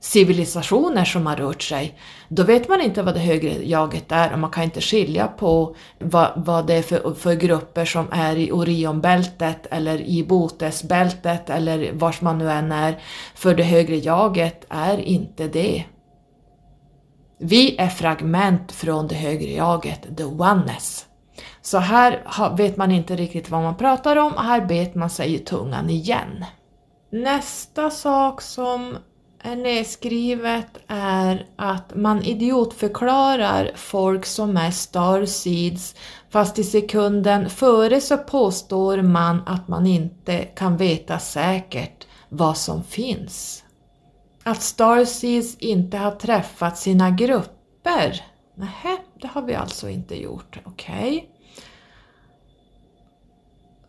civilisationer 0.00 1.04
som 1.04 1.26
har 1.26 1.36
rört 1.36 1.62
sig, 1.62 1.98
då 2.28 2.42
vet 2.42 2.68
man 2.68 2.80
inte 2.80 3.02
vad 3.02 3.14
det 3.14 3.20
högre 3.20 3.68
jaget 3.68 4.12
är 4.12 4.32
och 4.32 4.38
man 4.38 4.50
kan 4.50 4.64
inte 4.64 4.80
skilja 4.80 5.28
på 5.28 5.76
vad, 5.98 6.32
vad 6.36 6.66
det 6.66 6.74
är 6.74 6.82
för, 6.82 7.14
för 7.14 7.34
grupper 7.34 7.84
som 7.84 8.06
är 8.10 8.36
i 8.36 8.52
Orionbältet 8.52 9.66
eller 9.70 10.00
i 10.00 10.24
Botesbältet 10.24 11.50
eller 11.50 11.92
vars 11.92 12.20
man 12.20 12.38
nu 12.38 12.50
än 12.50 12.72
är, 12.72 13.02
för 13.34 13.54
det 13.54 13.62
högre 13.62 13.96
jaget 13.96 14.66
är 14.68 14.98
inte 14.98 15.48
det. 15.48 15.84
Vi 17.38 17.76
är 17.78 17.88
fragment 17.88 18.72
från 18.72 19.08
det 19.08 19.14
högre 19.14 19.50
jaget, 19.50 20.16
the 20.16 20.24
oneness. 20.24 21.06
Så 21.62 21.78
här 21.78 22.56
vet 22.56 22.76
man 22.76 22.92
inte 22.92 23.16
riktigt 23.16 23.50
vad 23.50 23.62
man 23.62 23.76
pratar 23.76 24.16
om, 24.16 24.32
och 24.32 24.44
här 24.44 24.60
bet 24.60 24.94
man 24.94 25.10
sig 25.10 25.34
i 25.34 25.38
tungan 25.38 25.90
igen. 25.90 26.44
Nästa 27.12 27.90
sak 27.90 28.40
som 28.40 28.96
nedskrivet 29.44 30.78
är 30.86 31.46
att 31.56 31.94
man 31.94 32.22
idiotförklarar 32.22 33.70
folk 33.74 34.26
som 34.26 34.56
är 34.56 34.70
starseeds 34.70 35.94
fast 36.30 36.58
i 36.58 36.64
sekunden 36.64 37.50
före 37.50 38.00
så 38.00 38.18
påstår 38.18 39.02
man 39.02 39.42
att 39.46 39.68
man 39.68 39.86
inte 39.86 40.38
kan 40.38 40.76
veta 40.76 41.18
säkert 41.18 42.06
vad 42.28 42.56
som 42.56 42.84
finns. 42.84 43.64
Att 44.42 44.62
starseeds 44.62 45.56
inte 45.58 45.96
har 45.96 46.10
träffat 46.10 46.78
sina 46.78 47.10
grupper. 47.10 48.24
Nej, 48.54 48.98
det 49.20 49.26
har 49.26 49.42
vi 49.42 49.54
alltså 49.54 49.88
inte 49.88 50.22
gjort. 50.22 50.58
Okej. 50.64 51.16
Okay. 51.16 51.29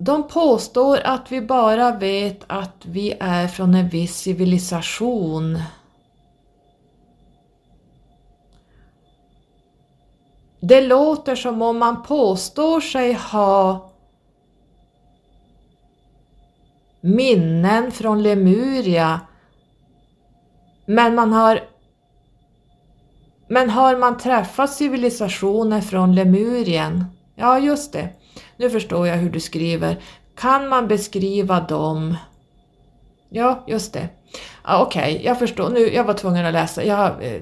De 0.04 0.28
påstår 0.28 1.00
att 1.04 1.32
vi 1.32 1.42
bara 1.42 1.92
vet 1.92 2.44
att 2.48 2.86
vi 2.86 3.18
är 3.20 3.48
från 3.48 3.76
en 3.76 3.90
viss 3.90 4.16
civilisation. 4.16 5.60
Det 10.60 10.82
låter 10.82 11.36
som 11.36 11.62
om 11.62 11.78
man 11.78 12.04
påstår 12.04 12.82
sig 12.82 13.14
ha 13.14 13.92
minnen 17.02 17.92
från 17.92 18.24
Lemuria 18.24 19.20
men 20.86 21.16
man 21.16 21.34
har 21.34 21.60
men 23.48 23.70
har 23.70 23.98
man 23.98 24.18
träffat 24.18 24.74
civilisationer 24.74 25.82
från 25.82 26.16
Lemurien? 26.16 27.06
Ja, 27.36 27.60
just 27.60 27.94
det. 27.94 28.10
Nu 28.62 28.70
förstår 28.70 29.08
jag 29.08 29.16
hur 29.16 29.30
du 29.30 29.40
skriver. 29.40 29.98
Kan 30.36 30.68
man 30.68 30.88
beskriva 30.88 31.60
dem? 31.60 32.16
Ja, 33.30 33.64
just 33.68 33.94
det. 33.94 34.10
Ah, 34.62 34.82
Okej, 34.82 35.14
okay, 35.14 35.26
jag 35.26 35.40
förstår. 35.40 35.70
Nu, 35.70 35.94
jag 35.94 36.04
var 36.04 36.14
tvungen 36.14 36.46
att 36.46 36.54
läsa. 36.54 36.84
Jag, 36.84 36.96
har, 36.96 37.18
eh, 37.22 37.42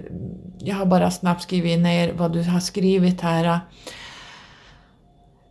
jag 0.59 0.75
har 0.75 0.85
bara 0.85 1.11
snabbt 1.11 1.41
skrivit 1.41 1.79
ner 1.79 2.13
vad 2.13 2.33
du 2.33 2.43
har 2.43 2.59
skrivit 2.59 3.21
här. 3.21 3.59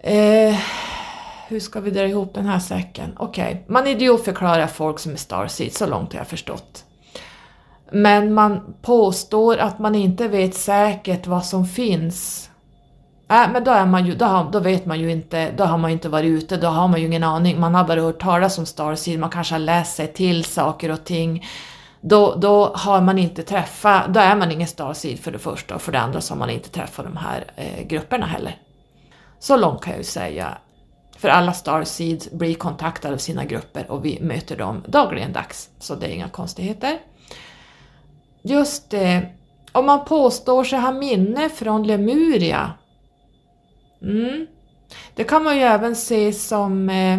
Eh, 0.00 0.56
hur 1.48 1.60
ska 1.60 1.80
vi 1.80 1.90
dra 1.90 2.06
ihop 2.06 2.34
den 2.34 2.46
här 2.46 2.58
säcken? 2.58 3.16
Okej, 3.18 3.44
okay. 3.44 3.64
man 3.66 3.86
idiotförklarar 3.86 4.66
folk 4.66 4.98
som 4.98 5.12
är 5.12 5.16
starseed, 5.16 5.72
så 5.72 5.86
långt 5.86 6.12
har 6.12 6.20
jag 6.20 6.28
förstått. 6.28 6.84
Men 7.92 8.34
man 8.34 8.74
påstår 8.82 9.56
att 9.56 9.78
man 9.78 9.94
inte 9.94 10.28
vet 10.28 10.54
säkert 10.54 11.26
vad 11.26 11.46
som 11.46 11.66
finns 11.66 12.48
Äh, 13.30 13.52
men 13.52 13.64
då, 13.64 13.70
är 13.70 13.86
man 13.86 14.06
ju, 14.06 14.14
då, 14.14 14.24
har, 14.24 14.50
då 14.50 14.60
vet 14.60 14.86
man 14.86 15.00
ju 15.00 15.10
inte, 15.10 15.50
då 15.50 15.64
har 15.64 15.78
man 15.78 15.90
ju 15.90 15.92
inte 15.92 16.08
varit 16.08 16.26
ute, 16.26 16.56
då 16.56 16.66
har 16.66 16.88
man 16.88 17.00
ju 17.00 17.06
ingen 17.06 17.24
aning. 17.24 17.60
Man 17.60 17.74
har 17.74 17.84
bara 17.84 18.00
hört 18.00 18.20
talas 18.20 18.58
om 18.58 18.66
Starseed, 18.66 19.18
man 19.18 19.30
kanske 19.30 19.54
har 19.54 19.58
läst 19.58 19.96
sig 19.96 20.12
till 20.12 20.44
saker 20.44 20.90
och 20.90 21.04
ting. 21.04 21.46
Då, 22.00 22.34
då 22.34 22.72
har 22.74 23.00
man 23.00 23.18
inte 23.18 23.42
träffat, 23.42 24.14
då 24.14 24.20
är 24.20 24.36
man 24.36 24.52
ingen 24.52 24.68
Starseed 24.68 25.18
för 25.18 25.32
det 25.32 25.38
första 25.38 25.74
och 25.74 25.82
för 25.82 25.92
det 25.92 26.00
andra 26.00 26.20
så 26.20 26.34
har 26.34 26.38
man 26.38 26.50
inte 26.50 26.68
träffat 26.68 27.04
de 27.04 27.16
här 27.16 27.44
eh, 27.56 27.86
grupperna 27.86 28.26
heller. 28.26 28.56
Så 29.38 29.56
långt 29.56 29.82
kan 29.82 29.90
jag 29.90 29.98
ju 29.98 30.04
säga. 30.04 30.58
För 31.18 31.28
alla 31.28 31.52
Starseeds 31.52 32.30
blir 32.30 32.54
kontaktade 32.54 33.14
av 33.14 33.18
sina 33.18 33.44
grupper 33.44 33.90
och 33.90 34.04
vi 34.04 34.18
möter 34.20 34.56
dem 34.56 34.84
dagligen 34.86 35.32
dags, 35.32 35.70
så 35.78 35.94
det 35.94 36.06
är 36.06 36.10
inga 36.10 36.28
konstigheter. 36.28 36.98
Just 38.42 38.90
det, 38.90 39.12
eh, 39.12 39.22
om 39.72 39.86
man 39.86 40.04
påstår 40.04 40.64
sig 40.64 40.78
ha 40.78 40.92
minne 40.92 41.48
från 41.48 41.86
Lemuria 41.86 42.72
Mm. 44.03 44.46
Det 45.14 45.24
kan 45.24 45.44
man 45.44 45.57
ju 45.57 45.62
även 45.62 45.96
se 45.96 46.32
som 46.32 46.88
eh, 46.88 47.18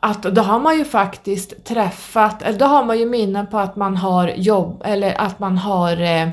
att 0.00 0.22
då 0.22 0.42
har 0.42 0.60
man 0.60 0.78
ju 0.78 0.84
faktiskt 0.84 1.64
träffat, 1.64 2.42
eller 2.42 2.58
då 2.58 2.64
har 2.64 2.84
man 2.84 2.98
ju 2.98 3.06
minnen 3.06 3.46
på 3.46 3.58
att 3.58 3.76
man 3.76 3.96
har 3.96 4.28
jobb, 4.28 4.82
eller 4.84 5.20
att 5.20 5.38
man 5.38 5.58
har 5.58 6.00
eh, 6.00 6.28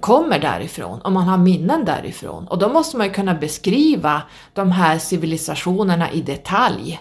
kommer 0.00 0.38
därifrån, 0.38 1.00
och 1.00 1.12
man 1.12 1.28
har 1.28 1.38
minnen 1.38 1.84
därifrån. 1.84 2.48
Och 2.48 2.58
då 2.58 2.68
måste 2.68 2.96
man 2.96 3.06
ju 3.06 3.12
kunna 3.12 3.34
beskriva 3.34 4.22
de 4.52 4.72
här 4.72 4.98
civilisationerna 4.98 6.12
i 6.12 6.22
detalj. 6.22 7.00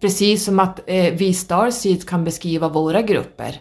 Precis 0.00 0.44
som 0.44 0.60
att 0.60 0.80
eh, 0.86 1.14
vi 1.14 1.34
Starseeds 1.34 2.04
kan 2.04 2.24
beskriva 2.24 2.68
våra 2.68 3.02
grupper. 3.02 3.60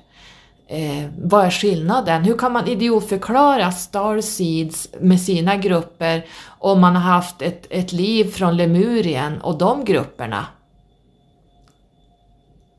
Eh, 0.67 1.09
vad 1.21 1.45
är 1.45 1.51
skillnaden? 1.51 2.23
Hur 2.23 2.37
kan 2.37 2.51
man 2.51 2.67
idiotförklara 2.67 3.71
Starseeds 3.71 4.89
med 4.99 5.21
sina 5.21 5.55
grupper 5.55 6.25
om 6.47 6.81
man 6.81 6.95
har 6.95 7.13
haft 7.13 7.41
ett, 7.41 7.67
ett 7.69 7.91
liv 7.91 8.31
från 8.31 8.57
Lemurien 8.57 9.41
och 9.41 9.57
de 9.57 9.85
grupperna? 9.85 10.45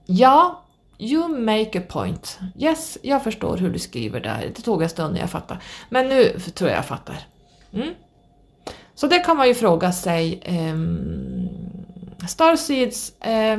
Ja, 0.07 0.63
you 0.99 1.29
make 1.29 1.79
a 1.79 1.83
point. 1.89 2.39
Yes, 2.59 2.99
jag 3.03 3.25
förstår 3.25 3.57
hur 3.57 3.71
du 3.71 3.79
skriver 3.79 4.21
där. 4.21 4.53
Det 4.57 4.63
tog 4.63 4.83
en 4.83 4.89
stund 4.89 5.15
när 5.15 5.21
jag 5.21 5.31
fattade. 5.31 5.61
Men 5.89 6.09
nu 6.09 6.39
tror 6.55 6.71
jag 6.71 6.79
jag 6.79 6.87
fattar. 6.87 7.27
Mm. 7.73 7.95
Så 8.95 9.07
det 9.07 9.19
kan 9.19 9.37
man 9.37 9.49
ju 9.49 9.55
fråga 9.55 9.93
sig. 9.93 10.41
Ehm, 10.45 11.49
eh, 12.21 12.27
Starseeds 12.27 13.21
eh, 13.21 13.59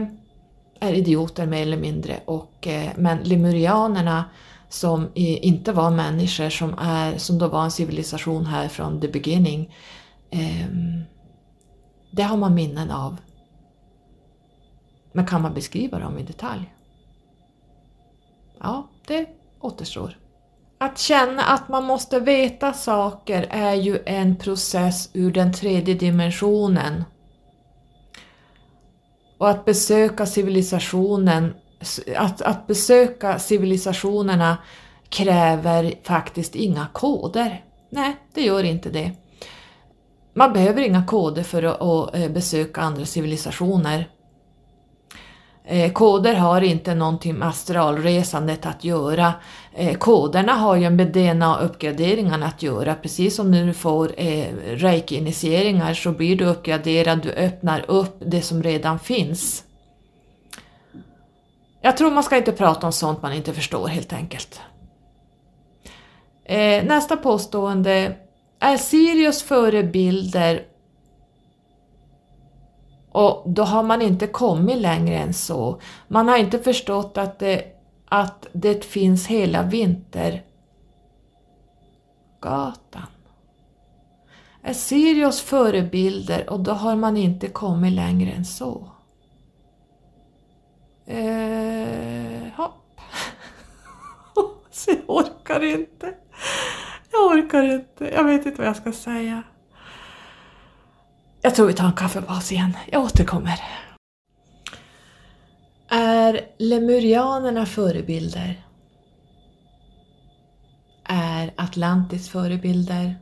är 0.79 0.93
idioter 0.93 1.45
mer 1.45 1.61
eller 1.61 1.77
mindre. 1.77 2.19
Och, 2.25 2.67
eh, 2.67 2.91
men 2.95 3.17
lemurianerna 3.23 4.25
som 4.69 5.11
inte 5.15 5.71
var 5.71 5.91
människor, 5.91 6.49
som, 6.49 6.75
är, 6.79 7.17
som 7.17 7.37
då 7.37 7.47
var 7.47 7.63
en 7.63 7.71
civilisation 7.71 8.45
här 8.45 8.67
från 8.67 9.01
the 9.01 9.07
beginning, 9.07 9.75
eh, 10.29 10.67
det 12.11 12.23
har 12.23 12.37
man 12.37 12.53
minnen 12.53 12.91
av. 12.91 13.17
Men 15.11 15.25
kan 15.25 15.41
man 15.41 15.53
beskriva 15.53 15.99
dem 15.99 16.17
i 16.17 16.23
detalj? 16.23 16.73
Ja, 18.59 18.87
det 19.07 19.29
återstår. 19.59 20.17
Att 20.77 20.99
känna 20.99 21.43
att 21.43 21.69
man 21.69 21.83
måste 21.83 22.19
veta 22.19 22.73
saker 22.73 23.47
är 23.49 23.73
ju 23.73 23.99
en 24.05 24.35
process 24.35 25.09
ur 25.13 25.31
den 25.31 25.53
tredje 25.53 25.93
dimensionen 25.93 27.03
och 29.37 29.49
att 29.49 29.65
besöka 29.65 30.25
civilisationen, 30.25 31.53
att, 32.15 32.41
att 32.41 32.67
besöka 32.67 33.39
civilisationerna 33.39 34.57
kräver 35.09 35.93
faktiskt 36.03 36.55
inga 36.55 36.87
koder. 36.93 37.63
Nej, 37.89 38.15
det 38.33 38.41
gör 38.41 38.63
inte 38.63 38.89
det. 38.89 39.11
Man 40.33 40.53
behöver 40.53 40.81
inga 40.81 41.05
koder 41.05 41.43
för 41.43 41.63
att, 41.63 41.81
att 41.81 42.15
eh, 42.15 42.29
besöka 42.29 42.81
andra 42.81 43.05
civilisationer. 43.05 44.09
Eh, 45.69 45.91
koder 45.91 46.33
har 46.33 46.61
inte 46.61 46.95
någonting 46.95 47.35
med 47.35 47.47
astralresandet 47.47 48.65
att 48.65 48.83
göra. 48.83 49.33
Eh, 49.73 49.97
koderna 49.97 50.53
har 50.53 50.75
ju 50.75 50.89
med 50.89 51.07
DNA-uppgraderingarna 51.07 52.45
att 52.45 52.63
göra. 52.63 52.95
Precis 52.95 53.35
som 53.35 53.51
när 53.51 53.65
du 53.65 53.73
får 53.73 54.11
eh, 54.17 54.45
reiki-initieringar 54.65 55.93
så 55.93 56.11
blir 56.11 56.35
du 56.35 56.45
uppgraderad, 56.45 57.21
du 57.21 57.31
öppnar 57.31 57.85
upp 57.87 58.15
det 58.19 58.41
som 58.41 58.63
redan 58.63 58.99
finns. 58.99 59.63
Jag 61.81 61.97
tror 61.97 62.11
man 62.11 62.23
ska 62.23 62.37
inte 62.37 62.51
prata 62.51 62.87
om 62.87 62.93
sånt 62.93 63.21
man 63.21 63.33
inte 63.33 63.53
förstår 63.53 63.87
helt 63.87 64.13
enkelt. 64.13 64.61
Eh, 66.45 66.83
nästa 66.83 67.17
påstående. 67.17 68.15
Är 68.59 68.77
Sirius 68.77 69.43
förebilder 69.43 70.61
och 73.11 73.43
då 73.45 73.63
har 73.63 73.83
man 73.83 74.01
inte 74.01 74.27
kommit 74.27 74.77
längre 74.77 75.17
än 75.17 75.33
så. 75.33 75.79
Man 76.07 76.27
har 76.27 76.37
inte 76.37 76.59
förstått 76.59 77.17
att 77.17 77.39
det, 77.39 77.63
att 78.05 78.47
det 78.51 78.85
finns 78.85 79.27
hela 79.27 79.63
Vintergatan. 79.63 80.43
Är 84.61 84.73
Sirius 84.73 85.41
förebilder 85.41 86.49
och 86.49 86.59
då 86.59 86.71
har 86.71 86.95
man 86.95 87.17
inte 87.17 87.47
kommit 87.47 87.93
längre 87.93 88.31
än 88.31 88.45
så. 88.45 88.89
Eh, 91.05 92.53
hopp. 92.55 93.01
så 94.71 94.91
jag 95.07 95.09
orkar 95.09 95.63
inte. 95.63 96.13
Jag 97.11 97.25
orkar 97.25 97.63
inte. 97.63 98.05
Jag 98.05 98.23
vet 98.23 98.45
inte 98.45 98.57
vad 98.57 98.67
jag 98.67 98.75
ska 98.75 98.91
säga. 98.91 99.43
Jag 101.47 101.55
tror 101.55 101.67
vi 101.67 101.73
tar 101.73 101.85
en 101.85 101.93
kaffepaus 101.93 102.51
igen. 102.51 102.77
Jag 102.91 103.03
återkommer. 103.03 103.59
Är 105.89 106.41
lemurianerna 106.57 107.65
förebilder? 107.65 108.65
Är 111.03 111.53
Atlantis 111.57 112.29
förebilder? 112.29 113.15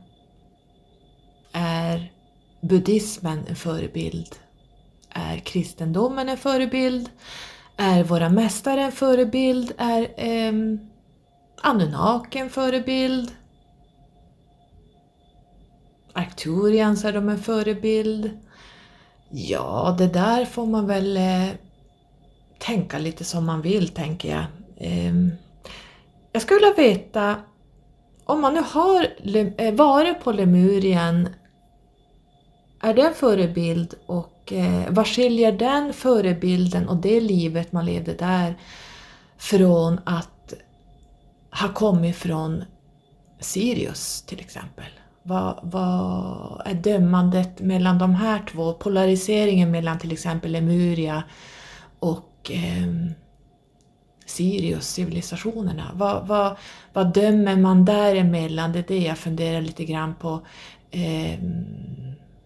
Är 1.52 2.12
buddhismen 2.60 3.46
en 3.48 3.56
förebild? 3.56 4.36
Är 5.10 5.38
kristendomen 5.38 6.28
en 6.28 6.38
förebild? 6.38 7.10
Är 7.76 8.04
våra 8.04 8.28
mästare 8.28 8.82
en 8.82 8.92
förebild? 8.92 9.72
Är 9.78 10.02
eh, 10.16 10.52
Anunnaki 11.62 12.38
en 12.38 12.50
förebild? 12.50 13.32
Arcturians 16.16 17.04
är 17.04 17.12
de 17.12 17.28
en 17.28 17.38
förebild. 17.38 18.30
Ja, 19.30 19.94
det 19.98 20.06
där 20.06 20.44
får 20.44 20.66
man 20.66 20.86
väl 20.86 21.16
eh, 21.16 21.48
tänka 22.58 22.98
lite 22.98 23.24
som 23.24 23.46
man 23.46 23.62
vill, 23.62 23.88
tänker 23.88 24.30
jag. 24.30 24.44
Eh, 24.76 25.14
jag 26.32 26.42
skulle 26.42 26.60
vilja 26.60 26.94
veta, 26.94 27.36
om 28.24 28.40
man 28.40 28.54
nu 28.54 28.62
har 28.66 29.08
eh, 29.58 29.74
varit 29.74 30.20
på 30.20 30.32
Lemurien, 30.32 31.28
är 32.80 32.94
det 32.94 33.02
en 33.02 33.14
förebild 33.14 33.94
och 34.06 34.52
eh, 34.52 34.90
vad 34.90 35.06
skiljer 35.06 35.52
den 35.52 35.92
förebilden 35.92 36.88
och 36.88 36.96
det 36.96 37.20
livet 37.20 37.72
man 37.72 37.86
levde 37.86 38.14
där 38.14 38.58
från 39.38 40.00
att 40.04 40.54
ha 41.60 41.72
kommit 41.74 42.16
från 42.16 42.64
Sirius 43.40 44.22
till 44.22 44.40
exempel? 44.40 44.90
Vad, 45.28 45.58
vad 45.62 46.62
är 46.64 46.74
dömandet 46.74 47.60
mellan 47.60 47.98
de 47.98 48.14
här 48.14 48.42
två? 48.52 48.72
Polariseringen 48.72 49.70
mellan 49.70 49.98
till 49.98 50.12
exempel 50.12 50.52
Lemuria 50.52 51.22
och 51.98 52.50
eh, 52.50 52.86
Sirius-civilisationerna. 54.26 55.90
Vad, 55.94 56.26
vad, 56.26 56.56
vad 56.92 57.14
dömer 57.14 57.56
man 57.56 57.84
däremellan? 57.84 58.72
Det 58.72 58.78
är 58.78 58.84
det 58.88 58.98
jag 58.98 59.18
funderar 59.18 59.60
lite 59.60 59.84
grann 59.84 60.14
på. 60.14 60.40
Eh, 60.90 61.38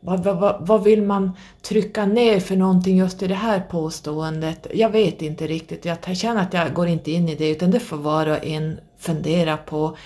vad, 0.01 0.25
vad, 0.25 0.67
vad, 0.67 0.85
vill 0.85 1.03
man 1.03 1.33
trycka 1.63 2.07
ner 2.07 2.41
för 2.41 2.57
någonting 2.57 2.97
just 2.97 3.23
i 3.23 3.27
det 3.27 3.35
här 3.35 3.61
påståendet? 3.61 4.67
Jag 4.75 4.91
vet 4.91 5.23
inte 5.23 5.47
riktigt. 5.47 5.85
Jag 5.85 6.17
känner 6.17 6.43
att 6.43 6.55
jag 6.55 6.75
går 6.75 6.89
inte 6.89 7.11
in 7.11 7.29
i 7.29 7.35
det 7.35 7.51
utan 7.51 7.71
det 7.71 7.81
får 7.81 7.97
var 7.97 8.27
och 8.27 8.45
en 8.47 8.81
fundera 8.99 9.57
på. 9.57 9.97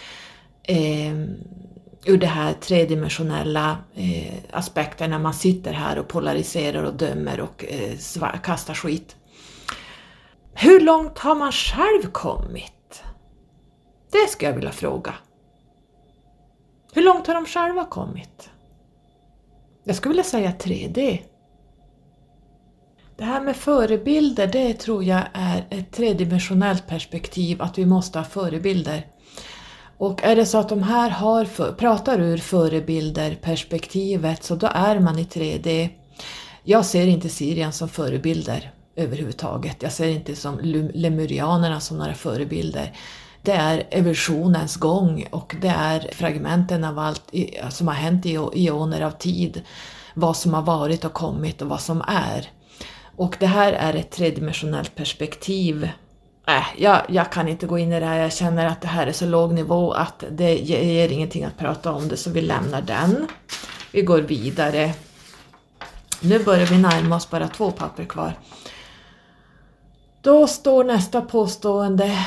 Eh, 0.63 1.15
ur 2.07 2.19
det 2.19 2.27
här 2.27 2.53
tredimensionella 2.53 3.79
eh, 3.95 4.35
aspekten 4.51 5.11
när 5.11 5.19
man 5.19 5.35
sitter 5.35 5.73
här 5.73 5.99
och 5.99 6.09
polariserar 6.09 6.83
och 6.83 6.95
dömer 6.95 7.41
och 7.41 7.65
eh, 7.65 8.41
kastar 8.43 8.75
skit. 8.75 9.17
Hur 10.55 10.81
långt 10.81 11.19
har 11.19 11.35
man 11.35 11.53
själv 11.53 12.11
kommit? 12.13 13.03
Det 14.13 14.31
skulle 14.31 14.51
jag 14.51 14.57
vilja 14.57 14.73
fråga. 14.73 15.15
Hur 16.93 17.03
långt 17.03 17.27
har 17.27 17.35
de 17.35 17.47
själva 17.47 17.85
kommit? 17.85 18.51
Jag 19.85 19.97
skulle 19.97 20.11
vilja 20.11 20.25
säga 20.25 20.51
3D. 20.51 21.19
Det 23.17 23.25
här 23.25 23.41
med 23.41 23.57
förebilder, 23.57 24.47
det 24.47 24.75
tror 24.75 25.05
jag 25.05 25.23
är 25.33 25.67
ett 25.71 25.93
tredimensionellt 25.93 26.87
perspektiv, 26.87 27.63
att 27.63 27.79
vi 27.79 27.87
måste 27.87 28.19
ha 28.19 28.25
förebilder. 28.25 29.07
Och 29.99 30.25
är 30.25 30.37
det 30.37 30.47
så 30.47 30.59
att 30.59 30.69
de 30.69 30.83
här 30.83 31.11
har 31.11 31.45
för, 31.45 31.73
pratar 31.73 32.21
ur 32.21 32.39
förebilder 32.39 33.35
perspektivet 33.35 34.45
så 34.45 34.55
då 34.55 34.69
är 34.75 34.99
man 34.99 35.19
i 35.19 35.25
3D. 35.25 35.89
Jag 36.63 36.85
ser 36.85 37.07
inte 37.07 37.29
Syrien 37.29 37.73
som 37.73 37.89
förebilder 37.89 38.73
överhuvudtaget. 38.97 39.83
Jag 39.83 39.93
ser 39.93 40.09
inte 40.09 40.37
som 40.37 40.61
lemurianerna 40.95 41.81
som 41.81 41.99
några 41.99 42.15
förebilder. 42.15 42.93
Det 43.43 43.53
är 43.53 43.87
evolutionens 43.91 44.77
gång 44.77 45.27
och 45.31 45.57
det 45.61 45.69
är 45.69 46.11
fragmenten 46.13 46.85
av 46.85 46.99
allt 46.99 47.23
som 47.71 47.89
har 47.89 47.95
hänt 47.95 48.27
i 48.27 48.39
ioner 48.55 49.01
av 49.01 49.11
tid. 49.11 49.63
Vad 50.15 50.37
som 50.37 50.55
har 50.55 50.63
varit 50.63 51.05
och 51.05 51.13
kommit 51.13 51.63
och 51.63 51.69
vad 51.69 51.81
som 51.81 52.03
är. 52.07 52.51
Och 53.17 53.37
det 53.41 53.47
här 53.47 53.73
är 53.73 53.95
ett 53.95 54.11
tredimensionellt 54.11 54.95
perspektiv 54.95 55.89
äh, 56.47 56.65
jag, 56.77 57.03
jag 57.09 57.33
kan 57.33 57.49
inte 57.49 57.67
gå 57.67 57.79
in 57.79 57.93
i 57.93 58.01
det 58.01 58.07
här, 58.07 58.19
jag 58.19 58.33
känner 58.33 58.67
att 58.67 58.81
det 58.81 58.89
här 58.89 59.07
är 59.07 59.13
så 59.13 59.27
låg 59.27 59.53
nivå 59.53 59.93
att 59.93 60.25
det 60.31 60.55
ger 60.55 61.09
ingenting 61.09 61.45
att 61.45 61.59
prata 61.59 61.93
om 61.93 62.09
det, 62.09 62.17
så 62.17 62.31
vi 62.31 62.41
lämnar 62.41 62.83
den. 62.83 63.29
Vi 63.93 64.03
går 64.03 64.21
vidare. 64.21 64.95
Nu 66.21 66.45
börjar 66.45 66.67
vi 66.67 66.79
närma 66.79 67.17
oss 67.17 67.31
bara 67.31 67.49
två 67.49 67.71
papper 67.71 68.05
kvar. 68.05 68.39
Då 70.23 70.47
står 70.47 70.85
nästa 70.85 71.21
påstående 71.21 72.27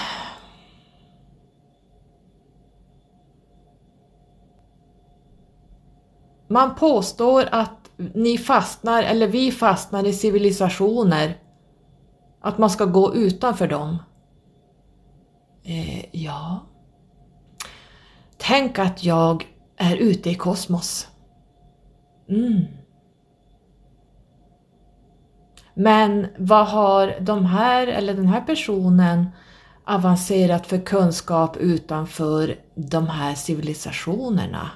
Man 6.48 6.76
påstår 6.76 7.46
att 7.52 7.90
ni 7.98 8.38
fastnar, 8.38 9.04
eller 9.04 9.28
vi 9.28 9.52
fastnar 9.52 10.04
i 10.08 10.14
civilisationer. 10.14 11.38
Att 12.42 12.58
man 12.58 12.70
ska 12.70 12.86
gå 12.86 13.16
utanför 13.16 13.68
dem. 13.68 13.98
Eh, 15.68 16.06
ja. 16.12 16.60
Tänk 18.38 18.80
att 18.80 19.04
jag 19.04 19.48
är 19.78 19.96
ute 19.96 20.30
i 20.30 20.36
kosmos. 20.36 21.08
Mm. 22.30 22.66
Men 25.74 26.28
vad 26.38 26.68
har 26.68 27.20
de 27.20 27.46
här, 27.46 27.88
eller 27.88 28.14
den 28.14 28.28
här 28.28 28.42
personen 28.42 29.30
avancerat 29.86 30.68
för 30.68 30.78
kunskap 30.86 31.58
utanför 31.58 32.60
de 32.76 33.08
här 33.08 33.36
civilisationerna? 33.36 34.72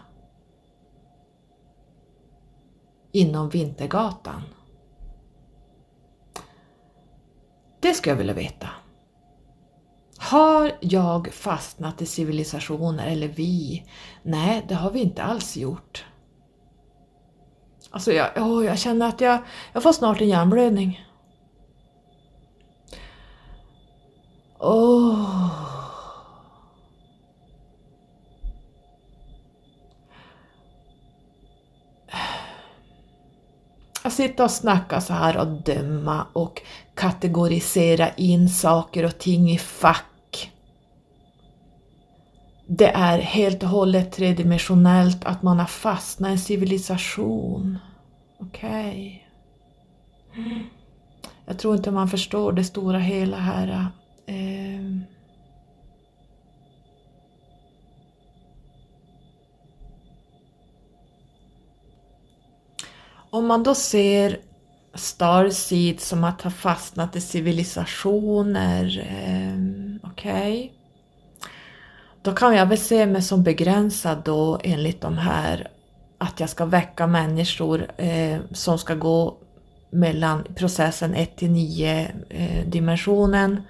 Inom 3.11 3.49
Vintergatan? 3.49 4.41
Det 7.79 7.93
skulle 7.93 8.11
jag 8.11 8.17
vilja 8.17 8.33
veta. 8.33 8.67
Har 10.31 10.71
jag 10.79 11.33
fastnat 11.33 12.01
i 12.01 12.05
civilisationer, 12.05 13.07
eller 13.07 13.27
vi? 13.27 13.85
Nej, 14.23 14.65
det 14.67 14.75
har 14.75 14.91
vi 14.91 14.99
inte 14.99 15.23
alls 15.23 15.57
gjort. 15.57 16.05
Alltså, 17.89 18.11
jag, 18.11 18.37
oh, 18.37 18.65
jag 18.65 18.79
känner 18.79 19.07
att 19.07 19.21
jag, 19.21 19.39
jag 19.73 19.83
får 19.83 19.93
snart 19.93 20.21
en 20.21 20.29
hjärnblödning. 20.29 21.05
Oh. 24.59 25.49
att 34.03 34.13
sitta 34.13 34.43
och 34.43 34.51
snacka 34.51 35.01
så 35.01 35.13
här 35.13 35.37
och 35.37 35.47
döma 35.47 36.27
och 36.33 36.61
kategorisera 36.95 38.09
in 38.09 38.49
saker 38.49 39.05
och 39.05 39.17
ting 39.17 39.51
i 39.51 39.57
fack. 39.57 40.05
Det 42.73 42.89
är 42.89 43.19
helt 43.19 43.63
och 43.63 43.69
hållet 43.69 44.11
tredimensionellt 44.11 45.25
att 45.25 45.43
man 45.43 45.59
har 45.59 45.65
fastnat 45.65 46.29
i 46.29 46.31
en 46.31 46.39
civilisation. 46.39 47.77
Okej. 48.39 49.25
Okay. 50.31 50.63
Jag 51.45 51.59
tror 51.59 51.75
inte 51.75 51.91
man 51.91 52.07
förstår 52.07 52.53
det 52.53 52.63
stora 52.63 52.99
hela 52.99 53.37
här. 53.37 53.87
Eh. 54.25 54.97
Om 63.29 63.47
man 63.47 63.63
då 63.63 63.75
ser 63.75 64.39
Starseed 64.93 65.99
som 65.99 66.23
att 66.23 66.41
ha 66.41 66.51
fastnat 66.51 67.15
i 67.15 67.21
civilisationer, 67.21 68.99
eh, 68.99 70.09
okej. 70.11 70.59
Okay. 70.65 70.80
Då 72.23 72.31
kan 72.31 72.55
jag 72.55 72.65
väl 72.65 72.77
se 72.77 73.05
mig 73.05 73.21
som 73.21 73.43
begränsad 73.43 74.21
då 74.25 74.59
enligt 74.63 75.01
de 75.01 75.17
här 75.17 75.67
att 76.17 76.39
jag 76.39 76.49
ska 76.49 76.65
väcka 76.65 77.07
människor 77.07 77.91
eh, 77.97 78.39
som 78.51 78.77
ska 78.77 78.95
gå 78.95 79.37
mellan 79.89 80.43
processen 80.55 81.15
1 81.15 81.35
till 81.35 81.51
9 81.51 82.11
eh, 82.29 82.67
dimensionen. 82.67 83.61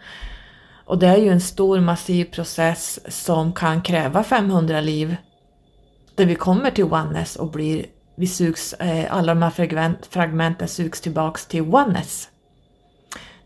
Och 0.86 1.00
det 1.00 1.08
är 1.08 1.18
ju 1.18 1.30
en 1.30 1.42
stor 1.42 1.80
massiv 1.80 2.26
process 2.26 3.00
som 3.08 3.54
kan 3.54 3.82
kräva 3.82 4.24
500 4.24 4.82
liv. 4.82 5.16
Där 6.16 6.26
vi 6.26 6.36
kommer 6.36 6.72
till 6.72 6.84
oneness 6.84 7.36
och 7.36 7.52
blir, 7.52 7.86
vi 8.16 8.28
sugs, 8.28 8.74
eh, 8.74 9.14
alla 9.16 9.34
de 9.34 9.42
här 9.42 10.10
fragmenten 10.10 10.68
sugs 10.68 11.02
tillbaks 11.02 11.46
till 11.46 11.62
oneness. 11.62 12.30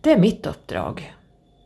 Det 0.02 0.12
är 0.12 0.20
mitt 0.20 0.46
uppdrag. 0.46 1.14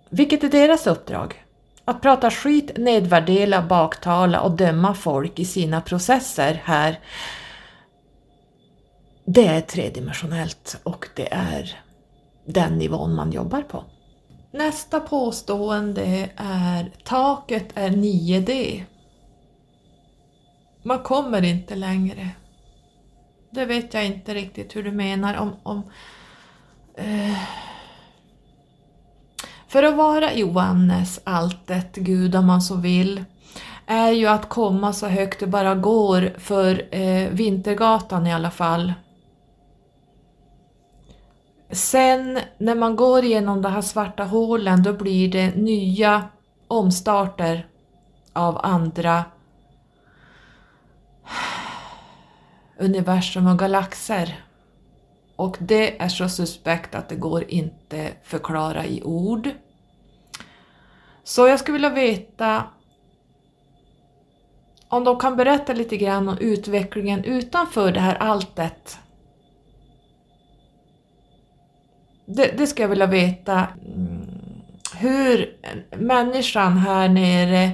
Vilket 0.10 0.44
är 0.44 0.50
deras 0.50 0.88
uppdrag? 0.88 1.46
Att 1.90 2.02
prata 2.02 2.32
skit, 2.32 2.78
nedvärdera, 2.78 3.62
baktala 3.62 4.42
och 4.42 4.52
döma 4.52 4.94
folk 4.94 5.40
i 5.40 5.46
sina 5.46 5.82
processer 5.82 6.62
här 6.64 7.00
det 9.26 9.48
är 9.48 9.62
tredimensionellt 9.62 10.80
och 10.84 11.08
det 11.16 11.34
är 11.34 11.80
den 12.46 12.78
nivån 12.78 13.16
man 13.16 13.32
jobbar 13.32 13.62
på. 13.62 13.84
Nästa 14.52 15.00
påstående 15.00 16.30
är 16.36 16.92
taket 17.04 17.68
är 17.76 17.90
9D. 17.90 18.84
Man 20.84 21.00
kommer 21.00 21.42
inte 21.42 21.76
längre. 21.76 22.30
Det 23.52 23.66
vet 23.66 23.94
jag 23.94 24.06
inte 24.06 24.34
riktigt 24.34 24.76
hur 24.76 24.84
du 24.84 24.92
menar 24.92 25.38
om... 25.38 25.56
om 25.64 25.92
eh. 26.98 27.69
För 29.70 29.84
att 29.84 29.96
vara 29.96 30.34
Johannes, 30.34 31.20
alltet, 31.24 31.96
Gud 31.96 32.36
om 32.36 32.48
man 32.48 32.62
så 32.62 32.76
vill, 32.76 33.24
är 33.86 34.12
ju 34.12 34.28
att 34.28 34.50
komma 34.50 34.94
så 34.94 35.08
högt 35.08 35.40
det 35.40 35.48
bara 35.48 35.76
går 35.76 36.34
för 36.38 36.96
eh, 36.96 37.30
Vintergatan 37.30 38.28
i 38.28 38.34
alla 38.34 38.52
fall. 38.52 38.94
Sen 41.72 42.40
när 42.58 42.76
man 42.76 42.96
går 42.96 43.24
igenom 43.24 43.62
de 43.62 43.72
här 43.72 43.82
svarta 43.82 44.24
hålen 44.24 44.84
då 44.84 44.94
blir 44.94 45.32
det 45.32 45.56
nya 45.56 46.24
omstarter 46.68 47.68
av 48.34 48.60
andra 48.64 49.24
universum 52.80 53.48
och 53.48 53.60
galaxer. 53.60 54.49
Och 55.40 55.58
det 55.60 56.02
är 56.02 56.10
så 56.10 56.30
suspekt 56.30 56.96
att 56.96 57.10
det 57.10 57.16
går 57.16 57.44
inte 57.48 58.12
förklara 58.24 58.86
i 58.86 59.04
ord. 59.04 59.50
Så 61.24 61.48
jag 61.48 61.60
skulle 61.60 61.74
vilja 61.74 61.90
veta 61.90 62.64
om 64.88 65.04
de 65.04 65.20
kan 65.20 65.36
berätta 65.36 65.74
lite 65.74 65.98
grann 65.98 66.30
om 66.30 66.38
utvecklingen 66.38 67.24
utanför 67.24 67.92
det 67.92 68.00
här 68.00 68.16
alltet 68.16 69.00
det, 72.26 72.58
det 72.58 72.68
skulle 72.68 72.84
jag 72.84 72.90
vilja 72.90 73.06
veta 73.06 73.68
mm, 73.86 74.28
hur 74.98 75.58
människan 75.98 76.78
här 76.78 77.10
nere 77.10 77.72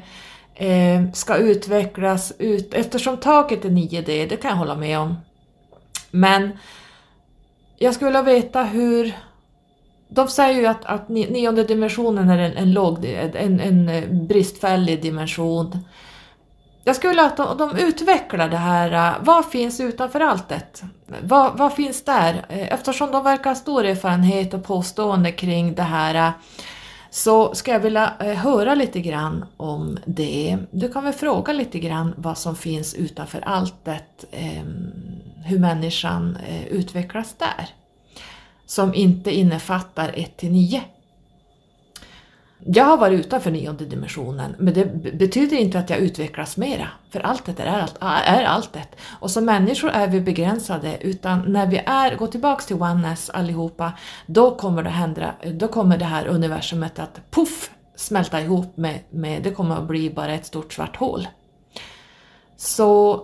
eh, 0.55 1.11
ska 1.13 1.37
utvecklas 1.37 2.33
ut, 2.39 2.73
eftersom 2.73 3.17
taket 3.17 3.65
är 3.65 3.69
9D, 3.69 4.27
det 4.29 4.37
kan 4.41 4.49
jag 4.51 4.57
hålla 4.57 4.75
med 4.75 4.99
om. 4.99 5.15
Men 6.11 6.51
jag 7.77 7.93
skulle 7.93 8.07
vilja 8.07 8.21
veta 8.21 8.63
hur... 8.63 9.15
De 10.07 10.27
säger 10.27 10.59
ju 10.59 10.65
att, 10.65 10.85
att 10.85 11.09
nionde 11.09 11.63
dimensionen 11.63 12.29
är 12.29 12.37
en, 12.37 12.57
en, 12.57 12.73
låg, 12.73 13.05
en, 13.05 13.59
en 13.59 13.89
eh, 13.89 14.09
bristfällig 14.09 15.01
dimension. 15.01 15.79
Jag 16.83 16.95
skulle 16.95 17.09
vilja 17.09 17.25
att 17.25 17.37
de, 17.37 17.57
de 17.57 17.77
utvecklar 17.77 18.49
det 18.49 18.57
här. 18.57 18.91
Eh, 18.91 19.13
vad 19.21 19.45
finns 19.45 19.79
utanför 19.79 20.19
alltet? 20.19 20.83
Vad, 21.21 21.57
vad 21.57 21.73
finns 21.73 22.03
där? 22.03 22.45
Eh, 22.49 22.73
eftersom 22.73 23.11
de 23.11 23.23
verkar 23.23 23.49
ha 23.49 23.55
stor 23.55 23.85
erfarenhet 23.85 24.53
och 24.53 24.63
påstående 24.63 25.31
kring 25.31 25.75
det 25.75 25.83
här 25.83 26.33
så 27.15 27.55
ska 27.55 27.71
jag 27.71 27.79
vilja 27.79 28.13
eh, 28.19 28.33
höra 28.33 28.75
lite 28.75 29.01
grann 29.01 29.45
om 29.57 29.97
det. 30.05 30.57
Du 30.71 30.91
kan 30.91 31.03
väl 31.03 31.13
fråga 31.13 31.53
lite 31.53 31.79
grann 31.79 32.13
vad 32.17 32.37
som 32.37 32.55
finns 32.55 32.93
utanför 32.93 33.41
alltet, 33.41 34.25
ehm, 34.31 34.91
hur 35.45 35.59
människan 35.59 36.37
eh, 36.47 36.67
utvecklas 36.67 37.35
där. 37.37 37.69
Som 38.65 38.93
inte 38.93 39.31
innefattar 39.31 40.11
1 40.15 40.37
till 40.37 40.51
9. 40.51 40.81
Jag 42.67 42.85
har 42.85 42.97
varit 42.97 43.19
utanför 43.19 43.51
nionde 43.51 43.85
dimensionen, 43.85 44.55
men 44.59 44.73
det 44.73 44.85
betyder 45.13 45.57
inte 45.57 45.79
att 45.79 45.89
jag 45.89 45.99
utvecklas 45.99 46.57
mera, 46.57 46.87
för 47.09 47.19
alltet 47.19 47.59
är, 47.59 47.65
allt, 47.65 47.97
är 48.01 48.43
alltet. 48.43 48.95
Och 49.19 49.31
som 49.31 49.45
människor 49.45 49.89
är 49.89 50.07
vi 50.07 50.21
begränsade, 50.21 50.97
utan 51.01 51.53
när 51.53 51.67
vi 51.67 51.77
är, 51.85 52.15
går 52.15 52.27
tillbaks 52.27 52.65
till 52.65 52.75
oneness 52.75 53.29
allihopa, 53.29 53.93
då 54.25 54.55
kommer 54.55 54.83
det, 54.83 54.89
hända, 54.89 55.35
då 55.53 55.67
kommer 55.67 55.97
det 55.97 56.05
här 56.05 56.27
universumet 56.27 56.99
att 56.99 57.31
puff 57.31 57.71
smälta 57.95 58.41
ihop 58.41 58.77
med, 58.77 58.99
med, 59.09 59.43
det 59.43 59.51
kommer 59.51 59.75
att 59.75 59.87
bli 59.87 60.09
bara 60.09 60.33
ett 60.33 60.45
stort 60.45 60.73
svart 60.73 60.95
hål. 60.95 61.27
Så 62.57 63.21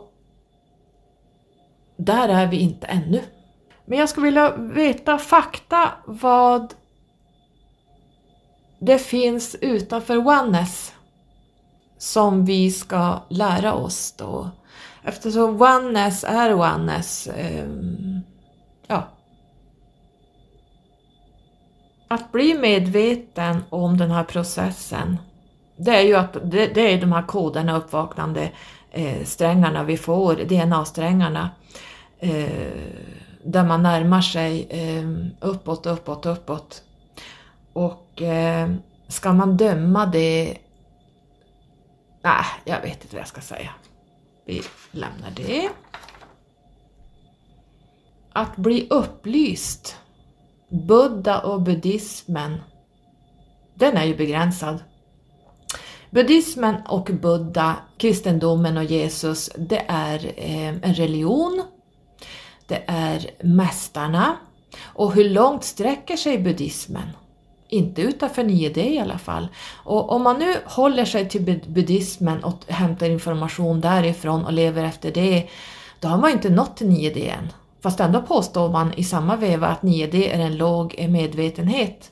där 1.97 2.29
är 2.29 2.47
vi 2.47 2.57
inte 2.57 2.87
ännu. 2.87 3.21
Men 3.85 3.99
jag 3.99 4.09
skulle 4.09 4.25
vilja 4.25 4.55
veta 4.55 5.17
fakta 5.17 5.91
vad 6.05 6.73
det 8.83 8.97
finns 8.97 9.55
utanför 9.61 10.17
oneness 10.17 10.93
som 11.97 12.45
vi 12.45 12.71
ska 12.71 13.19
lära 13.29 13.73
oss 13.73 14.13
då. 14.17 14.49
Eftersom 15.03 15.61
oneness 15.61 16.23
är 16.23 16.53
oneness. 16.53 17.27
Eh, 17.27 17.69
ja. 18.87 19.07
Att 22.07 22.31
bli 22.31 22.53
medveten 22.53 23.63
om 23.69 23.97
den 23.97 24.11
här 24.11 24.23
processen, 24.23 25.17
det 25.77 25.91
är 25.91 26.01
ju 26.01 26.15
att 26.15 26.33
det, 26.33 26.67
det 26.67 26.93
är 26.93 27.01
de 27.01 27.11
här 27.11 27.27
koderna, 27.27 27.77
uppvaknande 27.77 28.51
eh, 28.91 29.23
strängarna 29.23 29.83
vi 29.83 29.97
får, 29.97 30.35
DNA-strängarna. 30.35 31.49
Eh, 32.19 32.71
där 33.43 33.63
man 33.63 33.83
närmar 33.83 34.21
sig 34.21 34.67
eh, 34.69 35.09
uppåt, 35.49 35.85
uppåt, 35.85 36.25
uppåt 36.25 36.83
och 37.73 38.21
eh, 38.21 38.71
ska 39.07 39.33
man 39.33 39.57
döma 39.57 40.05
det... 40.05 40.57
Nej, 42.23 42.45
jag 42.65 42.81
vet 42.81 43.03
inte 43.03 43.15
vad 43.15 43.21
jag 43.21 43.27
ska 43.27 43.41
säga. 43.41 43.71
Vi 44.45 44.61
lämnar 44.91 45.31
det. 45.31 45.69
Att 48.33 48.55
bli 48.55 48.87
upplyst. 48.89 49.97
Buddha 50.69 51.39
och 51.41 51.61
buddhismen, 51.61 52.61
den 53.73 53.97
är 53.97 54.05
ju 54.05 54.15
begränsad. 54.15 54.83
Buddhismen 56.09 56.75
och 56.87 57.09
Buddha, 57.21 57.75
kristendomen 57.97 58.77
och 58.77 58.83
Jesus, 58.83 59.49
det 59.57 59.85
är 59.87 60.25
eh, 60.37 60.67
en 60.67 60.93
religion. 60.93 61.63
Det 62.67 62.83
är 62.87 63.31
mästarna. 63.43 64.37
Och 64.81 65.13
hur 65.13 65.29
långt 65.29 65.63
sträcker 65.63 66.17
sig 66.17 66.37
buddhismen? 66.37 67.09
Inte 67.71 68.01
utanför 68.01 68.43
9D 68.43 68.77
i 68.77 68.99
alla 68.99 69.17
fall. 69.17 69.47
Och 69.83 70.11
om 70.11 70.23
man 70.23 70.39
nu 70.39 70.55
håller 70.65 71.05
sig 71.05 71.29
till 71.29 71.61
buddhismen 71.67 72.43
och 72.43 72.57
hämtar 72.67 73.09
information 73.09 73.81
därifrån 73.81 74.45
och 74.45 74.53
lever 74.53 74.83
efter 74.83 75.11
det, 75.11 75.47
då 75.99 76.07
har 76.07 76.17
man 76.17 76.31
inte 76.31 76.49
nått 76.49 76.77
till 76.77 76.87
9D 76.87 77.29
än. 77.29 77.51
Fast 77.83 77.99
ändå 77.99 78.21
påstår 78.21 78.69
man 78.69 78.93
i 78.93 79.03
samma 79.03 79.35
veva 79.35 79.67
att 79.67 79.81
9D 79.81 80.29
är 80.33 80.39
en 80.39 80.57
låg 80.57 81.05
medvetenhet. 81.09 82.11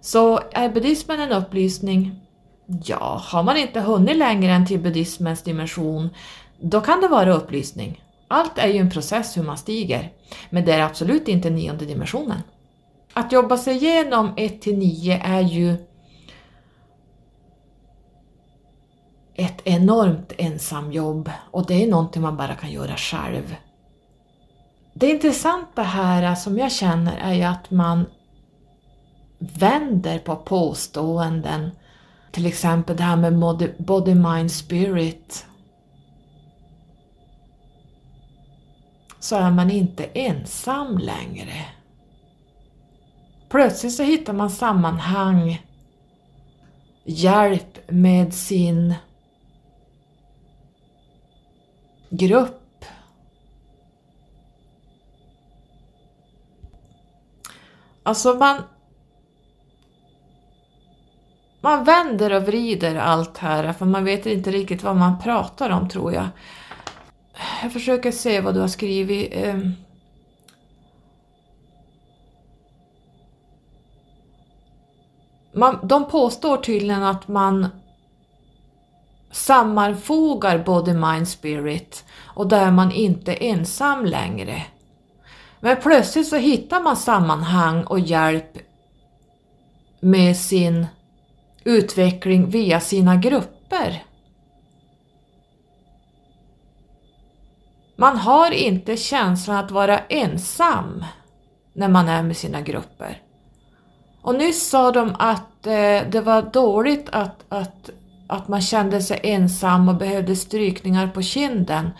Så 0.00 0.40
är 0.52 0.68
buddhismen 0.68 1.20
en 1.20 1.32
upplysning? 1.32 2.20
Ja, 2.84 3.22
har 3.24 3.42
man 3.42 3.56
inte 3.56 3.80
hunnit 3.80 4.16
längre 4.16 4.52
än 4.52 4.66
till 4.66 4.80
buddhismens 4.80 5.42
dimension, 5.42 6.10
då 6.60 6.80
kan 6.80 7.00
det 7.00 7.08
vara 7.08 7.34
upplysning. 7.34 8.02
Allt 8.28 8.58
är 8.58 8.68
ju 8.68 8.78
en 8.78 8.90
process 8.90 9.36
hur 9.36 9.42
man 9.42 9.58
stiger, 9.58 10.12
men 10.50 10.64
det 10.64 10.72
är 10.72 10.82
absolut 10.82 11.28
inte 11.28 11.50
nionde 11.50 11.84
dimensionen. 11.84 12.42
Att 13.18 13.32
jobba 13.32 13.56
sig 13.56 13.76
igenom 13.76 14.34
1 14.36 14.62
till 14.62 14.78
9 14.78 15.20
är 15.24 15.40
ju 15.40 15.76
ett 19.34 19.60
enormt 19.64 20.32
ensamjobb 20.38 21.30
och 21.50 21.66
det 21.66 21.74
är 21.74 21.86
någonting 21.86 22.22
man 22.22 22.36
bara 22.36 22.54
kan 22.54 22.70
göra 22.70 22.96
själv. 22.96 23.56
Det 24.94 25.10
intressanta 25.10 25.82
här 25.82 26.22
eh, 26.22 26.34
som 26.34 26.58
jag 26.58 26.72
känner 26.72 27.16
är 27.16 27.32
ju 27.32 27.42
att 27.42 27.70
man 27.70 28.06
vänder 29.38 30.18
på 30.18 30.36
påståenden. 30.36 31.70
Till 32.30 32.46
exempel 32.46 32.96
det 32.96 33.02
här 33.02 33.16
med 33.16 33.38
body, 33.78 34.14
mind, 34.14 34.52
spirit. 34.52 35.46
Så 39.18 39.36
är 39.36 39.50
man 39.50 39.70
inte 39.70 40.04
ensam 40.04 40.98
längre. 40.98 41.75
Plötsligt 43.48 43.94
så 43.94 44.02
hittar 44.02 44.32
man 44.32 44.50
sammanhang, 44.50 45.66
hjälp 47.04 47.90
med 47.90 48.34
sin 48.34 48.94
grupp. 52.10 52.84
Alltså 58.02 58.34
man 58.34 58.62
man 61.60 61.84
vänder 61.84 62.32
och 62.32 62.42
vrider 62.42 62.96
allt 62.96 63.38
här 63.38 63.72
för 63.72 63.86
man 63.86 64.04
vet 64.04 64.26
inte 64.26 64.50
riktigt 64.50 64.82
vad 64.82 64.96
man 64.96 65.22
pratar 65.22 65.70
om 65.70 65.88
tror 65.88 66.12
jag. 66.12 66.28
Jag 67.62 67.72
försöker 67.72 68.12
se 68.12 68.40
vad 68.40 68.54
du 68.54 68.60
har 68.60 68.68
skrivit. 68.68 69.32
Ehm, 69.32 69.72
Man, 75.56 75.78
de 75.82 76.08
påstår 76.08 76.56
tydligen 76.56 77.02
att 77.02 77.28
man 77.28 77.68
sammanfogar 79.30 80.58
både 80.58 80.94
mind 80.94 81.28
spirit 81.28 82.04
och 82.24 82.48
där 82.48 82.70
man 82.70 82.92
inte 82.92 83.32
är 83.32 83.42
ensam 83.42 84.04
längre. 84.04 84.62
Men 85.60 85.76
plötsligt 85.76 86.28
så 86.28 86.36
hittar 86.36 86.80
man 86.80 86.96
sammanhang 86.96 87.84
och 87.84 88.00
hjälp 88.00 88.58
med 90.00 90.36
sin 90.36 90.86
utveckling 91.64 92.50
via 92.50 92.80
sina 92.80 93.16
grupper. 93.16 94.04
Man 97.96 98.16
har 98.16 98.50
inte 98.50 98.96
känslan 98.96 99.56
att 99.56 99.70
vara 99.70 99.98
ensam 99.98 101.04
när 101.72 101.88
man 101.88 102.08
är 102.08 102.22
med 102.22 102.36
sina 102.36 102.60
grupper. 102.60 103.25
Och 104.26 104.34
nyss 104.34 104.68
sa 104.68 104.92
de 104.92 105.16
att 105.18 105.66
eh, 105.66 106.10
det 106.10 106.20
var 106.24 106.42
dåligt 106.42 107.08
att, 107.12 107.44
att, 107.48 107.90
att 108.26 108.48
man 108.48 108.62
kände 108.62 109.02
sig 109.02 109.20
ensam 109.22 109.88
och 109.88 109.96
behövde 109.96 110.36
strykningar 110.36 111.08
på 111.08 111.22
kinden. 111.22 111.90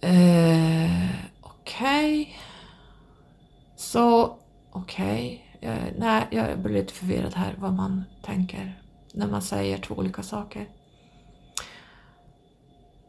Eh, 0.00 1.10
okej. 1.40 2.22
Okay. 2.22 2.34
Så, 3.76 4.36
okej. 4.72 5.44
Okay. 5.58 5.70
Eh, 5.70 5.84
nej, 5.98 6.26
jag 6.30 6.58
blir 6.58 6.74
lite 6.74 6.92
förvirrad 6.92 7.34
här 7.34 7.54
vad 7.58 7.72
man 7.72 8.04
tänker 8.22 8.82
när 9.12 9.26
man 9.26 9.42
säger 9.42 9.78
två 9.78 9.94
olika 9.94 10.22
saker. 10.22 10.68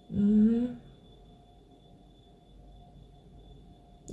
Mm. 0.10 0.76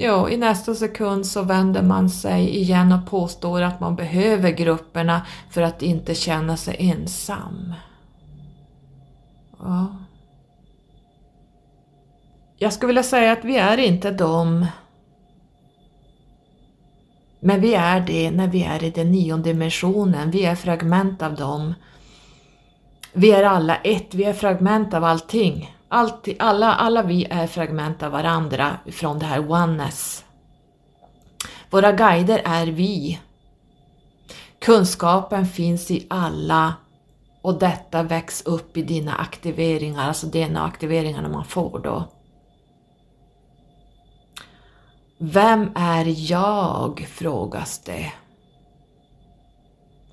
Jo, 0.01 0.29
i 0.29 0.37
nästa 0.37 0.75
sekund 0.75 1.27
så 1.27 1.43
vänder 1.43 1.83
man 1.83 2.11
sig 2.11 2.57
igen 2.57 2.93
och 2.93 3.11
påstår 3.11 3.63
att 3.63 3.81
man 3.81 3.97
behöver 3.97 4.51
grupperna 4.51 5.27
för 5.51 5.63
att 5.63 5.83
inte 5.83 6.15
känna 6.15 6.57
sig 6.57 6.77
ensam. 6.79 7.75
Ja. 9.59 9.97
Jag 12.57 12.73
skulle 12.73 12.87
vilja 12.87 13.03
säga 13.03 13.33
att 13.33 13.45
vi 13.45 13.57
är 13.57 13.79
inte 13.79 14.11
dem 14.11 14.67
men 17.41 17.61
vi 17.61 17.75
är 17.75 18.01
det 18.01 18.31
när 18.31 18.49
vi 18.49 18.63
är 18.63 18.85
i 18.85 18.91
den 18.91 19.13
nionde 19.13 19.53
dimensionen, 19.53 20.31
vi 20.31 20.45
är 20.45 20.55
fragment 20.55 21.23
av 21.23 21.35
dem. 21.35 21.75
Vi 23.13 23.31
är 23.31 23.45
alla 23.45 23.77
ett, 23.77 24.15
vi 24.15 24.25
är 24.25 24.33
fragment 24.33 24.95
av 24.95 25.05
allting. 25.05 25.78
Allt, 25.89 26.29
alla, 26.39 26.75
alla 26.75 27.03
vi 27.03 27.25
är 27.25 27.47
fragment 27.47 28.03
av 28.03 28.13
varandra 28.13 28.79
från 28.87 29.19
det 29.19 29.27
här 29.27 29.51
oneness. 29.51 30.25
Våra 31.71 31.93
guider 31.93 32.43
är 32.45 32.67
vi. 32.67 33.21
Kunskapen 34.59 35.47
finns 35.47 35.91
i 35.91 36.07
alla 36.11 36.75
och 37.43 37.59
detta 37.59 38.03
väcks 38.03 38.43
upp 38.43 38.77
i 38.77 38.83
dina 38.83 39.15
aktiveringar, 39.15 40.09
alltså 40.09 40.27
DNA-aktiveringarna 40.27 41.29
man 41.29 41.45
får 41.45 41.79
då. 41.79 42.05
Vem 45.19 45.71
är 45.75 46.31
jag? 46.31 47.07
frågas 47.11 47.79
det. 47.79 48.13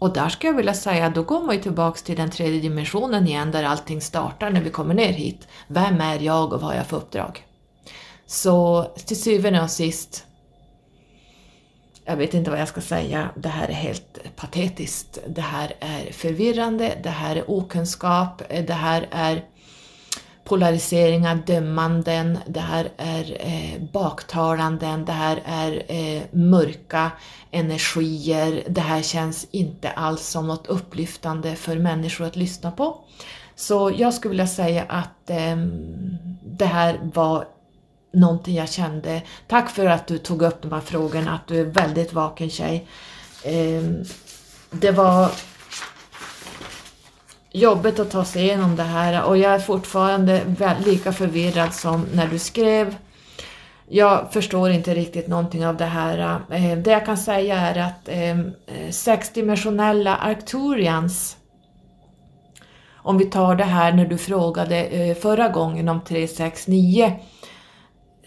Och 0.06 0.14
där 0.14 0.30
skulle 0.30 0.49
jag 0.49 0.57
vilja 0.57 0.73
säga, 0.73 1.10
då 1.10 1.23
går 1.23 1.41
man 1.41 1.56
ju 1.56 1.61
tillbaks 1.61 2.03
till 2.03 2.15
den 2.15 2.30
tredje 2.30 2.61
dimensionen 2.61 3.27
igen 3.27 3.52
där 3.52 3.64
allting 3.64 4.02
startar 4.02 4.49
när 4.49 4.61
vi 4.61 4.69
kommer 4.69 4.94
ner 4.94 5.11
hit. 5.11 5.48
Vem 5.68 6.02
är 6.02 6.19
jag 6.19 6.53
och 6.53 6.61
vad 6.61 6.72
har 6.72 6.77
jag 6.77 6.88
för 6.88 6.98
uppdrag? 6.98 7.45
Så 8.26 8.84
till 8.84 9.22
syvende 9.22 9.61
och 9.61 9.72
sist, 9.72 10.26
jag 12.06 12.18
vet 12.18 12.34
inte 12.34 12.52
vad 12.52 12.60
jag 12.60 12.68
ska 12.68 12.82
säga, 12.82 13.30
det 13.36 13.49
här 13.49 13.68
är 13.68 13.73
helt 13.73 14.36
patetiskt. 14.36 15.19
Det 15.27 15.41
här 15.41 15.73
är 15.80 16.11
förvirrande, 16.11 16.98
det 17.03 17.10
här 17.10 17.36
är 17.36 17.52
okunskap, 17.52 18.41
det 18.49 18.73
här 18.73 19.07
är 19.11 19.44
polariseringar, 20.45 21.35
dömanden, 21.35 22.39
det 22.47 22.59
här 22.59 22.91
är 22.97 23.38
eh, 23.39 23.81
baktalanden, 23.93 25.05
det 25.05 25.11
här 25.11 25.43
är 25.45 25.84
eh, 25.88 26.22
mörka 26.31 27.11
energier, 27.51 28.63
det 28.67 28.81
här 28.81 29.01
känns 29.01 29.47
inte 29.51 29.89
alls 29.89 30.27
som 30.27 30.47
något 30.47 30.67
upplyftande 30.67 31.55
för 31.55 31.77
människor 31.77 32.26
att 32.26 32.35
lyssna 32.35 32.72
på. 32.72 32.97
Så 33.55 33.91
jag 33.97 34.13
skulle 34.13 34.30
vilja 34.30 34.47
säga 34.47 34.85
att 34.89 35.30
eh, 35.30 35.57
det 36.43 36.65
här 36.65 36.99
var 37.13 37.47
någonting 38.13 38.55
jag 38.55 38.69
kände. 38.69 39.22
Tack 39.47 39.69
för 39.69 39.85
att 39.85 40.07
du 40.07 40.17
tog 40.17 40.41
upp 40.41 40.61
de 40.61 40.72
här 40.72 40.81
frågorna, 40.81 41.35
att 41.35 41.47
du 41.47 41.59
är 41.59 41.65
väldigt 41.65 42.13
vaken 42.13 42.49
tjej. 42.49 42.88
Eh, 43.43 43.84
det 44.72 44.91
var 44.91 45.31
jobbigt 47.56 47.99
att 47.99 48.11
ta 48.11 48.26
sig 48.26 48.44
igenom 48.44 48.76
det 48.76 48.84
här 48.84 49.23
och 49.23 49.38
jag 49.38 49.53
är 49.53 49.60
fortfarande 49.60 50.41
lika 50.86 51.11
förvirrad 51.11 51.73
som 51.73 52.06
när 52.14 52.27
du 52.27 52.40
skrev. 52.40 52.95
Jag 53.88 54.34
förstår 54.34 54.69
inte 54.69 54.94
riktigt 54.94 55.27
någonting 55.27 55.68
av 55.68 55.77
det 55.77 55.86
här. 55.86 56.40
Eh, 56.49 56.77
det 56.77 56.91
jag 56.91 57.06
kan 57.06 57.18
säga 57.18 57.60
är 57.60 57.80
att 57.88 58.10
ehm, 58.10 58.52
eh, 58.68 58.91
sexdimensionella 58.91 60.15
Arcturians, 60.15 61.38
om 62.95 63.18
vi 63.18 63.26
tar 63.26 63.56
det 63.56 63.64
här 63.64 63.94
när 63.94 64.06
du 64.06 64.18
frågade 64.18 64.84
eh, 64.84 65.15
förra 65.15 65.49
gången 65.49 65.90
om 65.90 66.02
369, 66.02 67.19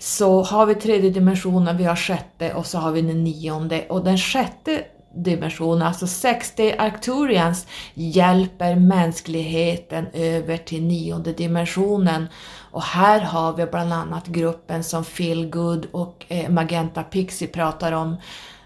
så 0.01 0.43
har 0.43 0.67
vi 0.67 0.75
tredje 0.75 1.11
dimensionen, 1.11 1.77
vi 1.77 1.85
har 1.85 1.97
sjätte 1.97 2.55
och 2.55 2.67
så 2.67 2.79
har 2.79 2.93
vi 2.93 3.03
den 3.03 3.25
nionde 3.25 3.87
och 3.89 4.05
den 4.05 4.19
sjätte 4.19 4.85
dimension, 5.23 5.83
alltså 5.83 6.07
60 6.07 6.75
Arcturians 6.79 7.67
hjälper 7.95 8.75
mänskligheten 8.75 10.07
över 10.13 10.57
till 10.57 10.83
nionde 10.83 11.33
dimensionen. 11.33 12.29
Och 12.71 12.83
här 12.83 13.21
har 13.21 13.53
vi 13.53 13.67
bland 13.67 13.93
annat 13.93 14.27
gruppen 14.27 14.85
som 14.85 15.05
Feel 15.05 15.51
Good 15.51 15.87
och 15.93 16.27
eh, 16.29 16.51
Magenta 16.51 17.03
Pixie 17.03 17.49
pratar 17.49 17.93
om. 17.93 18.17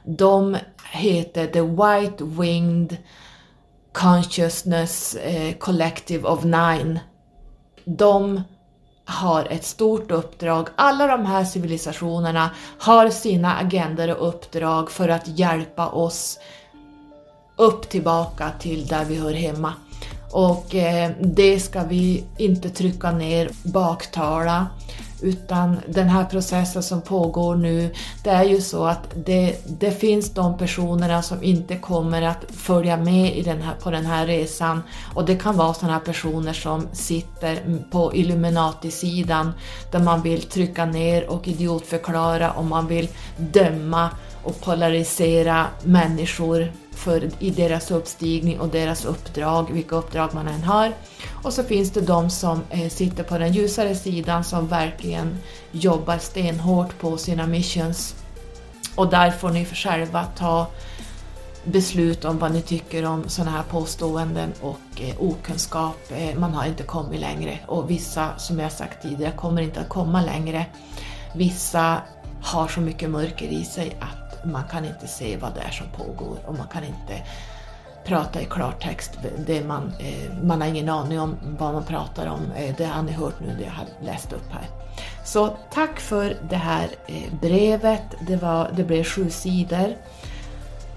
De 0.05 0.57
heter 0.93 1.47
The 1.47 1.61
White 1.61 2.25
Winged 2.25 2.97
Consciousness 3.93 5.15
eh, 5.15 5.55
Collective 5.55 6.29
of 6.29 6.45
Nine. 6.45 7.01
De 7.85 8.43
har 9.13 9.47
ett 9.51 9.65
stort 9.65 10.11
uppdrag. 10.11 10.69
Alla 10.77 11.07
de 11.07 11.27
här 11.27 11.45
civilisationerna 11.45 12.51
har 12.79 13.11
sina 13.11 13.57
agendor 13.57 14.11
och 14.11 14.29
uppdrag 14.29 14.91
för 14.91 15.09
att 15.09 15.29
hjälpa 15.29 15.89
oss 15.89 16.39
upp 17.57 17.89
tillbaka 17.89 18.51
till 18.61 18.87
där 18.87 19.05
vi 19.05 19.17
hör 19.17 19.35
hemma. 19.35 19.73
Och 20.33 20.75
eh, 20.75 21.11
det 21.21 21.61
ska 21.61 21.83
vi 21.83 22.25
inte 22.39 22.71
trycka 22.71 23.13
ner, 23.13 23.51
baktala, 23.63 24.67
utan 25.23 25.77
den 25.89 26.09
här 26.09 26.25
processen 26.25 26.83
som 26.83 27.01
pågår 27.01 27.57
nu, 27.57 27.91
det 28.25 28.31
är 28.31 28.45
ju 28.45 28.61
så 28.61 28.85
att 28.85 29.15
det, 29.27 29.57
det 29.81 29.91
finns 29.91 30.31
de 30.31 30.59
personerna 30.59 31.23
som 31.23 31.43
inte 31.43 31.77
kommer 31.77 32.23
att 32.23 32.45
följa 32.49 32.97
med 32.97 33.37
i 33.37 33.43
den 33.43 33.63
här, 33.63 33.75
på 33.75 33.91
den 33.91 34.07
här 34.07 34.27
resan. 34.27 34.83
Och 35.15 35.25
det 35.25 35.37
kan 35.37 35.57
vara 35.57 35.75
sådana 35.75 35.93
här 35.93 36.01
personer 36.01 36.53
som 36.53 36.89
sitter 36.93 37.59
på 37.91 38.15
Illuminati-sidan 38.15 39.53
där 39.91 39.99
man 39.99 40.23
vill 40.23 40.43
trycka 40.43 40.85
ner 40.85 41.31
och 41.31 41.49
idiotförklara 41.49 42.51
och 42.51 42.65
man 42.65 42.87
vill 42.87 43.09
döma 43.37 44.11
och 44.43 44.61
polarisera 44.61 45.67
människor 45.83 46.73
för, 46.95 47.31
i 47.39 47.51
deras 47.51 47.91
uppstigning 47.91 48.61
och 48.61 48.69
deras 48.69 49.05
uppdrag, 49.05 49.73
vilka 49.73 49.97
uppdrag 49.97 50.35
man 50.35 50.49
än 50.49 50.63
har. 50.63 50.93
Och 51.43 51.53
så 51.53 51.63
finns 51.63 51.91
det 51.91 52.01
de 52.01 52.31
som 52.31 52.63
eh, 52.71 52.89
sitter 52.89 53.23
på 53.23 53.39
den 53.39 53.53
ljusare 53.53 53.95
sidan 53.95 54.45
som 54.45 54.69
verkligen 54.69 55.39
jobbar 55.73 56.19
stenhårt 56.19 56.99
på 56.99 57.17
sina 57.17 57.47
missions. 57.47 58.15
Och 58.95 59.11
där 59.11 59.31
får 59.31 59.51
ni 59.51 59.65
själva 59.65 60.25
ta 60.25 60.67
beslut 61.65 62.25
om 62.25 62.39
vad 62.39 62.53
ni 62.53 62.63
tycker 62.63 63.05
om 63.05 63.29
sådana 63.29 63.51
här 63.51 63.63
påståenden 63.63 64.53
och 64.61 65.01
eh, 65.01 65.15
okunskap. 65.19 65.97
Eh, 66.11 66.39
man 66.39 66.55
har 66.55 66.67
inte 66.67 66.83
kommit 66.83 67.21
längre 67.21 67.59
och 67.67 67.91
vissa, 67.91 68.39
som 68.39 68.59
jag 68.59 68.73
sagt 68.73 69.03
tidigare, 69.03 69.33
kommer 69.37 69.63
inte 69.63 69.81
att 69.81 69.89
komma 69.89 70.23
längre. 70.23 70.67
Vissa 71.35 72.03
har 72.43 72.69
så 72.69 72.81
mycket 72.81 73.11
mörker 73.11 73.47
i 73.47 73.65
sig 73.65 73.97
att 74.01 74.22
man 74.45 74.65
kan 74.71 74.85
inte 74.85 75.09
se 75.09 75.37
vad 75.37 75.55
det 75.55 75.61
är 75.61 75.71
som 75.71 75.87
pågår 75.87 76.39
och 76.47 76.55
man 76.55 76.67
kan 76.67 76.85
inte 76.85 77.23
prata 78.05 78.43
i 78.43 78.45
klartext. 78.45 79.11
Det 79.47 79.65
man, 79.65 79.93
eh, 79.99 80.45
man 80.45 80.61
har 80.61 80.69
ingen 80.69 80.89
aning 80.89 81.21
om 81.21 81.37
vad 81.59 81.73
man 81.73 81.85
pratar 81.85 82.27
om. 82.27 82.53
Eh, 82.57 82.75
det 82.77 82.85
har 82.85 83.03
ni 83.03 83.13
hört 83.13 83.41
nu 83.41 83.57
det 83.59 83.65
jag 83.65 83.73
har 83.73 83.87
läst 84.05 84.33
upp 84.33 84.53
här. 84.53 84.69
Så 85.25 85.57
tack 85.73 86.01
för 86.01 86.37
det 86.51 86.57
här 86.57 86.89
eh, 87.07 87.33
brevet. 87.41 88.03
Det, 88.27 88.37
var, 88.37 88.71
det 88.77 88.85
blev 88.85 89.05
sju 89.05 89.31
sidor. 89.31 89.97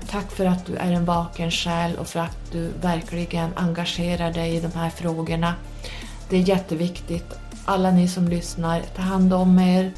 Tack 0.09 0.31
för 0.31 0.45
att 0.45 0.65
du 0.65 0.75
är 0.75 0.91
en 0.91 1.05
vaken 1.05 1.51
själ 1.51 1.95
och 1.95 2.07
för 2.07 2.19
att 2.19 2.37
du 2.51 2.67
verkligen 2.81 3.49
engagerar 3.55 4.31
dig 4.31 4.55
i 4.55 4.59
de 4.59 4.71
här 4.79 4.89
frågorna. 4.89 5.53
Det 6.29 6.37
är 6.37 6.41
jätteviktigt. 6.41 7.33
Alla 7.65 7.91
ni 7.91 8.07
som 8.07 8.27
lyssnar, 8.27 8.81
ta 8.95 9.01
hand 9.01 9.33
om 9.33 9.59
er, 9.59 9.91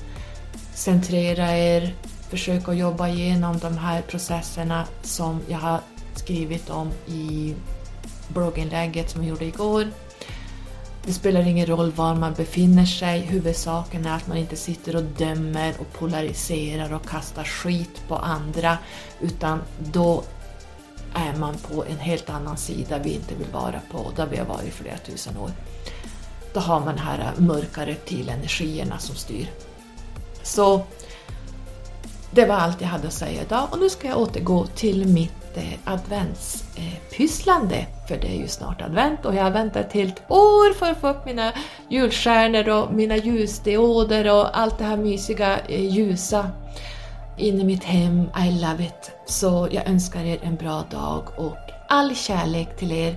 centrera 0.74 1.58
er, 1.58 1.94
Försöka 2.30 2.72
att 2.72 2.78
jobba 2.78 3.08
igenom 3.08 3.58
de 3.60 3.78
här 3.78 4.02
processerna 4.02 4.88
som 5.02 5.42
jag 5.48 5.58
har 5.58 5.80
skrivit 6.16 6.70
om 6.70 6.92
i 7.08 7.56
blogginlägget 8.28 9.10
som 9.10 9.22
jag 9.24 9.30
gjorde 9.30 9.46
igår. 9.46 9.92
Det 11.06 11.14
spelar 11.14 11.48
ingen 11.48 11.66
roll 11.66 11.92
var 11.92 12.16
man 12.16 12.34
befinner 12.34 12.86
sig, 12.86 13.20
huvudsaken 13.20 14.06
är 14.06 14.16
att 14.16 14.28
man 14.28 14.38
inte 14.38 14.56
sitter 14.56 14.96
och 14.96 15.04
dömer 15.04 15.74
och 15.80 15.94
polariserar 15.94 16.94
och 16.94 17.10
kastar 17.10 17.44
skit 17.44 18.02
på 18.08 18.16
andra, 18.16 18.78
utan 19.22 19.62
då 19.80 20.24
är 21.14 21.36
man 21.38 21.56
på 21.58 21.86
en 21.86 21.98
helt 21.98 22.30
annan 22.30 22.58
sida 22.58 22.98
vi 22.98 23.14
inte 23.14 23.36
vill 23.36 23.52
vara 23.52 23.82
på, 23.92 24.12
där 24.16 24.26
vi 24.26 24.38
har 24.38 24.46
varit 24.46 24.68
i 24.68 24.72
flera 24.72 24.98
tusen 24.98 25.38
år. 25.38 25.52
Då 26.54 26.60
har 26.60 26.80
man 26.80 26.96
de 26.96 27.02
här 27.02 27.34
mörka 27.38 27.86
reptilenergierna 27.86 28.98
som 28.98 29.16
styr. 29.16 29.52
Så 30.44 30.86
det 32.32 32.46
var 32.46 32.56
allt 32.56 32.82
jag 32.82 32.88
hade 32.88 33.08
att 33.08 33.14
säga 33.14 33.42
idag 33.42 33.68
och 33.72 33.80
nu 33.80 33.90
ska 33.90 34.08
jag 34.08 34.18
återgå 34.18 34.66
till 34.66 35.08
mitt 35.08 35.58
eh, 35.58 35.94
adventspysslande. 35.94 37.76
Eh, 37.76 38.08
för 38.08 38.18
det 38.18 38.28
är 38.28 38.36
ju 38.36 38.48
snart 38.48 38.82
advent 38.82 39.26
och 39.26 39.36
jag 39.36 39.44
har 39.44 39.52
väntat 39.52 39.86
ett 39.86 39.94
helt 39.94 40.22
år 40.32 40.74
för 40.74 40.92
att 40.92 41.02
få 41.02 41.10
upp 41.10 41.26
mina 41.26 41.54
julstjärnor 41.90 42.70
och 42.70 42.94
mina 42.94 43.18
ljusdioder 43.18 44.34
och 44.34 44.60
allt 44.60 44.78
det 44.78 44.84
här 44.84 44.98
mysiga 44.98 45.60
eh, 45.60 45.86
ljusa 45.86 46.52
in 47.38 47.62
i 47.62 47.64
mitt 47.64 47.84
hem. 47.84 48.30
I 48.48 48.52
love 48.52 48.84
it! 48.84 49.12
Så 49.26 49.68
jag 49.72 49.88
önskar 49.88 50.26
er 50.26 50.40
en 50.42 50.56
bra 50.56 50.84
dag 50.92 51.24
och 51.38 51.58
all 51.90 52.16
kärlek 52.16 52.78
till 52.78 52.92
er. 52.92 53.16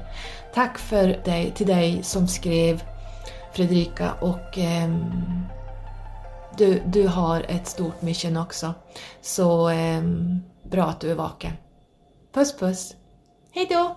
Tack 0.54 0.78
för 0.78 1.20
dig, 1.24 1.50
till 1.50 1.66
dig 1.66 2.02
som 2.02 2.28
skrev 2.28 2.82
Fredrika 3.52 4.12
och 4.12 4.58
eh, 4.58 4.90
du, 6.58 6.82
du 6.86 7.06
har 7.06 7.44
ett 7.48 7.66
stort 7.66 8.02
mission 8.02 8.36
också. 8.36 8.74
Så 9.20 9.68
eh, 9.68 10.02
bra 10.70 10.84
att 10.84 11.00
du 11.00 11.10
är 11.10 11.14
vaken. 11.14 11.52
Puss 12.32 12.56
puss! 12.56 12.96
Hejdå! 13.52 13.96